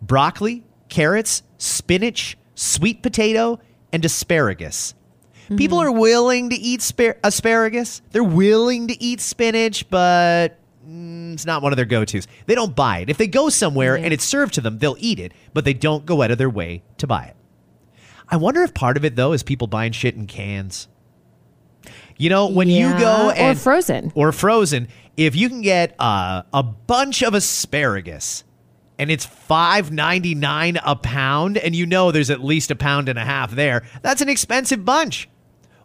broccoli, 0.01 0.63
carrots, 0.87 1.43
spinach, 1.57 2.37
sweet 2.55 3.01
potato, 3.03 3.59
and 3.91 4.03
asparagus. 4.05 4.93
People 5.57 5.79
are 5.79 5.91
willing 5.91 6.51
to 6.51 6.55
eat 6.55 6.81
spar- 6.81 7.17
asparagus. 7.23 8.01
They're 8.11 8.23
willing 8.23 8.87
to 8.87 9.03
eat 9.03 9.19
spinach, 9.19 9.89
but 9.89 10.59
mm, 10.87 11.33
it's 11.33 11.45
not 11.45 11.63
one 11.63 11.73
of 11.73 11.75
their 11.77 11.85
go 11.87 12.05
tos. 12.05 12.27
They 12.45 12.53
don't 12.53 12.75
buy 12.75 12.99
it. 12.99 13.09
If 13.09 13.17
they 13.17 13.25
go 13.27 13.49
somewhere 13.49 13.95
and 13.97 14.13
it's 14.13 14.23
served 14.23 14.53
to 14.55 14.61
them, 14.61 14.77
they'll 14.77 14.95
eat 14.99 15.19
it, 15.19 15.33
but 15.55 15.65
they 15.65 15.73
don't 15.73 16.05
go 16.05 16.21
out 16.21 16.29
of 16.29 16.37
their 16.37 16.51
way 16.51 16.83
to 16.97 17.07
buy 17.07 17.23
it. 17.25 17.35
I 18.29 18.37
wonder 18.37 18.61
if 18.61 18.75
part 18.75 18.95
of 18.95 19.03
it, 19.03 19.15
though, 19.15 19.33
is 19.33 19.41
people 19.41 19.65
buying 19.65 19.91
shit 19.91 20.13
in 20.15 20.27
cans. 20.27 20.87
You 22.15 22.29
know, 22.29 22.47
when 22.47 22.67
you 22.67 22.85
Yeah, 22.85 22.99
go 22.99 23.29
or 23.29 23.33
and 23.33 23.57
frozen. 23.59 24.11
or 24.13 24.31
frozen, 24.31 24.87
if 25.19 25.35
you 25.35 25.49
can 25.49 25.61
get 25.61 25.95
uh, 25.99 26.43
a 26.53 26.63
bunch 26.63 27.21
of 27.23 27.33
asparagus 27.33 28.45
and 28.97 29.11
it's 29.11 29.25
five 29.25 29.91
ninety 29.91 30.33
nine 30.33 30.79
a 30.85 30.95
pound, 30.95 31.57
and 31.57 31.75
you 31.75 31.85
know 31.85 32.11
there's 32.11 32.29
at 32.29 32.41
least 32.41 32.71
a 32.71 32.75
pound 32.75 33.09
and 33.09 33.19
a 33.19 33.25
half 33.25 33.51
there, 33.51 33.85
that's 34.01 34.21
an 34.21 34.29
expensive 34.29 34.85
bunch. 34.85 35.27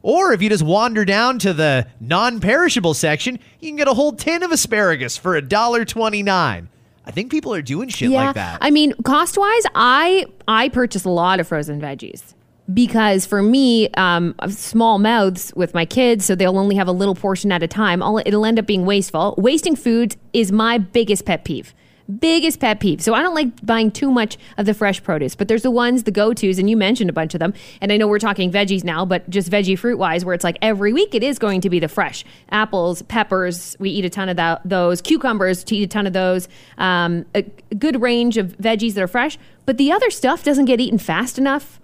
Or 0.03 0.33
if 0.33 0.41
you 0.41 0.49
just 0.51 0.63
wander 0.63 1.05
down 1.05 1.41
to 1.41 1.53
the 1.53 1.89
non-perishable 1.99 2.95
section, 2.95 3.41
you 3.59 3.71
can 3.71 3.77
get 3.77 3.89
a 3.89 3.95
whole 3.95 4.13
tin 4.13 4.43
of 4.45 4.53
asparagus 4.53 5.17
for 5.17 5.35
a 5.35 5.43
dollar 5.43 5.85
twenty 5.85 6.23
nine. 6.23 6.69
I 7.05 7.11
think 7.11 7.33
people 7.33 7.53
are 7.55 7.63
doing 7.63 7.89
shit 7.89 8.11
like 8.11 8.37
that. 8.37 8.59
I 8.61 8.71
mean, 8.71 8.95
cost 9.03 9.37
wise, 9.37 9.65
I 9.75 10.27
I 10.47 10.69
purchase 10.69 11.05
a 11.05 11.11
lot 11.11 11.41
of 11.41 11.49
frozen 11.49 11.81
veggies. 11.81 12.35
Because 12.73 13.27
for 13.27 13.43
me, 13.43 13.91
um, 13.91 14.35
small 14.49 14.99
mouths 14.99 15.53
with 15.55 15.75
my 15.75 15.85
kids, 15.85 16.25
so 16.25 16.35
they'll 16.35 16.59
only 16.59 16.77
have 16.77 16.89
a 16.89 16.93
little 16.93 17.15
portion 17.15 17.53
at 17.53 17.63
a 17.63 17.69
time. 17.69 18.03
I'll, 18.03 18.19
it'll 18.25 18.47
end 18.47 18.59
up 18.59 18.67
being 18.67 18.87
wasteful. 18.87 19.35
Wasting 19.37 19.77
food 19.77 20.17
is 20.33 20.51
my 20.51 20.79
biggest 20.79 21.27
pet 21.27 21.45
peeve. 21.45 21.75
Biggest 22.19 22.61
pet 22.61 22.81
peeve. 22.81 23.03
So 23.03 23.15
I 23.15 23.23
don't 23.23 23.35
like 23.35 23.65
buying 23.65 23.91
too 23.91 24.11
much 24.11 24.37
of 24.59 24.67
the 24.67 24.75
fresh 24.75 25.03
produce, 25.03 25.35
but 25.35 25.49
there's 25.49 25.63
the 25.63 25.71
ones, 25.71 26.03
the 26.03 26.11
go 26.11 26.35
tos, 26.35 26.59
and 26.59 26.69
you 26.69 26.77
mentioned 26.77 27.09
a 27.09 27.15
bunch 27.15 27.35
of 27.35 27.39
them. 27.39 27.55
And 27.81 27.91
I 27.91 27.97
know 27.97 28.07
we're 28.07 28.19
talking 28.19 28.53
veggies 28.53 28.85
now, 28.85 29.07
but 29.07 29.29
just 29.31 29.51
veggie 29.51 29.79
fruit 29.79 29.99
wise, 29.99 30.23
where 30.23 30.35
it's 30.35 30.45
like 30.45 30.59
every 30.61 30.93
week 30.93 31.15
it 31.15 31.23
is 31.23 31.39
going 31.39 31.63
to 31.63 31.71
be 31.71 31.81
the 31.81 31.89
fresh 31.89 32.25
apples, 32.51 33.01
peppers. 33.03 33.75
We 33.79 33.89
eat 33.89 34.05
a 34.05 34.11
ton 34.11 34.29
of 34.29 34.37
that, 34.37 34.61
those 34.67 35.01
cucumbers. 35.01 35.65
To 35.65 35.77
eat 35.77 35.85
a 35.85 35.87
ton 35.87 36.07
of 36.07 36.13
those. 36.13 36.47
Um, 36.77 37.25
a 37.35 37.43
good 37.75 38.03
range 38.03 38.37
of 38.37 38.49
veggies 38.59 38.95
that 38.95 39.03
are 39.03 39.09
fresh, 39.09 39.39
but 39.65 39.79
the 39.79 39.91
other 39.91 40.11
stuff 40.11 40.43
doesn't 40.43 40.67
get 40.67 40.81
eaten 40.81 40.99
fast 40.99 41.39
enough 41.39 41.81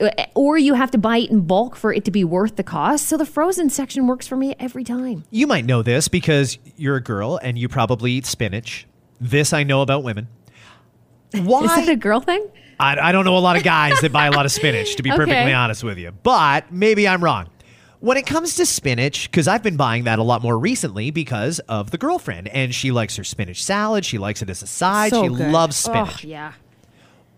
Uh, 0.00 0.10
or 0.34 0.56
you 0.58 0.74
have 0.74 0.90
to 0.92 0.98
buy 0.98 1.18
it 1.18 1.30
in 1.30 1.40
bulk 1.40 1.74
for 1.74 1.92
it 1.92 2.04
to 2.04 2.10
be 2.10 2.22
worth 2.24 2.56
the 2.56 2.62
cost. 2.62 3.06
So 3.06 3.16
the 3.16 3.26
frozen 3.26 3.68
section 3.70 4.06
works 4.06 4.26
for 4.28 4.36
me 4.36 4.54
every 4.60 4.84
time. 4.84 5.24
You 5.30 5.46
might 5.46 5.64
know 5.64 5.82
this 5.82 6.06
because 6.08 6.58
you're 6.76 6.96
a 6.96 7.02
girl 7.02 7.38
and 7.42 7.58
you 7.58 7.68
probably 7.68 8.12
eat 8.12 8.26
spinach. 8.26 8.86
This 9.20 9.52
I 9.52 9.64
know 9.64 9.82
about 9.82 10.04
women. 10.04 10.28
Why? 11.32 11.64
Is 11.64 11.86
that 11.86 11.88
a 11.88 11.96
girl 11.96 12.20
thing? 12.20 12.46
I, 12.80 12.96
I 13.08 13.12
don't 13.12 13.24
know 13.24 13.36
a 13.36 13.40
lot 13.40 13.56
of 13.56 13.64
guys 13.64 14.00
that 14.00 14.12
buy 14.12 14.26
a 14.26 14.30
lot 14.30 14.46
of 14.46 14.52
spinach, 14.52 14.94
to 14.96 15.02
be 15.02 15.10
Okay. 15.12 15.18
perfectly 15.18 15.52
honest 15.52 15.82
with 15.82 15.98
you. 15.98 16.12
But 16.22 16.70
maybe 16.72 17.08
I'm 17.08 17.22
wrong. 17.22 17.48
When 18.00 18.16
it 18.16 18.24
comes 18.26 18.54
to 18.54 18.64
spinach, 18.66 19.28
because 19.28 19.48
I've 19.48 19.64
been 19.64 19.76
buying 19.76 20.04
that 20.04 20.20
a 20.20 20.22
lot 20.22 20.40
more 20.42 20.56
recently 20.56 21.10
because 21.10 21.58
of 21.68 21.90
the 21.90 21.98
girlfriend, 21.98 22.46
and 22.48 22.72
she 22.72 22.92
likes 22.92 23.16
her 23.16 23.24
spinach 23.24 23.64
salad. 23.64 24.04
She 24.04 24.18
likes 24.18 24.40
it 24.42 24.48
as 24.48 24.62
a 24.62 24.68
side. 24.68 25.10
So 25.10 25.24
she 25.24 25.28
good. 25.34 25.50
loves 25.50 25.84
Oh, 25.88 25.90
spinach. 25.90 26.22
yeah. 26.24 26.52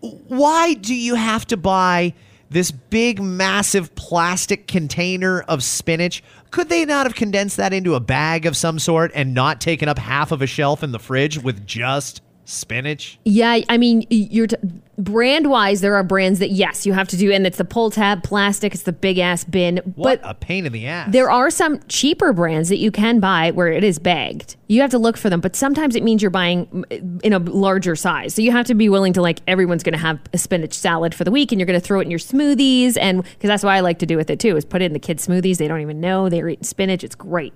Why 0.01 0.75
do 0.75 0.93
you 0.93 1.15
have 1.15 1.45
to 1.47 1.57
buy 1.57 2.13
this 2.51 2.69
big, 2.69 3.21
massive 3.21 3.95
plastic 3.95 4.67
container 4.67 5.41
of 5.41 5.63
spinach? 5.63 6.21
Could 6.51 6.69
they 6.69 6.85
not 6.85 7.05
have 7.05 7.15
condensed 7.15 7.57
that 7.57 7.73
into 7.73 7.95
a 7.95 7.99
bag 7.99 8.45
of 8.45 8.57
some 8.57 8.77
sort 8.77 9.11
and 9.15 9.33
not 9.33 9.61
taken 9.61 9.87
up 9.87 9.97
half 9.97 10.31
of 10.31 10.41
a 10.41 10.47
shelf 10.47 10.83
in 10.83 10.91
the 10.91 10.99
fridge 10.99 11.39
with 11.39 11.65
just 11.65 12.21
spinach? 12.51 13.19
Yeah, 13.25 13.59
I 13.69 13.77
mean, 13.77 14.05
you're 14.09 14.47
t- 14.47 14.57
brand 14.97 15.49
wise. 15.49 15.81
There 15.81 15.95
are 15.95 16.03
brands 16.03 16.39
that 16.39 16.51
yes, 16.51 16.85
you 16.85 16.93
have 16.93 17.07
to 17.09 17.17
do, 17.17 17.31
and 17.31 17.45
it's 17.47 17.57
the 17.57 17.65
pull 17.65 17.91
tab 17.91 18.23
plastic. 18.23 18.73
It's 18.73 18.83
the 18.83 18.91
big 18.93 19.17
ass 19.17 19.43
bin. 19.43 19.77
What 19.95 20.21
but 20.21 20.29
a 20.29 20.33
pain 20.33 20.65
in 20.65 20.71
the 20.71 20.87
ass. 20.87 21.11
there 21.11 21.31
are 21.31 21.49
some 21.49 21.79
cheaper 21.87 22.33
brands 22.33 22.69
that 22.69 22.77
you 22.77 22.91
can 22.91 23.19
buy 23.19 23.51
where 23.51 23.67
it 23.69 23.83
is 23.83 23.99
bagged. 23.99 24.55
You 24.67 24.81
have 24.81 24.91
to 24.91 24.99
look 24.99 25.17
for 25.17 25.29
them, 25.29 25.41
but 25.41 25.55
sometimes 25.55 25.95
it 25.95 26.03
means 26.03 26.21
you're 26.21 26.31
buying 26.31 26.65
mm, 26.67 27.21
in 27.21 27.33
a 27.33 27.39
larger 27.39 27.95
size. 27.95 28.35
So 28.35 28.41
you 28.41 28.51
have 28.51 28.65
to 28.67 28.75
be 28.75 28.89
willing 28.89 29.13
to 29.13 29.21
like 29.21 29.39
everyone's 29.47 29.83
going 29.83 29.93
to 29.93 29.99
have 29.99 30.19
a 30.33 30.37
spinach 30.37 30.73
salad 30.73 31.15
for 31.15 31.23
the 31.23 31.31
week, 31.31 31.51
and 31.51 31.59
you're 31.59 31.67
going 31.67 31.79
to 31.79 31.85
throw 31.85 31.99
it 31.99 32.03
in 32.03 32.11
your 32.11 32.19
smoothies, 32.19 32.97
and 32.99 33.23
because 33.23 33.47
that's 33.47 33.63
what 33.63 33.73
I 33.73 33.79
like 33.79 33.99
to 33.99 34.05
do 34.05 34.17
with 34.17 34.29
it 34.29 34.39
too 34.39 34.55
is 34.55 34.65
put 34.65 34.81
it 34.81 34.85
in 34.85 34.93
the 34.93 34.99
kids' 34.99 35.27
smoothies. 35.27 35.57
They 35.57 35.67
don't 35.67 35.81
even 35.81 35.99
know 35.99 36.29
they're 36.29 36.49
eating 36.49 36.63
spinach. 36.63 37.03
It's 37.03 37.15
great. 37.15 37.53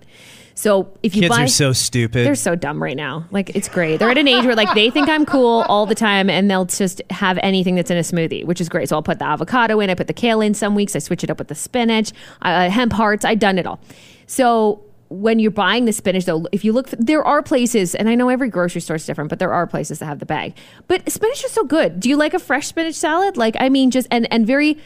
So 0.58 0.90
if 1.04 1.16
you 1.16 1.24
Kids 1.24 1.36
buy, 1.36 1.44
are 1.44 1.48
so 1.48 1.74
stupid. 1.74 2.26
they're 2.26 2.34
so 2.34 2.56
dumb 2.56 2.82
right 2.82 2.96
now. 2.96 3.26
Like 3.30 3.54
it's 3.56 3.68
great. 3.68 3.98
They're 3.98 4.10
at 4.10 4.18
an 4.18 4.28
age 4.28 4.46
where 4.46 4.56
like 4.56 4.74
they 4.74 4.90
think 4.90 5.10
I'm 5.10 5.26
cool 5.26 5.66
all 5.68 5.86
the 5.86 5.96
time, 5.96 6.30
and 6.30 6.50
they'll 6.50 6.64
just 6.66 7.02
have 7.10 7.38
anything 7.44 7.76
that's 7.76 7.92
in 7.92 7.98
a 7.98 8.02
smoothie, 8.02 8.46
which 8.46 8.62
is 8.62 8.70
great. 8.70 8.88
So 8.88 8.96
I'll 8.96 9.04
put 9.04 9.20
the 9.20 9.26
avocado 9.26 9.82
in. 9.82 9.90
I 9.90 9.96
put 9.96 10.08
the 10.08 10.14
kale 10.14 10.40
in. 10.40 10.54
Some 10.54 10.74
weeks 10.74 10.96
I 10.96 11.00
switch 11.00 11.24
it 11.26 11.30
up 11.30 11.40
with 11.40 11.50
the 11.50 11.56
spinach, 11.56 12.14
uh, 12.42 12.70
hemp 12.70 12.94
hearts. 12.94 13.26
I've 13.26 13.40
done 13.40 13.60
it 13.60 13.68
all. 13.68 13.82
So 14.28 14.82
when 15.10 15.40
you're 15.40 15.52
buying 15.52 15.86
the 15.86 15.94
spinach, 15.94 16.26
though, 16.26 16.48
if 16.54 16.64
you 16.64 16.72
look, 16.72 16.90
there 16.92 17.24
are 17.24 17.44
places, 17.44 17.94
and 17.94 18.08
I 18.10 18.16
know 18.16 18.30
every 18.30 18.50
grocery 18.50 18.80
store 18.82 18.96
is 18.96 19.06
different, 19.06 19.30
but 19.30 19.40
there 19.40 19.54
are 19.54 19.68
places 19.68 20.00
that 20.00 20.06
have 20.06 20.20
the 20.20 20.26
bag. 20.26 20.56
But 20.88 21.12
spinach 21.12 21.44
is 21.44 21.52
so 21.52 21.66
good. 21.66 22.00
Do 22.00 22.08
you 22.08 22.16
like 22.16 22.34
a 22.34 22.40
fresh 22.40 22.68
spinach 22.68 22.96
salad? 22.96 23.36
Like 23.36 23.56
I 23.60 23.68
mean, 23.68 23.92
just 23.92 24.08
and 24.10 24.26
and 24.32 24.48
very. 24.48 24.78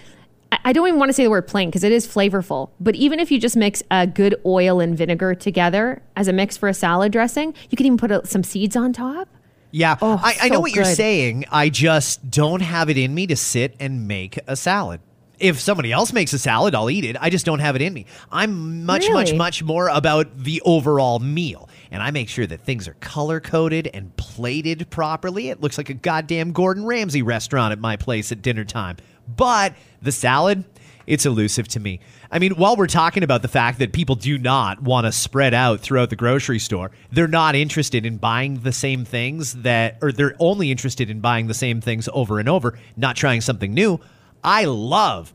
I- 0.51 0.73
don't 0.73 0.87
even 0.87 0.99
want 0.99 1.09
to 1.09 1.13
say 1.13 1.23
the 1.23 1.29
word 1.29 1.47
plain 1.47 1.69
because 1.69 1.83
it 1.83 1.91
is 1.91 2.07
flavorful. 2.07 2.69
But 2.79 2.95
even 2.95 3.19
if 3.19 3.31
you 3.31 3.39
just 3.39 3.55
mix 3.55 3.83
a 3.91 4.07
good 4.07 4.35
oil 4.45 4.79
and 4.79 4.97
vinegar 4.97 5.35
together 5.35 6.01
as 6.15 6.27
a 6.27 6.33
mix 6.33 6.57
for 6.57 6.69
a 6.69 6.73
salad 6.73 7.11
dressing, 7.11 7.53
you 7.69 7.75
can 7.75 7.85
even 7.85 7.97
put 7.97 8.11
uh, 8.11 8.23
some 8.23 8.43
seeds 8.43 8.75
on 8.75 8.93
top. 8.93 9.27
Yeah, 9.71 9.97
Oh, 10.01 10.19
I, 10.23 10.35
I 10.41 10.49
know 10.49 10.55
so 10.55 10.59
what 10.61 10.73
you're 10.73 10.85
saying. 10.85 11.45
I 11.51 11.69
just 11.69 12.31
don't 12.31 12.61
have 12.61 12.89
it 12.89 12.97
in 12.97 13.13
me 13.13 13.27
to 13.27 13.35
sit 13.35 13.75
and 13.79 14.07
make 14.07 14.39
a 14.47 14.55
salad. 14.55 14.99
If 15.37 15.59
somebody 15.59 15.91
else 15.91 16.11
makes 16.11 16.33
a 16.33 16.39
salad, 16.39 16.75
I'll 16.75 16.89
eat 16.89 17.05
it. 17.05 17.15
I 17.19 17.29
just 17.29 17.45
don't 17.45 17.59
have 17.59 17.75
it 17.75 17.81
in 17.81 17.93
me. 17.93 18.07
I'm 18.31 18.83
much, 18.83 19.09
much, 19.11 19.33
much 19.33 19.63
more 19.63 19.87
about 19.87 20.37
the 20.37 20.61
overall 20.65 21.19
meal. 21.19 21.69
And 21.91 22.03
I 22.03 22.11
make 22.11 22.27
sure 22.29 22.45
that 22.45 22.61
things 22.61 22.87
are 22.87 22.95
color 22.95 23.39
coded 23.39 23.89
and 23.93 24.13
plated 24.17 24.89
properly. 24.89 25.49
It 25.49 25.61
looks 25.61 25.77
like 25.77 25.89
a 25.89 25.93
goddamn 25.93 26.51
Gordon 26.51 26.85
Ramsay 26.85 27.21
restaurant 27.21 27.71
at 27.71 27.79
my 27.79 27.95
place 27.95 28.31
at 28.31 28.41
dinner 28.41 28.65
time. 28.65 28.97
But 29.35 29.73
the 30.01 30.11
salad, 30.11 30.63
it's 31.07 31.25
elusive 31.25 31.67
to 31.69 31.79
me. 31.79 31.99
I 32.31 32.37
mean, 32.37 32.51
while 32.51 32.75
we're 32.75 32.87
talking 32.87 33.23
about 33.23 33.41
the 33.41 33.47
fact 33.47 33.79
that 33.79 33.93
people 33.93 34.15
do 34.15 34.37
not 34.37 34.81
want 34.83 35.05
to 35.05 35.11
spread 35.11 35.53
out 35.53 35.79
throughout 35.79 36.11
the 36.11 36.15
grocery 36.15 36.59
store, 36.59 36.91
they're 37.11 37.27
not 37.27 37.55
interested 37.55 38.05
in 38.05 38.17
buying 38.17 38.59
the 38.59 38.71
same 38.71 39.05
things 39.05 39.53
that, 39.63 39.97
or 40.01 40.11
they're 40.11 40.35
only 40.39 40.69
interested 40.69 41.09
in 41.09 41.19
buying 41.19 41.47
the 41.47 41.53
same 41.53 41.81
things 41.81 42.07
over 42.13 42.39
and 42.39 42.47
over, 42.47 42.77
not 42.95 43.15
trying 43.15 43.41
something 43.41 43.73
new. 43.73 43.99
I 44.43 44.65
love 44.65 45.33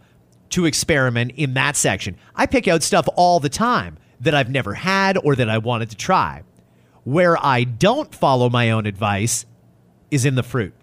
to 0.51 0.66
experiment 0.66 1.32
in 1.34 1.55
that 1.55 1.74
section. 1.74 2.16
I 2.36 2.47
pick 2.47 2.68
out 2.68 2.84
stuff 2.84 3.09
all 3.16 3.40
the 3.40 3.49
time 3.49 3.99
that 4.20 4.34
I've 4.34 4.51
never 4.51 4.74
had 4.74 5.18
or 5.18 5.34
that 5.34 5.51
I 5.51 5.59
wanted 5.59 5.90
to 5.90 5.97
try. 5.97 6.42
Where 7.03 7.36
I 7.45 7.64
don't 7.64 8.14
follow 8.14 8.49
my 8.49 8.70
own 8.70 8.86
advice 8.86 9.47
is 10.12 10.24
in 10.24 10.36
the 10.36 10.45
fruit. 10.45 10.74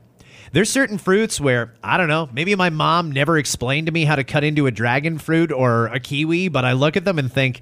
There's 0.53 0.69
certain 0.69 0.97
fruits 0.97 1.39
where, 1.39 1.73
I 1.81 1.97
don't 1.97 2.09
know, 2.09 2.29
maybe 2.33 2.53
my 2.55 2.69
mom 2.69 3.11
never 3.11 3.37
explained 3.37 3.85
to 3.87 3.93
me 3.93 4.03
how 4.05 4.15
to 4.15 4.23
cut 4.23 4.43
into 4.43 4.67
a 4.67 4.71
dragon 4.71 5.17
fruit 5.17 5.51
or 5.51 5.87
a 5.87 5.99
kiwi, 5.99 6.49
but 6.49 6.65
I 6.65 6.73
look 6.73 6.97
at 6.97 7.05
them 7.05 7.17
and 7.19 7.31
think, 7.31 7.61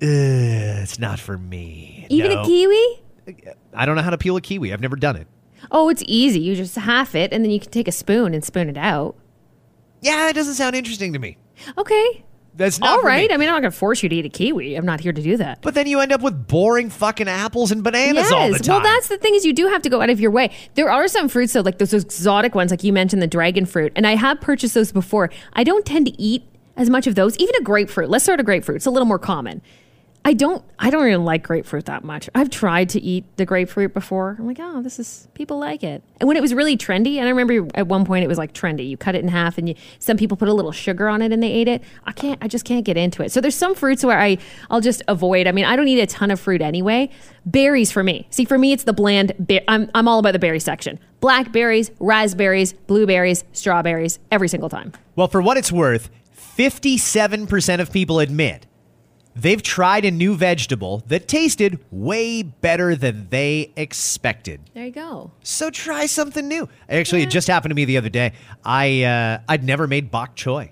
it's 0.00 0.98
not 0.98 1.18
for 1.18 1.36
me. 1.36 2.06
Even 2.10 2.32
No. 2.32 2.42
a 2.42 2.44
kiwi? 2.44 3.02
I 3.74 3.86
don't 3.86 3.96
know 3.96 4.02
how 4.02 4.10
to 4.10 4.18
peel 4.18 4.36
a 4.36 4.40
kiwi. 4.40 4.72
I've 4.72 4.80
never 4.80 4.96
done 4.96 5.16
it. 5.16 5.26
Oh, 5.72 5.88
it's 5.88 6.02
easy. 6.06 6.40
You 6.40 6.54
just 6.54 6.76
half 6.76 7.14
it, 7.14 7.32
and 7.32 7.42
then 7.42 7.50
you 7.50 7.58
can 7.58 7.70
take 7.70 7.88
a 7.88 7.92
spoon 7.92 8.34
and 8.34 8.44
spoon 8.44 8.68
it 8.68 8.76
out. 8.76 9.16
Yeah, 10.02 10.28
it 10.28 10.34
doesn't 10.34 10.54
sound 10.54 10.76
interesting 10.76 11.12
to 11.14 11.18
me. 11.18 11.38
Okay. 11.78 12.24
That's 12.56 12.78
not 12.78 12.98
All 12.98 13.04
me. 13.04 13.10
I 13.10 13.36
mean, 13.36 13.48
I'm 13.48 13.54
not 13.54 13.62
going 13.62 13.72
to 13.72 13.76
force 13.76 14.02
you 14.02 14.08
to 14.08 14.14
eat 14.14 14.24
a 14.24 14.28
kiwi. 14.28 14.76
I'm 14.76 14.86
not 14.86 15.00
here 15.00 15.12
to 15.12 15.22
do 15.22 15.36
that. 15.38 15.60
But 15.62 15.74
then 15.74 15.86
you 15.86 16.00
end 16.00 16.12
up 16.12 16.20
with 16.20 16.46
boring 16.46 16.88
fucking 16.88 17.26
apples 17.28 17.72
and 17.72 17.82
bananas 17.82 18.30
all 18.30 18.50
the 18.50 18.58
time. 18.58 18.82
Well, 18.82 18.82
that's 18.82 19.08
the 19.08 19.18
thing 19.18 19.34
is 19.34 19.44
you 19.44 19.52
do 19.52 19.66
have 19.66 19.82
to 19.82 19.90
go 19.90 20.00
out 20.00 20.10
of 20.10 20.20
your 20.20 20.30
way. 20.30 20.52
There 20.74 20.90
are 20.90 21.08
some 21.08 21.28
fruits 21.28 21.52
though, 21.52 21.62
like 21.62 21.78
those 21.78 21.92
exotic 21.92 22.54
ones, 22.54 22.70
like 22.70 22.84
you 22.84 22.92
mentioned 22.92 23.22
the 23.22 23.26
dragon 23.26 23.66
fruit, 23.66 23.92
and 23.96 24.06
I 24.06 24.14
have 24.14 24.40
purchased 24.40 24.74
those 24.74 24.92
before. 24.92 25.30
I 25.54 25.64
don't 25.64 25.84
tend 25.84 26.06
to 26.06 26.20
eat 26.20 26.44
as 26.76 26.90
much 26.90 27.06
of 27.06 27.16
those. 27.16 27.36
Even 27.38 27.54
a 27.56 27.62
grapefruit. 27.62 28.08
Let's 28.08 28.24
start 28.24 28.40
a 28.40 28.44
grapefruit. 28.44 28.76
It's 28.76 28.86
a 28.86 28.90
little 28.90 29.06
more 29.06 29.18
common. 29.18 29.60
I 30.26 30.32
don't. 30.32 30.64
I 30.78 30.88
don't 30.88 31.04
really 31.04 31.22
like 31.22 31.42
grapefruit 31.42 31.84
that 31.84 32.02
much. 32.02 32.30
I've 32.34 32.48
tried 32.48 32.88
to 32.90 33.00
eat 33.00 33.24
the 33.36 33.44
grapefruit 33.44 33.92
before. 33.92 34.36
I'm 34.38 34.46
like, 34.46 34.58
oh, 34.58 34.80
this 34.80 34.98
is 34.98 35.28
people 35.34 35.58
like 35.58 35.84
it. 35.84 36.02
And 36.18 36.26
when 36.26 36.38
it 36.38 36.40
was 36.40 36.54
really 36.54 36.78
trendy, 36.78 37.16
and 37.16 37.26
I 37.26 37.30
remember 37.30 37.68
at 37.74 37.88
one 37.88 38.06
point 38.06 38.24
it 38.24 38.28
was 38.28 38.38
like 38.38 38.54
trendy. 38.54 38.88
You 38.88 38.96
cut 38.96 39.14
it 39.14 39.22
in 39.22 39.28
half, 39.28 39.58
and 39.58 39.68
you, 39.68 39.74
some 39.98 40.16
people 40.16 40.38
put 40.38 40.48
a 40.48 40.54
little 40.54 40.72
sugar 40.72 41.08
on 41.08 41.20
it 41.20 41.30
and 41.30 41.42
they 41.42 41.52
ate 41.52 41.68
it. 41.68 41.82
I 42.04 42.12
can't. 42.12 42.42
I 42.42 42.48
just 42.48 42.64
can't 42.64 42.86
get 42.86 42.96
into 42.96 43.22
it. 43.22 43.32
So 43.32 43.40
there's 43.42 43.54
some 43.54 43.74
fruits 43.74 44.02
where 44.02 44.18
I 44.18 44.38
I'll 44.70 44.80
just 44.80 45.02
avoid. 45.08 45.46
I 45.46 45.52
mean, 45.52 45.66
I 45.66 45.76
don't 45.76 45.88
eat 45.88 46.00
a 46.00 46.06
ton 46.06 46.30
of 46.30 46.40
fruit 46.40 46.62
anyway. 46.62 47.10
Berries 47.44 47.92
for 47.92 48.02
me. 48.02 48.26
See, 48.30 48.46
for 48.46 48.56
me, 48.56 48.72
it's 48.72 48.84
the 48.84 48.94
bland. 48.94 49.32
Be- 49.46 49.60
I'm 49.68 49.90
I'm 49.94 50.08
all 50.08 50.20
about 50.20 50.32
the 50.32 50.38
berry 50.38 50.60
section. 50.60 50.98
Blackberries, 51.20 51.90
raspberries, 52.00 52.72
blueberries, 52.72 53.44
strawberries, 53.52 54.18
every 54.30 54.48
single 54.48 54.70
time. 54.70 54.92
Well, 55.16 55.28
for 55.28 55.42
what 55.42 55.56
it's 55.58 55.72
worth, 55.72 56.10
57% 56.56 57.80
of 57.80 57.92
people 57.92 58.20
admit 58.20 58.66
they've 59.34 59.62
tried 59.62 60.04
a 60.04 60.10
new 60.10 60.34
vegetable 60.34 61.02
that 61.08 61.28
tasted 61.28 61.78
way 61.90 62.42
better 62.42 62.94
than 62.96 63.28
they 63.30 63.72
expected. 63.76 64.60
There 64.74 64.86
you 64.86 64.92
go. 64.92 65.32
So 65.42 65.70
try 65.70 66.06
something 66.06 66.46
new. 66.46 66.68
Actually, 66.88 67.22
it 67.22 67.30
just 67.30 67.48
happened 67.48 67.70
to 67.70 67.74
me 67.74 67.84
the 67.84 67.96
other 67.96 68.08
day. 68.08 68.32
I 68.64 69.02
uh, 69.02 69.40
I'd 69.48 69.64
never 69.64 69.86
made 69.86 70.10
bok 70.10 70.36
choy. 70.36 70.70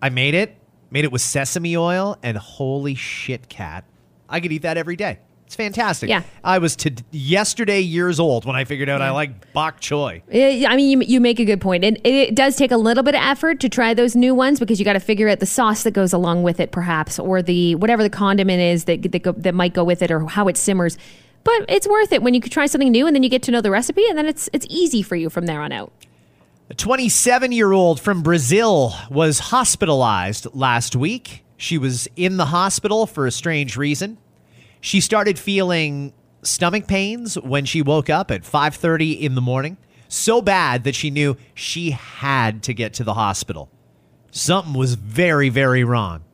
I 0.00 0.08
made 0.08 0.34
it, 0.34 0.56
made 0.90 1.04
it 1.04 1.12
with 1.12 1.22
sesame 1.22 1.76
oil, 1.76 2.18
and 2.22 2.36
holy 2.36 2.94
shit, 2.94 3.48
Kat! 3.48 3.84
I 4.28 4.40
could 4.40 4.50
eat 4.52 4.62
that 4.62 4.76
every 4.76 4.96
day. 4.96 5.20
It's 5.52 5.56
fantastic. 5.58 6.08
Yeah. 6.08 6.22
I 6.42 6.56
was 6.56 6.76
to 6.76 6.94
yesterday 7.10 7.82
years 7.82 8.18
old 8.18 8.46
when 8.46 8.56
I 8.56 8.64
figured 8.64 8.88
out 8.88 9.02
I 9.02 9.10
like 9.10 9.52
bok 9.52 9.82
choy. 9.82 10.22
Yeah, 10.30 10.70
I 10.70 10.76
mean, 10.76 11.02
you, 11.02 11.06
you 11.06 11.20
make 11.20 11.38
a 11.40 11.44
good 11.44 11.60
point. 11.60 11.84
It, 11.84 12.00
it 12.06 12.34
does 12.34 12.56
take 12.56 12.70
a 12.70 12.78
little 12.78 13.02
bit 13.02 13.14
of 13.14 13.20
effort 13.20 13.60
to 13.60 13.68
try 13.68 13.92
those 13.92 14.16
new 14.16 14.34
ones 14.34 14.58
because 14.58 14.78
you 14.78 14.86
got 14.86 14.94
to 14.94 15.00
figure 15.00 15.28
out 15.28 15.40
the 15.40 15.46
sauce 15.46 15.82
that 15.82 15.90
goes 15.90 16.14
along 16.14 16.42
with 16.42 16.58
it, 16.58 16.72
perhaps, 16.72 17.18
or 17.18 17.42
the 17.42 17.74
whatever 17.74 18.02
the 18.02 18.08
condiment 18.08 18.62
is 18.62 18.84
that 18.84 19.02
that, 19.12 19.22
go, 19.22 19.32
that 19.32 19.54
might 19.54 19.74
go 19.74 19.84
with 19.84 20.00
it, 20.00 20.10
or 20.10 20.26
how 20.26 20.48
it 20.48 20.56
simmers. 20.56 20.96
But 21.44 21.66
it's 21.68 21.86
worth 21.86 22.14
it 22.14 22.22
when 22.22 22.32
you 22.32 22.40
could 22.40 22.52
try 22.52 22.64
something 22.64 22.90
new 22.90 23.06
and 23.06 23.14
then 23.14 23.22
you 23.22 23.28
get 23.28 23.42
to 23.42 23.50
know 23.50 23.60
the 23.60 23.70
recipe, 23.70 24.08
and 24.08 24.16
then 24.16 24.24
it's 24.24 24.48
it's 24.54 24.64
easy 24.70 25.02
for 25.02 25.16
you 25.16 25.28
from 25.28 25.44
there 25.44 25.60
on 25.60 25.70
out. 25.70 25.92
A 26.70 26.74
27 26.74 27.52
year 27.52 27.72
old 27.72 28.00
from 28.00 28.22
Brazil 28.22 28.94
was 29.10 29.38
hospitalized 29.38 30.46
last 30.54 30.96
week. 30.96 31.44
She 31.58 31.76
was 31.76 32.08
in 32.16 32.38
the 32.38 32.46
hospital 32.46 33.06
for 33.06 33.26
a 33.26 33.30
strange 33.30 33.76
reason. 33.76 34.16
She 34.82 35.00
started 35.00 35.38
feeling 35.38 36.12
stomach 36.42 36.88
pains 36.88 37.36
when 37.36 37.64
she 37.64 37.80
woke 37.82 38.10
up 38.10 38.32
at 38.32 38.42
5:30 38.42 39.12
in 39.12 39.36
the 39.36 39.40
morning, 39.40 39.76
so 40.08 40.42
bad 40.42 40.82
that 40.82 40.96
she 40.96 41.08
knew 41.08 41.36
she 41.54 41.92
had 41.92 42.64
to 42.64 42.74
get 42.74 42.92
to 42.94 43.04
the 43.04 43.14
hospital. 43.14 43.70
Something 44.32 44.74
was 44.74 44.94
very, 44.94 45.50
very 45.50 45.84
wrong. 45.84 46.24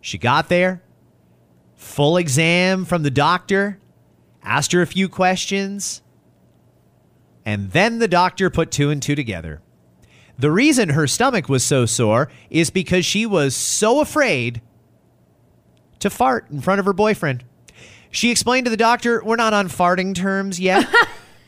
She 0.00 0.16
got 0.16 0.48
there, 0.48 0.82
full 1.74 2.16
exam 2.16 2.86
from 2.86 3.02
the 3.02 3.10
doctor, 3.10 3.80
asked 4.42 4.72
her 4.72 4.80
a 4.80 4.86
few 4.86 5.06
questions, 5.06 6.00
and 7.44 7.70
then 7.72 7.98
the 7.98 8.08
doctor 8.08 8.48
put 8.48 8.70
two 8.70 8.88
and 8.88 9.02
two 9.02 9.14
together. 9.14 9.60
The 10.38 10.50
reason 10.50 10.90
her 10.90 11.06
stomach 11.06 11.50
was 11.50 11.62
so 11.62 11.84
sore 11.84 12.30
is 12.48 12.70
because 12.70 13.04
she 13.04 13.26
was 13.26 13.54
so 13.54 14.00
afraid 14.00 14.62
to 16.06 16.16
fart 16.16 16.46
in 16.50 16.60
front 16.60 16.80
of 16.80 16.86
her 16.86 16.92
boyfriend. 16.92 17.44
She 18.10 18.30
explained 18.30 18.64
to 18.66 18.70
the 18.70 18.76
doctor, 18.76 19.22
We're 19.22 19.36
not 19.36 19.52
on 19.52 19.68
farting 19.68 20.14
terms 20.14 20.58
yet. 20.58 20.88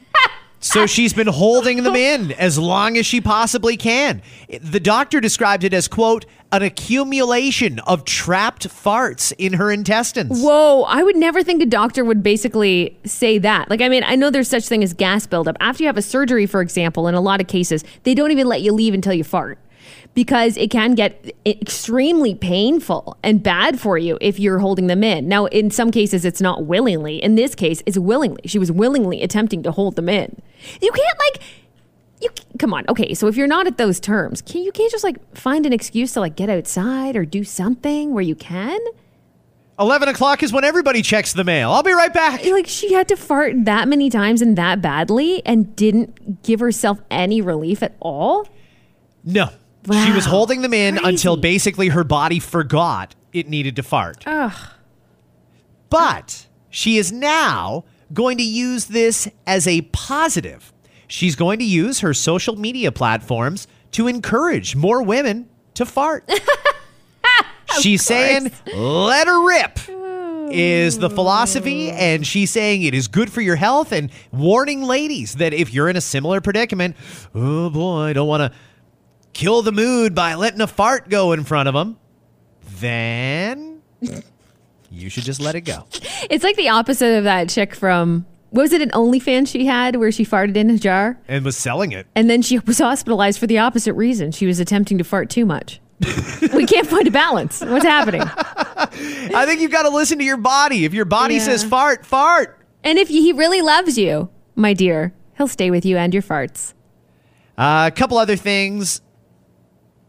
so 0.61 0.87
she's 0.87 1.13
been 1.13 1.29
holding 1.29 1.83
them 1.83 1.97
in 1.97 2.33
as 2.39 2.59
long 2.59 2.97
as 2.97 3.07
she 3.07 3.21
possibly 3.21 3.77
can. 3.77 4.23
The 4.61 4.81
doctor 4.81 5.21
described 5.21 5.65
it 5.65 5.73
as, 5.73 5.89
quote, 5.89 6.27
an 6.51 6.63
accumulation 6.63 7.79
of 7.81 8.05
trapped 8.05 8.69
farts 8.69 9.33
in 9.39 9.55
her 9.55 9.71
intestines. 9.71 10.43
Whoa, 10.43 10.83
I 10.85 11.03
would 11.03 11.17
never 11.17 11.43
think 11.43 11.63
a 11.63 11.67
doctor 11.67 12.05
would 12.05 12.23
basically 12.23 12.99
say 13.05 13.39
that. 13.39 13.69
Like, 13.71 13.83
I 13.83 13.89
mean, 13.89 14.03
I 14.03 14.17
know 14.17 14.31
there's 14.31 14.49
such 14.49 14.67
thing 14.67 14.83
as 14.83 14.95
gas 14.95 15.27
buildup. 15.27 15.57
After 15.61 15.83
you 15.83 15.89
have 15.89 15.99
a 15.99 16.03
surgery, 16.03 16.47
for 16.47 16.61
example, 16.63 17.07
in 17.07 17.15
a 17.15 17.21
lot 17.21 17.41
of 17.41 17.47
cases, 17.47 17.85
they 18.03 18.15
don't 18.15 18.31
even 18.31 18.47
let 18.47 18.63
you 18.63 18.73
leave 18.73 18.95
until 18.95 19.13
you 19.13 19.25
fart 19.25 19.59
because 20.19 20.57
it 20.57 20.69
can 20.69 20.97
get 20.97 21.33
extremely 21.47 22.35
painful 22.35 23.17
and 23.23 23.41
bad 23.41 23.79
for 23.79 23.97
you 23.97 24.19
if 24.21 24.41
you're 24.41 24.59
holding 24.59 24.89
them 24.89 25.05
in. 25.05 25.29
Now, 25.29 25.47
in 25.47 25.71
some 25.71 25.93
cases, 25.93 26.25
it's 26.25 26.41
not 26.41 26.65
willingly. 26.65 27.23
In 27.23 27.37
this 27.37 27.55
case, 27.55 27.85
it's 27.87 27.97
willingly. 27.97 28.41
She 28.45 28.59
was 28.59 28.73
willingly 28.73 29.23
attempting 29.23 29.63
to 29.63 29.71
hold 29.71 29.95
them 29.95 30.09
in. 30.09 30.43
You 30.83 30.91
can't, 30.91 31.19
like, 31.21 31.43
you 32.21 32.31
come 32.59 32.75
on 32.75 32.85
okay 32.89 33.15
so 33.15 33.29
if 33.29 33.37
you're 33.37 33.47
not 33.47 33.69
at 33.69 33.79
those 33.79 34.01
terms 34.01 34.43
can 34.43 34.65
you 34.65 34.73
can't 34.73 34.91
just 34.91 35.05
like 35.05 35.37
find 35.37 35.65
an 35.67 35.73
excuse 35.73 36.15
to 36.15 36.19
like 36.19 36.35
get 36.35 36.51
outside 36.51 37.15
or 37.15 37.25
do 37.25 37.45
something 37.45 38.13
where 38.13 38.25
you 38.25 38.35
can 38.35 38.81
11 39.79 40.09
o'clock 40.09 40.43
is 40.43 40.53
when 40.53 40.65
everybody 40.65 41.01
checks 41.01 41.33
the 41.33 41.45
mail. 41.45 41.71
I'll 41.71 41.85
be 41.85 41.93
right 41.93 42.13
back. 42.13 42.45
like 42.45 42.67
she 42.67 42.93
had 42.93 43.07
to 43.07 43.17
fart 43.17 43.67
that 43.67 43.87
many 43.87 44.11
times 44.11 44.43
and 44.43 44.59
that 44.59 44.83
badly 44.83 45.47
and 45.47 45.77
didn't 45.77 46.43
give 46.43 46.59
herself 46.59 47.01
any 47.09 47.41
relief 47.41 47.85
at 47.85 47.95
all 48.01 48.49
No. 49.23 49.51
She 49.91 50.13
was 50.13 50.27
holding 50.27 50.63
them 50.63 50.75
in 50.75 50.97
Crazy. 50.97 51.09
until 51.09 51.37
basically 51.37 51.89
her 51.89 52.05
body 52.05 52.39
forgot 52.39 53.15
it 53.33 53.49
needed 53.49 53.77
to 53.77 53.83
fart. 53.83 54.25
Ugh. 54.27 54.53
But 55.91 56.47
she 56.71 56.99
is 56.99 57.13
now 57.13 57.85
going 58.13 58.39
to 58.39 58.45
use 58.45 58.87
this 58.87 59.29
as 59.47 59.67
a 59.67 59.83
positive. 59.83 60.73
She's 61.07 61.37
going 61.37 61.59
to 61.59 61.65
use 61.65 62.01
her 62.01 62.13
social 62.13 62.57
media 62.57 62.93
platforms 62.93 63.67
to 63.93 64.07
encourage 64.07 64.77
more 64.77 65.03
women 65.03 65.49
to 65.75 65.87
fart. 65.87 66.29
she's 67.81 68.05
saying, 68.05 68.51
let 68.75 69.27
her 69.27 69.47
rip. 69.47 69.79
Is 70.51 70.99
the 70.99 71.11
philosophy, 71.11 71.91
and 71.91 72.27
she's 72.27 72.51
saying 72.51 72.83
it 72.83 72.95
is 72.95 73.07
good 73.07 73.31
for 73.31 73.43
your 73.43 73.57
health, 73.57 73.93
and 73.93 74.11
warning 74.33 74.83
ladies 74.83 75.35
that 75.35 75.53
if 75.53 75.75
you're 75.75 75.91
in 75.91 75.97
a 75.97 76.01
similar 76.01 76.41
predicament, 76.41 76.97
oh 77.35 77.69
boy, 77.69 78.05
I 78.05 78.13
don't 78.15 78.27
want 78.27 78.51
to 78.51 78.59
kill 79.39 79.63
the 79.63 79.71
mood 79.71 80.17
by 80.17 80.35
letting 80.35 80.61
a 80.61 80.67
fart 80.67 81.09
go 81.09 81.31
in 81.31 81.45
front 81.45 81.69
of 81.69 81.75
them, 81.75 81.97
then 82.81 83.81
you 84.91 85.09
should 85.09 85.23
just 85.23 85.41
let 85.41 85.55
it 85.55 85.61
go. 85.61 85.85
it's 86.29 86.43
like 86.43 86.57
the 86.57 86.69
opposite 86.69 87.17
of 87.17 87.23
that 87.23 87.49
chick 87.49 87.73
from 87.77 88.27
what 88.51 88.63
was 88.63 88.73
it 88.73 88.83
an 88.83 88.91
OnlyFans 88.91 89.47
she 89.47 89.65
had 89.65 89.95
where 89.95 90.11
she 90.11 90.25
farted 90.25 90.57
in 90.57 90.71
a 90.71 90.77
jar 90.79 91.19
And 91.29 91.45
was 91.45 91.57
selling 91.57 91.93
it. 91.93 92.07
and 92.17 92.29
then 92.29 92.43
she 92.43 92.59
was 92.59 92.79
hospitalized 92.81 93.39
for 93.39 93.47
the 93.47 93.59
opposite 93.59 93.93
reason 93.95 94.33
she 94.33 94.45
was 94.47 94.59
attempting 94.59 94.99
to 94.99 95.05
fart 95.05 95.31
too 95.31 95.47
much 95.47 95.81
we 96.55 96.65
can't 96.67 96.87
find 96.87 97.07
a 97.07 97.11
balance 97.11 97.61
what's 97.61 97.85
happening 97.85 98.23
I 98.25 99.45
think 99.47 99.61
you've 99.61 99.71
got 99.71 99.83
to 99.83 99.91
listen 99.91 100.19
to 100.19 100.25
your 100.25 100.37
body. 100.37 100.85
If 100.85 100.95
your 100.95 101.05
body 101.05 101.35
Yeah. 101.35 101.41
says 101.45 101.63
fart, 101.63 102.05
fart. 102.07 102.59
and 102.83 102.99
if 102.99 103.07
he 103.09 103.33
really 103.33 103.63
loves 103.63 103.97
you 103.99 104.31
my 104.57 104.73
dear 104.73 105.13
he'll 105.37 105.47
stay 105.49 105.71
with 105.71 105.85
you 105.85 105.97
and 105.97 106.13
your 106.13 106.23
farts 106.25 106.73
Uh, 107.57 107.89
a 107.93 107.95
couple 107.97 108.17
other 108.19 108.37
things. 108.37 109.01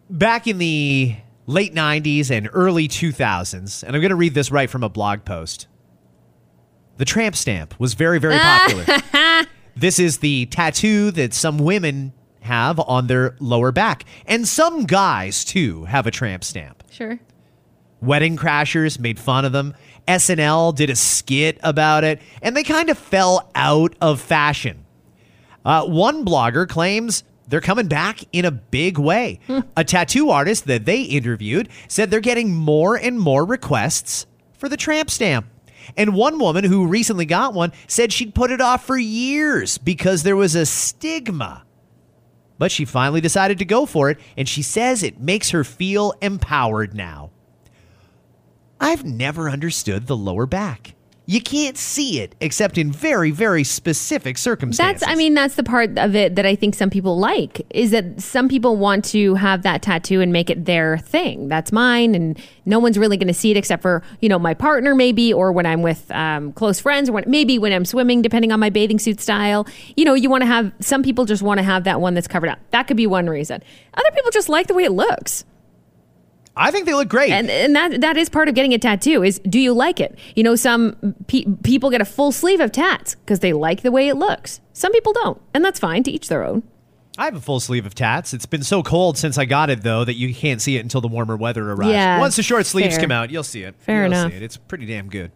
Back 0.09 0.47
in 0.47 0.57
the 0.57 1.15
late 1.45 1.73
90s 1.73 2.31
and 2.31 2.49
early 2.53 2.87
2000s, 2.87 3.83
and 3.83 3.95
I'm 3.95 4.01
going 4.01 4.09
to 4.09 4.15
read 4.15 4.33
this 4.33 4.51
right 4.51 4.69
from 4.69 4.83
a 4.83 4.89
blog 4.89 5.23
post. 5.25 5.67
The 6.97 7.05
tramp 7.05 7.35
stamp 7.35 7.79
was 7.79 7.93
very, 7.93 8.19
very 8.19 8.37
popular. 8.39 8.85
this 9.75 9.99
is 9.99 10.17
the 10.17 10.47
tattoo 10.47 11.11
that 11.11 11.33
some 11.33 11.57
women 11.59 12.13
have 12.41 12.79
on 12.79 13.07
their 13.07 13.35
lower 13.39 13.71
back. 13.71 14.05
And 14.25 14.47
some 14.47 14.85
guys, 14.85 15.45
too, 15.45 15.85
have 15.85 16.07
a 16.07 16.11
tramp 16.11 16.43
stamp. 16.43 16.83
sure 16.89 17.19
Wedding 18.01 18.37
Crashers 18.37 18.97
made 18.99 19.19
fun 19.19 19.45
of 19.45 19.51
them. 19.51 19.75
SNL 20.07 20.73
did 20.73 20.89
a 20.89 20.95
skit 20.95 21.59
about 21.61 22.03
it, 22.03 22.21
and 22.41 22.55
they 22.55 22.63
kind 22.63 22.89
of 22.89 22.97
fell 22.97 23.51
out 23.53 23.93
of 24.01 24.21
fashion. 24.21 24.85
Uh, 25.65 25.85
one 25.85 26.25
blogger 26.25 26.67
claims 26.67 27.23
they're 27.49 27.61
coming 27.61 27.87
back 27.87 28.19
in 28.31 28.45
a 28.45 28.51
big 28.51 28.97
way. 28.97 29.39
A 29.75 29.83
tattoo 29.83 30.29
artist 30.29 30.65
that 30.67 30.85
they 30.85 31.01
interviewed 31.01 31.67
said 31.87 32.11
they're 32.11 32.19
getting 32.19 32.53
more 32.55 32.95
and 32.95 33.19
more 33.19 33.43
requests 33.43 34.27
for 34.57 34.69
the 34.69 34.77
tramp 34.77 35.09
stamp. 35.09 35.47
And 35.97 36.13
one 36.13 36.37
woman 36.37 36.63
who 36.63 36.85
recently 36.85 37.25
got 37.25 37.55
one 37.55 37.71
said 37.87 38.13
she'd 38.13 38.35
put 38.35 38.51
it 38.51 38.61
off 38.61 38.85
for 38.85 38.97
years 38.97 39.77
because 39.79 40.21
there 40.21 40.35
was 40.35 40.53
a 40.53 40.65
stigma. 40.65 41.65
But 42.59 42.71
she 42.71 42.85
finally 42.85 43.21
decided 43.21 43.57
to 43.59 43.65
go 43.65 43.85
for 43.85 44.09
it, 44.11 44.19
and 44.37 44.47
she 44.47 44.61
says 44.61 45.01
it 45.01 45.19
makes 45.19 45.49
her 45.49 45.63
feel 45.63 46.13
empowered 46.21 46.93
now. 46.93 47.31
I've 48.79 49.05
never 49.05 49.49
understood 49.49 50.07
the 50.07 50.17
lower 50.17 50.45
back. 50.45 50.93
You 51.29 51.41
can't 51.41 51.77
see 51.77 52.21
it 52.21 52.33
except 52.41 52.75
in 52.75 52.91
very, 52.91 53.29
very 53.29 53.63
specific 53.63 54.35
circumstances. 54.35 55.01
That's, 55.01 55.13
I 55.13 55.13
mean, 55.13 55.35
that's 55.35 55.53
the 55.53 55.63
part 55.63 55.95
of 55.99 56.15
it 56.15 56.33
that 56.33 56.45
I 56.47 56.55
think 56.55 56.73
some 56.73 56.89
people 56.89 57.19
like 57.19 57.61
is 57.69 57.91
that 57.91 58.19
some 58.19 58.49
people 58.49 58.77
want 58.77 59.05
to 59.05 59.35
have 59.35 59.61
that 59.61 59.83
tattoo 59.83 60.21
and 60.21 60.33
make 60.33 60.49
it 60.49 60.65
their 60.65 60.97
thing. 60.97 61.47
That's 61.47 61.71
mine, 61.71 62.15
and 62.15 62.41
no 62.65 62.79
one's 62.79 62.97
really 62.97 63.15
going 63.15 63.27
to 63.27 63.33
see 63.35 63.51
it 63.51 63.57
except 63.57 63.83
for 63.83 64.01
you 64.21 64.27
know 64.27 64.39
my 64.39 64.55
partner, 64.55 64.95
maybe, 64.95 65.31
or 65.31 65.51
when 65.51 65.67
I'm 65.67 65.83
with 65.83 66.09
um, 66.09 66.51
close 66.53 66.79
friends, 66.79 67.09
or 67.09 67.11
when, 67.11 67.25
maybe 67.27 67.59
when 67.59 67.73
I'm 67.73 67.85
swimming, 67.85 68.23
depending 68.23 68.51
on 68.51 68.59
my 68.59 68.71
bathing 68.71 68.97
suit 68.97 69.21
style. 69.21 69.67
You 69.95 70.05
know, 70.05 70.15
you 70.15 70.31
want 70.31 70.41
to 70.41 70.47
have 70.47 70.73
some 70.79 71.03
people 71.03 71.25
just 71.25 71.43
want 71.43 71.59
to 71.59 71.63
have 71.63 71.83
that 71.83 72.01
one 72.01 72.15
that's 72.15 72.27
covered 72.27 72.49
up. 72.49 72.57
That 72.71 72.87
could 72.87 72.97
be 72.97 73.05
one 73.05 73.29
reason. 73.29 73.61
Other 73.93 74.09
people 74.15 74.31
just 74.31 74.49
like 74.49 74.65
the 74.65 74.73
way 74.73 74.85
it 74.85 74.93
looks. 74.93 75.45
I 76.59 76.71
think 76.71 76.85
they 76.85 76.93
look 76.93 77.07
great. 77.09 77.31
and 77.31 77.49
and 77.49 77.75
that 77.75 78.01
that 78.01 78.17
is 78.17 78.29
part 78.29 78.49
of 78.49 78.55
getting 78.55 78.73
a 78.73 78.77
tattoo 78.77 79.23
is 79.23 79.39
do 79.49 79.59
you 79.59 79.73
like 79.73 79.99
it 79.99 80.17
you 80.35 80.43
know 80.43 80.55
some 80.55 81.15
pe- 81.27 81.45
people 81.63 81.89
get 81.89 82.01
a 82.01 82.05
full 82.05 82.31
sleeve 82.31 82.59
of 82.59 82.71
tats 82.71 83.15
because 83.15 83.39
they 83.39 83.53
like 83.53 83.81
the 83.81 83.91
way 83.91 84.07
it 84.09 84.15
looks 84.15 84.59
some 84.73 84.91
people 84.91 85.13
don't 85.13 85.41
and 85.53 85.63
that's 85.65 85.79
fine 85.79 86.03
to 86.03 86.11
each 86.11 86.27
their 86.27 86.43
own 86.43 86.61
I 87.17 87.25
have 87.25 87.35
a 87.35 87.41
full 87.41 87.59
sleeve 87.59 87.85
of 87.85 87.93
tats. 87.95 88.33
It's 88.33 88.45
been 88.45 88.63
so 88.63 88.81
cold 88.81 89.17
since 89.17 89.37
I 89.37 89.43
got 89.43 89.69
it, 89.69 89.83
though, 89.83 90.05
that 90.05 90.13
you 90.13 90.33
can't 90.33 90.61
see 90.61 90.77
it 90.77 90.79
until 90.79 91.01
the 91.01 91.09
warmer 91.09 91.35
weather 91.35 91.69
arrives. 91.69 91.91
Yeah, 91.91 92.17
Once 92.17 92.37
the 92.37 92.43
short 92.43 92.65
sleeves 92.65 92.95
fair. 92.95 93.03
come 93.03 93.11
out, 93.11 93.29
you'll 93.29 93.43
see 93.43 93.63
it. 93.63 93.75
Fair 93.79 94.03
You'll 94.03 94.13
enough. 94.13 94.31
See 94.31 94.37
it. 94.37 94.43
It's 94.43 94.55
pretty 94.55 94.85
damn 94.85 95.09
good. 95.09 95.29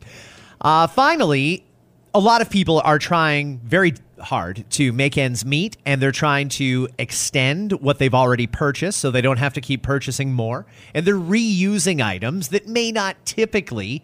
Uh, 0.61 0.88
finally, 0.88 1.65
a 2.13 2.21
lot 2.21 2.41
of 2.41 2.49
people 2.49 2.82
are 2.86 2.99
trying 2.99 3.59
very 3.65 3.95
hard 4.24 4.65
to 4.71 4.91
make 4.91 5.17
ends 5.17 5.45
meet, 5.45 5.78
and 5.86 6.01
they're 6.01 6.11
trying 6.11 6.49
to 6.49 6.88
extend 6.97 7.71
what 7.74 7.99
they've 7.99 8.13
already 8.13 8.47
purchased 8.47 8.99
so 8.99 9.11
they 9.11 9.21
don't 9.21 9.38
have 9.38 9.53
to 9.53 9.61
keep 9.61 9.84
purchasing 9.84 10.34
more. 10.34 10.65
And 10.93 11.05
they're 11.05 11.15
reusing 11.15 12.03
items 12.03 12.49
that 12.49 12.67
may 12.67 12.91
not 12.91 13.17
typically 13.26 14.03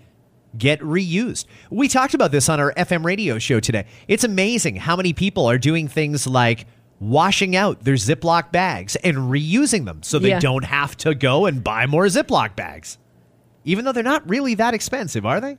get 0.57 0.79
reused. 0.81 1.45
We 1.69 1.87
talked 1.87 2.13
about 2.13 2.31
this 2.31 2.49
on 2.49 2.59
our 2.59 2.73
FM 2.73 3.03
radio 3.05 3.37
show 3.39 3.59
today. 3.59 3.85
It's 4.07 4.23
amazing 4.23 4.77
how 4.77 4.95
many 4.95 5.13
people 5.13 5.45
are 5.45 5.57
doing 5.59 5.87
things 5.87 6.25
like 6.25 6.65
washing 6.99 7.55
out 7.55 7.83
their 7.83 7.93
Ziploc 7.95 8.51
bags 8.51 8.95
and 8.97 9.15
reusing 9.17 9.85
them 9.85 10.03
so 10.03 10.19
they 10.19 10.29
Yeah. 10.29 10.39
don't 10.39 10.65
have 10.65 10.97
to 10.97 11.15
go 11.15 11.45
and 11.45 11.63
buy 11.63 11.85
more 11.85 12.05
Ziploc 12.07 12.55
bags. 12.55 12.97
Even 13.63 13.85
though 13.85 13.91
they're 13.91 14.03
not 14.03 14.27
really 14.29 14.55
that 14.55 14.73
expensive, 14.73 15.25
are 15.25 15.39
they? 15.39 15.57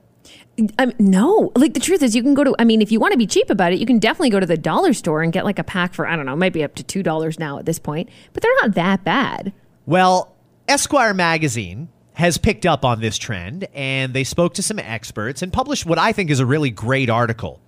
Um, 0.78 0.92
no 0.98 1.52
like 1.56 1.74
the 1.74 1.80
truth 1.80 2.02
is 2.02 2.14
you 2.14 2.22
can 2.22 2.34
go 2.34 2.44
to 2.44 2.54
i 2.58 2.64
mean 2.64 2.82
if 2.82 2.92
you 2.92 3.00
want 3.00 3.12
to 3.12 3.18
be 3.18 3.26
cheap 3.26 3.48
about 3.48 3.72
it 3.72 3.78
you 3.78 3.86
can 3.86 3.98
definitely 3.98 4.28
go 4.30 4.40
to 4.40 4.46
the 4.46 4.56
dollar 4.58 4.92
store 4.92 5.22
and 5.22 5.32
get 5.32 5.44
like 5.44 5.58
a 5.58 5.64
pack 5.64 5.94
for 5.94 6.06
i 6.06 6.14
don't 6.16 6.26
know 6.26 6.36
maybe 6.36 6.62
up 6.62 6.74
to 6.74 6.82
two 6.82 7.02
dollars 7.02 7.38
now 7.38 7.58
at 7.58 7.64
this 7.64 7.78
point 7.78 8.08
but 8.32 8.42
they're 8.42 8.54
not 8.60 8.74
that 8.74 9.02
bad 9.04 9.52
Well, 9.86 10.36
Esquire 10.68 11.14
magazine 11.14 11.88
has 12.14 12.36
picked 12.36 12.66
up 12.66 12.84
on 12.84 13.00
this 13.00 13.16
trend 13.16 13.66
and 13.72 14.12
they 14.12 14.24
spoke 14.24 14.54
to 14.54 14.62
some 14.62 14.78
experts 14.78 15.40
and 15.42 15.52
published 15.52 15.86
what 15.86 15.98
I 15.98 16.12
think 16.12 16.30
is 16.30 16.38
a 16.40 16.46
really 16.46 16.70
great 16.70 17.08
article. 17.08 17.60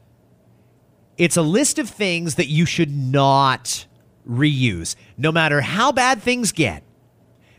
It's 1.17 1.37
a 1.37 1.43
list 1.43 1.79
of 1.79 1.89
things 1.89 2.35
that 2.35 2.49
you 2.49 2.67
should 2.67 2.91
not 2.95 3.87
reuse, 4.29 4.95
no 5.17 5.33
matter 5.33 5.63
how 5.63 5.91
bad 5.93 6.23
things 6.23 6.53
get, 6.53 6.83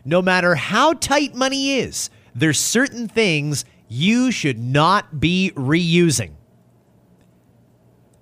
no 0.04 0.22
matter 0.22 0.54
how 0.54 0.92
tight 0.92 1.34
money 1.34 1.78
is. 1.78 2.10
There's 2.34 2.58
certain 2.58 3.08
things 3.08 3.64
you 3.94 4.30
should 4.30 4.58
not 4.58 5.20
be 5.20 5.52
reusing. 5.54 6.32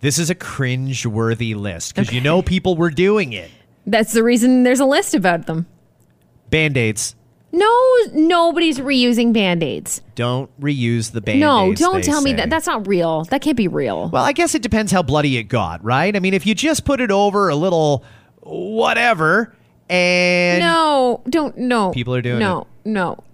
This 0.01 0.19
is 0.19 0.31
a 0.31 0.35
cringe-worthy 0.35 1.55
list 1.55 1.95
because 1.95 2.13
you 2.13 2.21
know 2.21 2.43
people 2.43 2.77
were 2.77 2.91
doing 2.91 3.33
it. 3.33 3.51
that's 3.87 4.13
the 4.13 4.23
reason 4.23 4.65
there's 4.65 4.81
a 4.81 4.85
list 4.85 5.15
about 5.15 5.47
them 5.47 5.67
Band 6.51 6.77
aids. 6.77 7.17
No, 7.51 7.97
nobody's 8.13 8.79
reusing 8.79 9.33
band 9.33 9.63
aids. 9.63 10.03
Don't 10.15 10.51
reuse 10.61 11.13
the 11.13 11.21
band 11.23 11.37
aids. 11.37 11.41
No, 11.41 11.75
don't 11.75 12.05
tell 12.05 12.21
me 12.21 12.35
that. 12.35 12.51
That's 12.51 12.67
not 12.67 12.87
real. 12.87 13.25
That 13.25 13.41
can't 13.41 13.57
be 13.57 13.69
real. 13.69 14.11
Well, 14.11 14.25
I 14.25 14.33
guess 14.33 14.55
it 14.55 14.61
depends 14.63 14.93
how 14.93 15.03
bloody 15.03 15.39
it 15.39 15.45
got, 15.45 15.83
right? 15.83 16.15
I 16.15 16.21
mean, 16.21 16.35
if 16.35 16.47
you 16.47 16.55
just 16.55 16.85
put 16.85 17.01
it 17.01 17.11
over 17.11 17.49
a 17.49 17.55
little 17.57 18.05
whatever 18.41 19.55
and. 19.89 20.61
no, 20.61 21.23
don't. 21.29 21.57
No. 21.57 21.91
People 21.93 22.15
are 22.15 22.23
doing 22.23 22.39
no, 22.39 22.67
No, 22.85 23.17
no, 23.17 23.25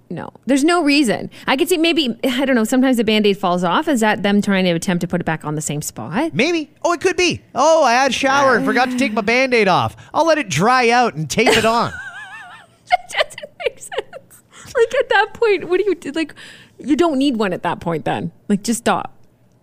There's 0.46 0.64
no 0.64 0.82
reason. 0.82 1.30
I 1.46 1.56
could 1.56 1.68
see 1.68 1.76
maybe, 1.76 2.18
I 2.24 2.44
don't 2.44 2.56
know, 2.56 2.64
sometimes 2.64 2.96
the 2.96 3.04
band 3.04 3.26
aid 3.26 3.38
falls 3.38 3.62
off. 3.62 3.88
Is 3.88 4.00
that 4.00 4.22
them 4.22 4.40
trying 4.40 4.64
to 4.64 4.70
attempt 4.70 5.02
to 5.02 5.06
put 5.06 5.20
it 5.20 5.24
back 5.24 5.44
on 5.44 5.54
the 5.54 5.60
same 5.60 5.82
spot? 5.82 6.34
Maybe. 6.34 6.70
Oh, 6.82 6.92
it 6.92 7.00
could 7.00 7.16
be. 7.16 7.42
Oh, 7.54 7.84
I 7.84 7.92
had 7.92 8.10
a 8.10 8.14
shower 8.14 8.56
and 8.56 8.64
forgot 8.64 8.90
to 8.90 8.96
take 8.96 9.12
my 9.12 9.20
band 9.20 9.52
aid 9.54 9.68
off. 9.68 9.96
I'll 10.14 10.26
let 10.26 10.38
it 10.38 10.48
dry 10.48 10.90
out 10.90 11.14
and 11.14 11.28
tape 11.28 11.48
it 11.48 11.64
on. 11.64 11.90
that 12.90 13.10
doesn't 13.10 13.52
make 13.58 13.78
sense. 13.78 14.42
Like 14.64 14.94
at 14.94 15.08
that 15.10 15.34
point, 15.34 15.68
what 15.68 15.78
do 15.78 15.84
you 15.84 15.94
do? 15.94 16.12
Like, 16.12 16.34
you 16.78 16.96
don't 16.96 17.18
need 17.18 17.36
one 17.36 17.52
at 17.52 17.62
that 17.62 17.80
point 17.80 18.04
then. 18.04 18.32
Like, 18.48 18.62
just 18.62 18.80
stop. 18.80 19.14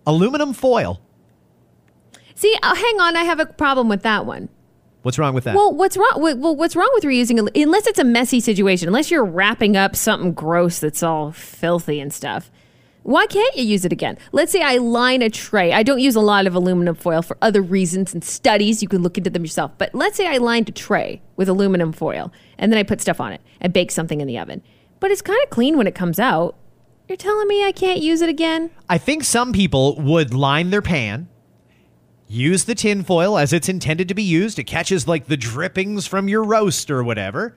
Aluminum 0.06 0.52
foil. 0.52 1.00
See, 2.34 2.56
uh, 2.62 2.74
hang 2.74 3.00
on. 3.00 3.16
I 3.16 3.24
have 3.24 3.40
a 3.40 3.46
problem 3.46 3.88
with 3.88 4.02
that 4.02 4.26
one. 4.26 4.48
What's 5.06 5.20
wrong 5.20 5.34
with 5.34 5.44
that? 5.44 5.54
Well, 5.54 5.72
what's 5.72 5.96
wrong? 5.96 6.14
Well, 6.16 6.56
what's 6.56 6.74
wrong 6.74 6.90
with 6.94 7.04
reusing? 7.04 7.38
Unless 7.54 7.86
it's 7.86 8.00
a 8.00 8.04
messy 8.04 8.40
situation, 8.40 8.88
unless 8.88 9.08
you're 9.08 9.24
wrapping 9.24 9.76
up 9.76 9.94
something 9.94 10.32
gross 10.32 10.80
that's 10.80 11.00
all 11.00 11.30
filthy 11.30 12.00
and 12.00 12.12
stuff. 12.12 12.50
Why 13.04 13.26
can't 13.26 13.56
you 13.56 13.62
use 13.62 13.84
it 13.84 13.92
again? 13.92 14.18
Let's 14.32 14.50
say 14.50 14.62
I 14.62 14.78
line 14.78 15.22
a 15.22 15.30
tray. 15.30 15.72
I 15.72 15.84
don't 15.84 16.00
use 16.00 16.16
a 16.16 16.20
lot 16.20 16.48
of 16.48 16.56
aluminum 16.56 16.96
foil 16.96 17.22
for 17.22 17.38
other 17.40 17.62
reasons 17.62 18.14
and 18.14 18.24
studies. 18.24 18.82
You 18.82 18.88
can 18.88 19.04
look 19.04 19.16
into 19.16 19.30
them 19.30 19.44
yourself. 19.44 19.70
But 19.78 19.94
let's 19.94 20.16
say 20.16 20.26
I 20.26 20.38
lined 20.38 20.70
a 20.70 20.72
tray 20.72 21.22
with 21.36 21.48
aluminum 21.48 21.92
foil 21.92 22.32
and 22.58 22.72
then 22.72 22.78
I 22.78 22.82
put 22.82 23.00
stuff 23.00 23.20
on 23.20 23.32
it 23.32 23.40
and 23.60 23.72
bake 23.72 23.92
something 23.92 24.20
in 24.20 24.26
the 24.26 24.40
oven. 24.40 24.60
But 24.98 25.12
it's 25.12 25.22
kind 25.22 25.38
of 25.44 25.50
clean 25.50 25.76
when 25.76 25.86
it 25.86 25.94
comes 25.94 26.18
out. 26.18 26.56
You're 27.08 27.14
telling 27.14 27.46
me 27.46 27.64
I 27.64 27.70
can't 27.70 28.00
use 28.00 28.22
it 28.22 28.28
again? 28.28 28.72
I 28.88 28.98
think 28.98 29.22
some 29.22 29.52
people 29.52 30.00
would 30.00 30.34
line 30.34 30.70
their 30.70 30.82
pan, 30.82 31.28
use 32.28 32.64
the 32.64 32.74
tin 32.74 33.02
foil 33.02 33.38
as 33.38 33.52
it's 33.52 33.68
intended 33.68 34.08
to 34.08 34.14
be 34.14 34.22
used. 34.22 34.58
It 34.58 34.64
catches 34.64 35.06
like 35.06 35.26
the 35.26 35.36
drippings 35.36 36.06
from 36.06 36.28
your 36.28 36.42
roast 36.44 36.90
or 36.90 37.02
whatever. 37.04 37.56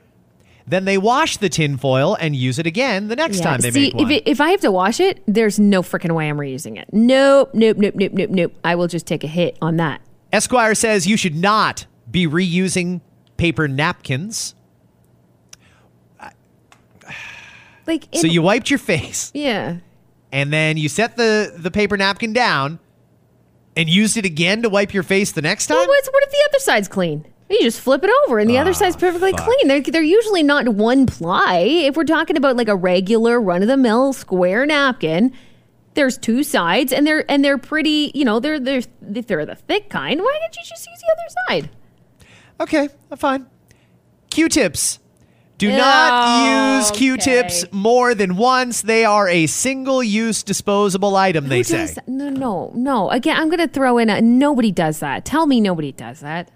Then 0.68 0.86
they 0.86 1.00
wash 1.00 1.38
the 1.38 1.50
tin 1.50 1.78
foil 1.78 2.16
and 2.20 2.36
use 2.36 2.60
it 2.60 2.68
again 2.68 3.08
the 3.08 3.16
next 3.16 3.40
time 3.42 3.62
they 3.62 3.72
See, 3.72 3.86
make 3.86 3.96
one. 3.96 4.06
if, 4.06 4.12
it, 4.18 4.28
if 4.30 4.40
I 4.40 4.52
have 4.52 4.62
to 4.62 4.72
wash 4.72 5.00
it, 5.00 5.24
there's 5.26 5.60
no 5.60 5.82
freaking 5.82 6.12
way 6.14 6.30
I'm 6.30 6.38
reusing 6.38 6.78
it. 6.80 6.88
Nope, 6.94 7.50
nope, 7.56 7.78
nope, 7.78 7.96
nope, 7.96 8.12
nope, 8.14 8.30
nope. 8.30 8.54
I 8.64 8.76
will 8.76 8.88
just 8.88 9.08
take 9.08 9.24
a 9.24 9.28
hit 9.28 9.58
on 9.64 9.78
that. 9.78 10.02
Esquire 10.32 10.76
says 10.76 11.08
you 11.08 11.18
should 11.18 11.36
not 11.36 11.88
be 12.12 12.28
reusing 12.28 13.02
paper 13.38 13.68
napkins. 13.68 14.54
Like, 17.88 18.08
So 18.14 18.28
you 18.28 18.44
wiped 18.44 18.70
your 18.70 18.78
face 18.78 19.32
yeah. 19.34 19.78
and 20.32 20.54
then 20.54 20.78
you 20.78 20.88
set 20.90 21.18
the, 21.18 21.52
the 21.58 21.72
paper 21.72 21.98
napkin 21.98 22.34
down 22.34 22.78
and 23.80 23.90
used 23.90 24.18
it 24.18 24.26
again 24.26 24.62
to 24.64 24.70
wipe 24.70 24.94
your 24.94 25.04
face 25.04 25.32
the 25.32 25.42
next 25.42 25.68
time? 25.68 25.78
Well, 25.78 25.88
what 25.88 26.24
if 26.24 26.32
the 26.32 26.50
other 26.50 26.60
side's 26.60 26.88
clean? 26.88 27.26
You 27.50 27.62
just 27.62 27.80
flip 27.80 28.04
it 28.04 28.12
over, 28.28 28.38
and 28.38 28.48
the 28.48 28.60
other 28.60 28.74
side's 28.76 28.96
perfectly 28.96 29.32
Ah, 29.34 29.38
fuck. 29.38 29.46
clean. 29.48 29.68
They're, 29.68 29.82
they're 29.82 30.04
usually 30.04 30.44
not 30.44 30.68
one 30.70 31.08
ply. 31.08 31.62
If 31.62 31.96
we're 31.98 32.04
talking 32.04 32.38
about 32.38 32.56
like 32.58 32.68
a 32.68 32.76
regular 32.76 33.42
run 33.42 33.64
of 33.64 33.68
the 33.68 33.78
mill 33.78 34.14
square 34.14 34.68
napkin, 34.68 35.34
there's 35.96 36.16
two 36.18 36.44
sides, 36.44 36.94
and 36.94 37.08
they're 37.08 37.26
and 37.32 37.44
they're 37.44 37.58
pretty. 37.58 38.12
You 38.14 38.24
know, 38.26 38.40
they're 38.40 38.60
they're 38.60 38.84
if 39.16 39.26
they're 39.26 39.46
the 39.48 39.56
thick 39.56 39.90
kind. 39.90 40.22
Why 40.22 40.40
didn't 40.44 40.58
you 40.58 40.64
just 40.70 40.88
use 40.88 41.00
the 41.00 41.16
other 41.18 41.64
side? 41.64 41.70
Okay, 42.62 42.90
fine. 43.18 43.48
Q-tips. 44.30 45.00
Do 45.60 45.72
Oh, 45.74 45.78
not 45.78 46.78
use 46.80 46.90
oh, 46.90 46.96
Q-tips 46.96 47.64
okay. 47.66 47.70
more 47.76 48.16
than 48.16 48.38
once. 48.38 48.82
They 48.82 49.04
are 49.06 49.28
a 49.28 49.46
single-use 49.46 50.42
disposable 50.44 51.16
item, 51.18 51.50
they 51.50 51.64
say. 51.64 51.86
that? 51.86 52.08
No, 52.08 52.30
no, 52.30 52.72
no. 52.74 53.10
Again, 53.10 53.36
I'm 53.38 53.50
going 53.50 53.60
to 53.60 53.68
throw 53.68 53.98
in 53.98 54.10
a 54.10 54.22
nobody 54.22 54.72
does 54.72 55.00
that. 55.02 55.26
Tell 55.26 55.46
me 55.46 55.60
nobody 55.60 55.92
does 55.92 56.22
that. 56.22 56.50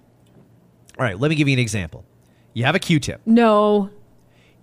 All 0.97 1.03
right, 1.05 1.19
let 1.19 1.29
me 1.29 1.35
give 1.35 1.47
you 1.49 1.53
an 1.53 1.59
example. 1.59 2.05
You 2.53 2.63
have 2.63 2.75
a 2.75 2.79
Q-tip. 2.79 3.21
No. 3.25 3.89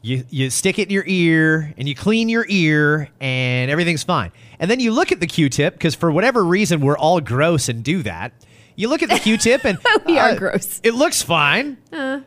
You 0.02 0.24
you 0.30 0.48
stick 0.48 0.78
it 0.78 0.88
in 0.88 0.94
your 0.94 1.04
ear 1.06 1.74
and 1.76 1.86
you 1.86 1.94
clean 1.94 2.30
your 2.30 2.46
ear 2.48 3.10
and 3.20 3.70
everything's 3.70 4.02
fine. 4.04 4.32
And 4.58 4.70
then 4.70 4.80
you 4.80 4.92
look 4.92 5.12
at 5.12 5.20
the 5.20 5.26
Q-tip 5.26 5.74
because 5.74 5.94
for 5.94 6.10
whatever 6.10 6.42
reason 6.42 6.80
we're 6.80 6.96
all 6.96 7.20
gross 7.20 7.68
and 7.68 7.84
do 7.84 8.02
that. 8.04 8.32
You 8.80 8.88
look 8.88 9.02
at 9.02 9.10
the 9.10 9.18
Q-tip 9.18 9.66
and 9.66 9.76
uh, 9.84 9.98
We 10.06 10.18
are 10.18 10.34
gross. 10.34 10.78
Uh. 10.78 10.80
It 10.84 10.94
looks 10.94 11.20
fine. 11.20 11.76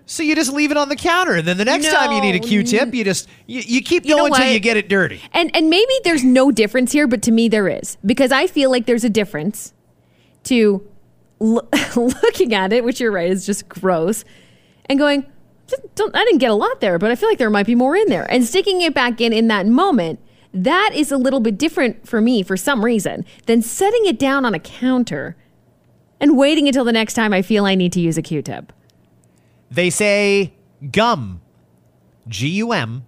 so 0.05 0.21
you 0.21 0.35
just 0.35 0.53
leave 0.53 0.69
it 0.69 0.77
on 0.77 0.87
the 0.87 0.95
counter 0.95 1.33
and 1.33 1.47
then 1.47 1.57
the 1.57 1.65
next 1.65 1.87
time 1.91 2.11
you 2.11 2.21
need 2.21 2.35
a 2.35 2.39
No. 2.39 2.47
Q-tip, 2.47 2.93
you 2.93 3.03
just 3.03 3.27
you, 3.47 3.61
you 3.65 3.81
keep 3.81 4.05
going 4.05 4.31
until 4.31 4.51
you 4.51 4.59
get 4.59 4.77
it 4.77 4.87
dirty. 4.87 5.19
And 5.33 5.49
and 5.55 5.71
maybe 5.71 5.91
there's 6.03 6.23
no 6.23 6.51
difference 6.51 6.91
here, 6.91 7.07
but 7.07 7.23
to 7.23 7.31
me 7.31 7.49
there 7.49 7.67
is 7.67 7.97
because 8.05 8.31
I 8.31 8.45
feel 8.45 8.69
like 8.69 8.85
there's 8.85 9.03
a 9.03 9.09
difference 9.09 9.73
to 10.43 10.87
l- 11.41 11.67
looking 11.95 12.53
at 12.53 12.71
it, 12.71 12.83
which 12.83 12.99
you're 12.99 13.11
right 13.11 13.31
is 13.31 13.47
just 13.47 13.67
gross, 13.67 14.23
and 14.85 14.99
going, 14.99 15.25
don't, 15.95 16.15
I 16.15 16.23
didn't 16.25 16.39
get 16.39 16.51
a 16.51 16.55
lot 16.55 16.81
there, 16.81 16.99
but 16.99 17.09
I 17.09 17.15
feel 17.15 17.29
like 17.29 17.39
there 17.39 17.49
might 17.49 17.65
be 17.65 17.73
more 17.75 17.95
in 17.95 18.09
there, 18.09 18.29
and 18.31 18.45
sticking 18.45 18.81
it 18.81 18.93
back 18.93 19.19
in 19.19 19.33
in 19.33 19.47
that 19.47 19.65
moment. 19.65 20.19
That 20.53 20.91
is 20.93 21.11
a 21.11 21.17
little 21.17 21.39
bit 21.39 21.57
different 21.57 22.07
for 22.07 22.21
me 22.21 22.43
for 22.43 22.55
some 22.55 22.85
reason 22.85 23.25
than 23.47 23.63
setting 23.63 24.05
it 24.05 24.19
down 24.19 24.45
on 24.45 24.53
a 24.53 24.59
counter 24.59 25.35
and 26.23 26.37
waiting 26.37 26.67
until 26.67 26.85
the 26.85 26.93
next 26.93 27.15
time 27.15 27.33
I 27.33 27.41
feel 27.41 27.65
I 27.65 27.75
need 27.75 27.91
to 27.93 27.99
use 27.99 28.17
a 28.17 28.21
Q-tip. 28.21 28.71
They 29.69 29.89
say 29.89 30.53
gum, 30.89 31.41
G 32.29 32.47
U 32.47 32.71
M, 32.71 33.05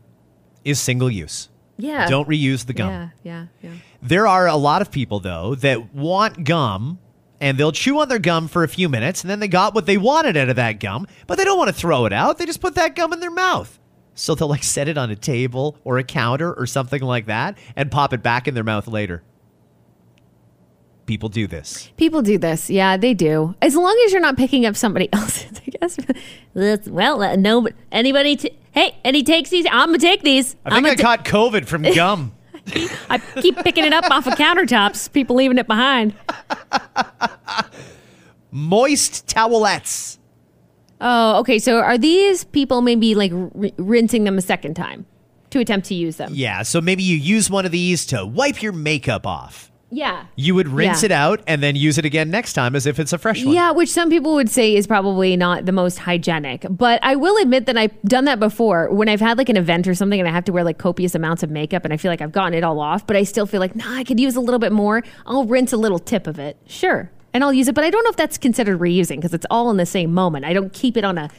is 0.65 0.81
single 0.81 1.09
use. 1.09 1.47
Yeah. 1.77 2.09
Don't 2.09 2.27
reuse 2.27 2.65
the 2.65 2.73
gum. 2.73 2.89
Yeah, 2.89 3.09
yeah, 3.23 3.45
yeah. 3.61 3.71
There 4.01 4.27
are 4.27 4.47
a 4.47 4.57
lot 4.57 4.81
of 4.81 4.91
people, 4.91 5.21
though, 5.21 5.55
that 5.55 5.95
want 5.95 6.43
gum 6.43 6.99
and 7.39 7.57
they'll 7.57 7.71
chew 7.71 7.99
on 8.01 8.09
their 8.09 8.19
gum 8.19 8.49
for 8.49 8.63
a 8.63 8.67
few 8.67 8.89
minutes 8.89 9.23
and 9.23 9.29
then 9.29 9.39
they 9.39 9.47
got 9.47 9.73
what 9.73 9.85
they 9.85 9.97
wanted 9.97 10.35
out 10.35 10.49
of 10.49 10.57
that 10.57 10.81
gum, 10.81 11.07
but 11.25 11.37
they 11.37 11.45
don't 11.45 11.57
want 11.57 11.69
to 11.69 11.73
throw 11.73 12.05
it 12.05 12.11
out. 12.11 12.37
They 12.37 12.45
just 12.45 12.59
put 12.59 12.75
that 12.75 12.95
gum 12.95 13.13
in 13.13 13.21
their 13.21 13.31
mouth. 13.31 13.79
So 14.13 14.35
they'll 14.35 14.49
like 14.49 14.63
set 14.63 14.89
it 14.89 14.97
on 14.97 15.09
a 15.09 15.15
table 15.15 15.77
or 15.85 15.97
a 15.97 16.03
counter 16.03 16.53
or 16.53 16.65
something 16.65 17.01
like 17.01 17.27
that 17.27 17.57
and 17.77 17.89
pop 17.89 18.11
it 18.11 18.21
back 18.21 18.49
in 18.49 18.55
their 18.55 18.63
mouth 18.65 18.87
later. 18.87 19.23
People 21.05 21.29
do 21.29 21.45
this. 21.45 21.91
People 21.97 22.21
do 22.23 22.37
this. 22.37 22.69
Yeah, 22.69 22.97
they 22.97 23.13
do. 23.13 23.53
As 23.61 23.75
long 23.75 23.95
as 24.05 24.11
you're 24.11 24.21
not 24.21 24.37
picking 24.37 24.65
up 24.65 24.75
somebody 24.75 25.07
else's, 25.13 25.61
I 25.67 25.69
guess. 25.79 26.87
Well, 26.87 27.21
uh, 27.21 27.35
no, 27.35 27.67
anybody. 27.91 28.35
T- 28.37 28.57
hey, 28.71 28.95
and 29.03 29.15
he 29.15 29.23
takes 29.23 29.49
these. 29.51 29.65
I'm 29.71 29.89
gonna 29.89 29.99
take 29.99 30.23
these. 30.23 30.55
I 30.65 30.81
think 30.81 30.87
I 30.87 30.95
caught 30.95 31.23
COVID 31.25 31.65
from 31.67 31.83
gum. 31.95 32.31
I 33.09 33.19
keep 33.41 33.57
picking 33.57 33.85
it 33.85 33.93
up 33.93 34.09
off 34.09 34.25
of 34.25 34.33
countertops. 34.33 35.11
People 35.13 35.35
leaving 35.35 35.59
it 35.59 35.67
behind. 35.67 36.15
Moist 38.51 39.27
towelettes. 39.27 40.17
Oh, 41.01 41.39
okay. 41.41 41.59
So 41.59 41.77
are 41.79 41.97
these 41.97 42.45
people 42.45 42.81
maybe 42.81 43.13
like 43.15 43.31
r- 43.33 43.49
rinsing 43.77 44.23
them 44.23 44.37
a 44.37 44.41
second 44.41 44.75
time 44.75 45.05
to 45.49 45.59
attempt 45.59 45.87
to 45.87 45.93
use 45.93 46.15
them? 46.17 46.31
Yeah, 46.33 46.63
so 46.63 46.79
maybe 46.81 47.03
you 47.03 47.17
use 47.17 47.49
one 47.49 47.65
of 47.65 47.71
these 47.71 48.05
to 48.07 48.25
wipe 48.25 48.63
your 48.63 48.71
makeup 48.71 49.27
off. 49.27 49.71
Yeah. 49.95 50.25
You 50.35 50.55
would 50.55 50.67
rinse 50.67 51.03
Yeah. 51.03 51.05
it 51.05 51.11
out 51.11 51.41
and 51.47 51.63
then 51.63 51.75
use 51.77 51.97
it 51.97 52.03
again 52.03 52.29
next 52.29 52.51
time 52.53 52.75
as 52.75 52.85
if 52.85 52.99
it's 52.99 53.13
a 53.13 53.17
fresh 53.17 53.43
one. 53.45 53.53
Yeah, 53.53 53.71
which 53.71 53.89
some 53.89 54.09
people 54.09 54.33
would 54.33 54.49
say 54.49 54.75
is 54.75 54.85
probably 54.87 55.37
not 55.37 55.65
the 55.65 55.71
most 55.71 55.99
hygienic. 55.99 56.65
But 56.69 56.99
I 57.01 57.15
will 57.15 57.41
admit 57.41 57.65
that 57.67 57.77
I've 57.77 57.99
done 58.03 58.25
that 58.25 58.39
before 58.39 58.91
when 58.93 59.07
I've 59.07 59.21
had 59.21 59.37
like 59.37 59.47
an 59.47 59.55
event 59.55 59.87
or 59.87 59.95
something 59.95 60.19
and 60.19 60.27
I 60.27 60.31
have 60.33 60.43
to 60.45 60.51
wear 60.51 60.65
like 60.65 60.77
copious 60.77 61.15
amounts 61.15 61.43
of 61.43 61.49
makeup 61.49 61.85
and 61.85 61.93
I 61.93 61.97
feel 61.97 62.11
like 62.11 62.21
I've 62.21 62.33
gotten 62.33 62.53
it 62.53 62.63
all 62.63 62.79
off, 62.81 63.07
but 63.07 63.15
I 63.15 63.23
still 63.23 63.45
feel 63.45 63.61
like, 63.61 63.73
nah, 63.75 63.95
I 63.95 64.03
could 64.03 64.19
use 64.19 64.35
a 64.35 64.41
little 64.41 64.59
bit 64.59 64.73
more. 64.73 65.01
I'll 65.25 65.45
rinse 65.45 65.71
a 65.71 65.77
little 65.77 65.99
tip 65.99 66.27
of 66.27 66.39
it. 66.39 66.57
Sure. 66.67 67.09
And 67.33 67.43
I'll 67.43 67.53
use 67.53 67.67
it, 67.69 67.75
but 67.75 67.83
I 67.85 67.89
don't 67.89 68.03
know 68.03 68.09
if 68.09 68.17
that's 68.17 68.37
considered 68.37 68.79
reusing 68.79 69.15
because 69.17 69.33
it's 69.33 69.45
all 69.49 69.69
in 69.71 69.77
the 69.77 69.85
same 69.85 70.13
moment. 70.13 70.43
I 70.45 70.51
don't 70.53 70.73
keep 70.73 70.97
it 70.97 71.05
on 71.05 71.17
a 71.17 71.29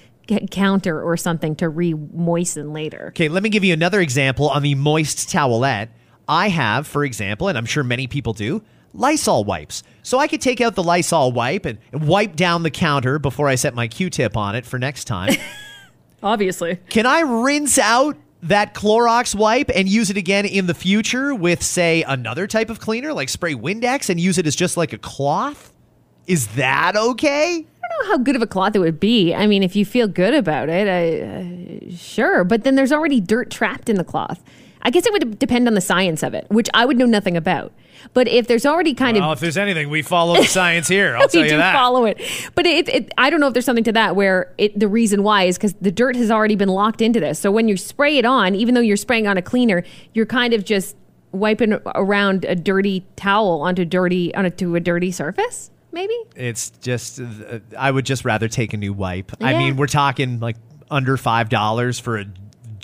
counter 0.51 1.01
or 1.03 1.17
something 1.17 1.55
to 1.57 1.69
re 1.69 1.95
moisten 1.95 2.73
later. 2.73 3.09
Okay, 3.09 3.29
let 3.29 3.43
me 3.43 3.49
give 3.49 3.65
you 3.65 3.73
another 3.73 4.01
example 4.01 4.49
on 4.49 4.63
the 4.63 4.75
moist 4.75 5.29
towelette. 5.29 5.89
I 6.29 6.49
have, 6.49 6.87
for 6.87 7.05
example, 7.05 7.49
and 7.49 7.57
I'm 7.57 7.67
sure 7.67 7.85
many 7.85 8.07
people 8.07 8.33
do, 8.33 8.63
Lysol 8.93 9.45
wipes. 9.45 9.83
So 10.03 10.19
I 10.19 10.27
could 10.27 10.41
take 10.41 10.61
out 10.61 10.75
the 10.75 10.83
Lysol 10.83 11.33
wipe 11.33 11.67
and 11.67 11.79
wipe 11.93 12.35
down 12.35 12.63
the 12.63 12.71
counter 12.71 13.19
before 13.19 13.49
I 13.49 13.55
set 13.55 13.75
my 13.75 13.89
Q-tip 13.89 14.37
on 14.37 14.55
it 14.57 14.65
for 14.65 14.79
next 14.79 15.05
time. 15.05 15.35
Obviously. 16.23 16.77
Can 16.89 17.07
I 17.07 17.21
rinse 17.21 17.79
out 17.79 18.17
that 18.43 18.75
Clorox 18.75 19.35
wipe 19.35 19.71
and 19.75 19.89
use 19.89 20.11
it 20.11 20.17
again 20.17 20.45
in 20.45 20.67
the 20.67 20.75
future 20.75 21.35
with, 21.35 21.63
say, 21.63 22.03
another 22.05 22.47
type 22.47 22.71
of 22.71 22.81
cleaner 22.81 23.13
like 23.13 23.29
spray 23.29 23.55
Windex 23.55 24.09
and 24.09 24.19
use 24.21 24.39
it 24.39 24.47
as 24.47 24.57
just 24.57 24.77
like 24.77 24.93
a 24.93 24.99
cloth? 24.99 25.73
Is 26.27 26.49
that 26.49 26.97
okay? 26.97 27.55
I 27.55 27.89
don't 27.89 28.07
know 28.09 28.13
how 28.13 28.19
good 28.19 28.35
of 28.35 28.43
a 28.43 28.47
cloth 28.47 28.75
it 28.75 28.81
would 28.81 28.99
be. 28.99 29.35
I 29.35 29.47
mean, 29.47 29.63
if 29.63 29.77
you 29.77 29.85
feel 29.85 30.09
good 30.09 30.35
about 30.35 30.69
it, 30.69 30.89
I, 30.89 31.87
uh, 31.87 31.97
sure. 31.97 32.45
But 32.45 32.65
then 32.65 32.75
there's 32.75 32.93
already 32.93 33.21
dirt 33.21 33.51
trapped 33.51 33.89
in 33.89 33.97
the 33.97 34.05
cloth. 34.05 34.43
I 34.87 34.91
guess 34.91 35.05
it 35.05 35.13
would 35.13 35.39
depend 35.41 35.67
on 35.67 35.75
the 35.75 35.81
science 35.81 36.23
of 36.23 36.33
it, 36.33 36.47
which 36.49 36.69
I 36.73 36.87
would 36.87 36.97
know 36.97 37.07
nothing 37.07 37.37
about. 37.37 37.73
But 38.15 38.29
if 38.29 38.47
there's 38.47 38.65
already 38.65 38.95
kind 38.95 39.17
Well, 39.19 39.33
of 39.33 39.39
if 39.39 39.41
there's 39.41 39.57
anything, 39.57 39.91
we 39.91 40.01
follow 40.01 40.37
the 40.37 40.45
science 40.45 40.87
here. 40.87 41.17
I'll 41.17 41.27
tell 41.29 41.43
you 41.43 41.51
do 41.51 41.57
that. 41.57 41.75
follow 41.75 42.05
it. 42.05 42.21
But 42.55 42.67
it, 42.67 42.89
it, 42.89 43.13
I 43.19 43.29
don't 43.29 43.41
know 43.41 43.49
if 43.49 43.53
there's 43.53 43.65
something 43.65 43.83
to 43.83 43.93
that 43.93 44.15
where 44.15 44.55
it, 44.59 44.79
the 44.79 44.87
reason 44.87 45.25
why 45.25 45.43
is 45.43 45.59
because 45.59 45.75
the 45.81 45.91
dirt 45.91 46.15
has 46.15 46.31
already 46.31 46.55
been 46.55 46.69
locked 46.69 47.03
into 47.03 47.19
this. 47.19 47.41
So 47.41 47.51
when 47.51 47.67
you 47.67 47.77
spray 47.77 48.17
it 48.17 48.25
on, 48.25 48.55
even 48.55 48.75
though 48.77 48.81
you're 48.81 48.97
spraying 48.97 49.27
on 49.27 49.37
a 49.37 49.43
cleaner, 49.43 49.83
you're 50.15 50.25
kind 50.25 50.55
of 50.55 50.65
just 50.65 50.95
wiping 51.33 51.81
around 51.97 52.45
a 52.45 52.55
dirty 52.55 53.05
towel 53.17 53.63
onto 53.63 53.85
dirty 53.85 54.33
onto 54.37 54.77
a 54.77 54.81
dirty 54.81 55.11
surface. 55.11 55.73
Maybe 55.91 56.15
It's 56.37 56.71
just, 56.71 57.21
uh, 57.21 57.59
I 57.77 57.91
would 57.91 58.07
just 58.07 58.25
rather 58.25 58.47
take 58.47 58.73
a 58.73 58.77
new 58.77 58.93
wipe. 58.93 59.33
I 59.41 59.59
mean, 59.59 59.77
we're 59.77 59.87
talking 59.89 60.39
like 60.39 60.57
under 60.91 61.17
five 61.17 61.49
dollars 61.49 61.99
for 61.99 62.19
a 62.19 62.27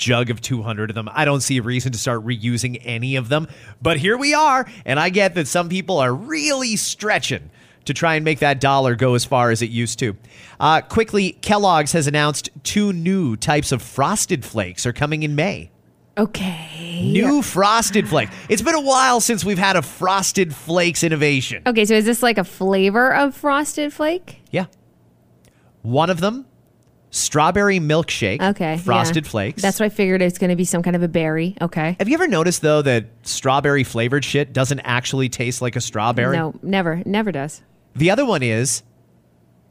jug 0.02 0.30
of 0.30 0.40
200 0.40 0.90
of 0.90 0.94
them. 0.94 1.08
I 1.12 1.24
don't 1.24 1.40
see 1.40 1.58
a 1.58 1.62
reason 1.62 1.92
to 1.92 1.98
start 1.98 2.24
reusing 2.26 2.80
any 2.84 3.14
of 3.16 3.28
them. 3.28 3.46
But 3.80 3.98
here 3.98 4.18
we 4.18 4.34
are, 4.34 4.66
and 4.84 4.98
I 4.98 5.10
get 5.10 5.34
that 5.36 5.46
some 5.46 5.68
people 5.68 5.98
are 5.98 6.12
really 6.12 6.74
stretching 6.76 7.50
to 7.84 7.94
try 7.94 8.16
and 8.16 8.24
make 8.24 8.40
that 8.40 8.60
dollar 8.60 8.94
go 8.96 9.14
as 9.14 9.24
far 9.24 9.50
as 9.50 9.62
it 9.62 9.70
used 9.70 9.98
to. 10.00 10.16
Uh, 10.60 10.80
quickly, 10.80 11.32
Kellogg's 11.40 11.92
has 11.92 12.06
announced 12.06 12.50
two 12.64 12.92
new 12.92 13.36
types 13.36 13.72
of 13.72 13.80
frosted 13.80 14.44
flakes 14.44 14.86
are 14.86 14.92
coming 14.92 15.22
in 15.22 15.34
May. 15.34 15.70
okay. 16.18 17.10
New 17.12 17.42
frosted 17.42 18.08
flake. 18.08 18.28
It's 18.48 18.62
been 18.62 18.74
a 18.76 18.80
while 18.80 19.20
since 19.20 19.44
we've 19.44 19.58
had 19.58 19.76
a 19.76 19.82
frosted 19.82 20.54
flakes 20.54 21.02
innovation. 21.02 21.62
Okay, 21.66 21.84
so 21.84 21.94
is 21.94 22.04
this 22.04 22.22
like 22.22 22.38
a 22.38 22.44
flavor 22.44 23.12
of 23.14 23.34
frosted 23.34 23.92
flake? 23.92 24.40
Yeah. 24.50 24.66
One 25.82 26.10
of 26.10 26.20
them, 26.20 26.46
strawberry 27.12 27.78
milkshake. 27.78 28.42
Okay, 28.42 28.78
Frosted 28.78 29.24
yeah. 29.24 29.30
flakes. 29.30 29.62
That's 29.62 29.78
what 29.78 29.86
I 29.86 29.88
figured 29.90 30.20
it's 30.20 30.38
going 30.38 30.50
to 30.50 30.56
be 30.56 30.64
some 30.64 30.82
kind 30.82 30.96
of 30.96 31.02
a 31.04 31.08
berry. 31.08 31.56
Okay. 31.60 31.96
Have 32.00 32.08
you 32.08 32.14
ever 32.14 32.26
noticed 32.26 32.62
though 32.62 32.82
that 32.82 33.06
strawberry 33.22 33.84
flavored 33.84 34.24
shit 34.24 34.52
doesn't 34.52 34.80
actually 34.80 35.28
taste 35.28 35.62
like 35.62 35.76
a 35.76 35.80
strawberry? 35.80 36.36
No, 36.36 36.58
never, 36.62 37.02
never 37.06 37.30
does. 37.30 37.62
The 37.94 38.10
other 38.10 38.24
one 38.24 38.42
is 38.42 38.82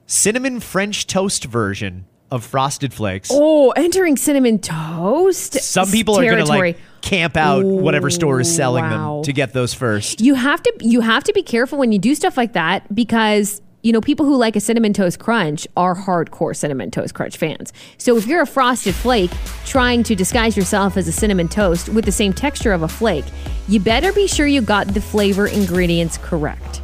cinnamon 0.05 0.59
French 0.61 1.07
toast 1.07 1.45
version 1.45 2.05
of 2.29 2.45
frosted 2.45 2.93
flakes. 2.93 3.29
Oh, 3.31 3.71
entering 3.71 4.15
cinnamon 4.15 4.59
toast. 4.59 5.53
Some 5.61 5.89
people 5.89 6.17
are 6.17 6.23
going 6.23 6.37
to 6.37 6.45
like 6.45 6.77
camp 7.01 7.35
out 7.35 7.65
whatever 7.65 8.09
store 8.09 8.39
is 8.39 8.55
selling 8.55 8.85
wow. 8.85 9.15
them 9.15 9.23
to 9.23 9.33
get 9.33 9.51
those 9.51 9.73
first. 9.73 10.21
You 10.21 10.35
have 10.35 10.63
to 10.63 10.73
you 10.79 11.01
have 11.01 11.23
to 11.25 11.33
be 11.33 11.43
careful 11.43 11.77
when 11.77 11.91
you 11.91 11.99
do 11.99 12.15
stuff 12.15 12.37
like 12.37 12.53
that 12.53 12.93
because 12.93 13.61
you 13.81 13.91
know 13.91 14.01
people 14.01 14.25
who 14.25 14.35
like 14.35 14.55
a 14.55 14.59
cinnamon 14.59 14.93
toast 14.93 15.19
crunch 15.19 15.67
are 15.75 15.95
hardcore 15.95 16.55
cinnamon 16.55 16.91
toast 16.91 17.13
crunch 17.13 17.37
fans. 17.37 17.73
So 17.97 18.17
if 18.17 18.27
you're 18.27 18.41
a 18.41 18.47
frosted 18.47 18.95
flake 18.95 19.31
trying 19.65 20.03
to 20.03 20.15
disguise 20.15 20.55
yourself 20.55 20.97
as 20.97 21.07
a 21.07 21.11
cinnamon 21.11 21.47
toast 21.47 21.89
with 21.89 22.05
the 22.05 22.11
same 22.11 22.33
texture 22.33 22.73
of 22.73 22.83
a 22.83 22.87
flake, 22.87 23.25
you 23.67 23.79
better 23.79 24.13
be 24.13 24.27
sure 24.27 24.45
you 24.45 24.61
got 24.61 24.87
the 24.87 25.01
flavor 25.01 25.47
ingredients 25.47 26.17
correct. 26.17 26.81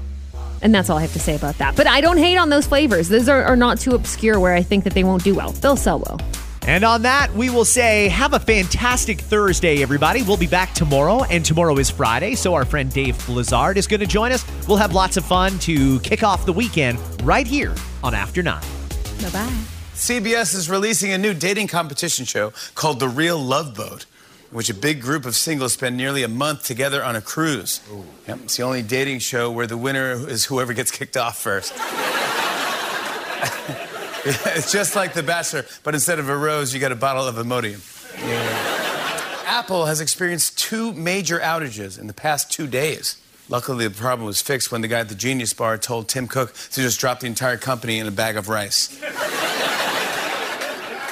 And 0.61 0.73
that's 0.73 0.89
all 0.89 0.97
I 0.97 1.01
have 1.01 1.13
to 1.13 1.19
say 1.19 1.35
about 1.35 1.57
that. 1.59 1.75
But 1.75 1.85
I 1.85 2.01
don't 2.01 2.17
hate 2.17 2.37
on 2.37 2.49
those 2.49 2.65
flavors. 2.65 3.09
Those 3.09 3.29
are, 3.29 3.43
are 3.43 3.55
not 3.55 3.79
too 3.79 3.91
obscure 3.91 4.39
where 4.39 4.55
I 4.55 4.63
think 4.63 4.83
that 4.85 4.93
they 4.93 5.03
won't 5.03 5.23
do 5.23 5.35
well. 5.35 5.51
They'll 5.51 5.75
sell 5.75 5.99
well. 5.99 6.19
And 6.67 6.83
on 6.83 7.03
that, 7.03 7.33
we 7.33 7.49
will 7.49 7.63
say, 7.63 8.09
have 8.09 8.33
a 8.33 8.39
fantastic 8.39 9.21
Thursday, 9.21 9.81
everybody. 9.81 10.21
We'll 10.21 10.35
be 10.35 10.47
back 10.47 10.73
tomorrow, 10.73 11.23
and 11.23 11.45
tomorrow 11.45 11.77
is 11.77 11.89
Friday, 11.89 12.35
so 12.35 12.53
our 12.55 12.65
friend 12.65 12.91
Dave 12.91 13.17
Blizzard 13.25 13.77
is 13.77 13.87
going 13.87 14.01
to 14.01 14.05
join 14.05 14.33
us. 14.33 14.45
We'll 14.67 14.75
have 14.77 14.93
lots 14.93 15.15
of 15.15 15.23
fun 15.23 15.59
to 15.59 16.01
kick 16.01 16.23
off 16.23 16.45
the 16.45 16.51
weekend 16.51 16.99
right 17.23 17.47
here 17.47 17.73
on 18.03 18.13
After 18.13 18.43
Nine. 18.43 18.61
Bye 19.21 19.29
bye. 19.29 19.57
CBS 19.93 20.53
is 20.55 20.69
releasing 20.69 21.13
a 21.13 21.17
new 21.17 21.33
dating 21.33 21.67
competition 21.67 22.25
show 22.25 22.51
called 22.75 22.99
The 22.99 23.07
Real 23.07 23.39
Love 23.39 23.73
Boat, 23.73 24.05
in 24.51 24.57
which 24.57 24.69
a 24.69 24.73
big 24.73 25.01
group 25.01 25.25
of 25.25 25.37
singles 25.37 25.71
spend 25.71 25.95
nearly 25.95 26.21
a 26.23 26.27
month 26.27 26.65
together 26.65 27.01
on 27.01 27.15
a 27.15 27.21
cruise. 27.21 27.79
Yep, 28.27 28.39
it's 28.43 28.57
the 28.57 28.63
only 28.63 28.81
dating 28.81 29.19
show 29.19 29.49
where 29.49 29.67
the 29.67 29.77
winner 29.77 30.11
is 30.11 30.43
whoever 30.43 30.73
gets 30.73 30.91
kicked 30.91 31.15
off 31.15 31.39
first. 31.41 31.73
it's 34.57 34.71
just 34.71 34.95
like 34.95 35.13
The 35.13 35.23
Bachelor, 35.23 35.65
but 35.83 35.93
instead 35.93 36.19
of 36.19 36.27
a 36.27 36.35
rose, 36.35 36.73
you 36.73 36.79
get 36.81 36.91
a 36.91 36.95
bottle 36.95 37.25
of 37.25 37.35
Imodium. 37.35 37.81
Apple 39.45 39.85
has 39.85 40.01
experienced 40.01 40.57
two 40.57 40.91
major 40.93 41.39
outages 41.39 41.97
in 41.97 42.07
the 42.07 42.13
past 42.13 42.51
two 42.51 42.67
days. 42.67 43.21
Luckily, 43.47 43.87
the 43.87 43.95
problem 43.95 44.25
was 44.25 44.41
fixed 44.41 44.69
when 44.69 44.81
the 44.81 44.89
guy 44.89 44.99
at 44.99 45.07
the 45.07 45.15
Genius 45.15 45.53
Bar 45.53 45.77
told 45.77 46.09
Tim 46.09 46.27
Cook 46.27 46.53
to 46.53 46.81
just 46.81 46.99
drop 46.99 47.21
the 47.21 47.27
entire 47.27 47.55
company 47.55 47.99
in 47.99 48.07
a 48.07 48.11
bag 48.11 48.35
of 48.35 48.49
rice. 48.49 49.01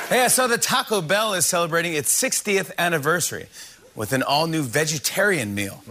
Hey, 0.07 0.21
I 0.21 0.27
saw 0.27 0.45
that 0.45 0.61
Taco 0.61 1.01
Bell 1.01 1.33
is 1.33 1.47
celebrating 1.47 1.95
its 1.95 2.15
60th 2.21 2.69
anniversary 2.77 3.47
with 3.95 4.13
an 4.13 4.21
all 4.21 4.45
new 4.45 4.61
vegetarian 4.61 5.55
meal. 5.55 5.81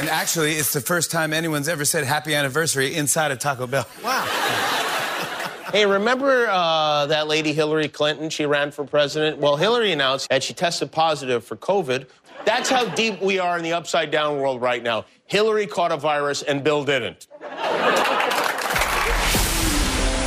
And 0.00 0.08
actually, 0.08 0.54
it's 0.54 0.72
the 0.72 0.80
first 0.80 1.12
time 1.12 1.32
anyone's 1.32 1.68
ever 1.68 1.84
said 1.84 2.02
happy 2.02 2.34
anniversary 2.34 2.96
inside 2.96 3.30
a 3.30 3.36
Taco 3.36 3.68
Bell. 3.68 3.86
Hey, 5.72 5.84
remember 5.84 6.46
uh, 6.48 7.04
that 7.06 7.28
lady 7.28 7.52
Hillary 7.52 7.88
Clinton? 7.88 8.30
She 8.30 8.46
ran 8.46 8.70
for 8.70 8.84
president. 8.84 9.36
Well, 9.36 9.56
Hillary 9.56 9.92
announced 9.92 10.30
that 10.30 10.42
she 10.42 10.54
tested 10.54 10.90
positive 10.90 11.44
for 11.44 11.56
COVID. 11.56 12.06
That's 12.46 12.70
how 12.70 12.86
deep 12.94 13.20
we 13.20 13.38
are 13.38 13.58
in 13.58 13.62
the 13.62 13.74
upside 13.74 14.10
down 14.10 14.40
world 14.40 14.62
right 14.62 14.82
now. 14.82 15.04
Hillary 15.26 15.66
caught 15.66 15.92
a 15.92 15.98
virus 15.98 16.40
and 16.42 16.64
Bill 16.64 16.84
didn't. 16.84 17.26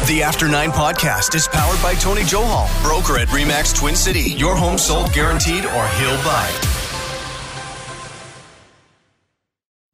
The 0.05 0.21
After 0.23 0.47
Nine 0.47 0.71
podcast 0.71 1.33
is 1.33 1.47
powered 1.47 1.81
by 1.81 1.95
Tony 1.95 2.21
Johal, 2.21 2.69
broker 2.83 3.17
at 3.17 3.29
Remax 3.29 3.75
Twin 3.75 3.95
City. 3.95 4.31
Your 4.33 4.55
home 4.55 4.77
sold 4.77 5.11
guaranteed 5.11 5.65
or 5.65 5.87
he'll 5.87 6.21
buy 6.23 6.70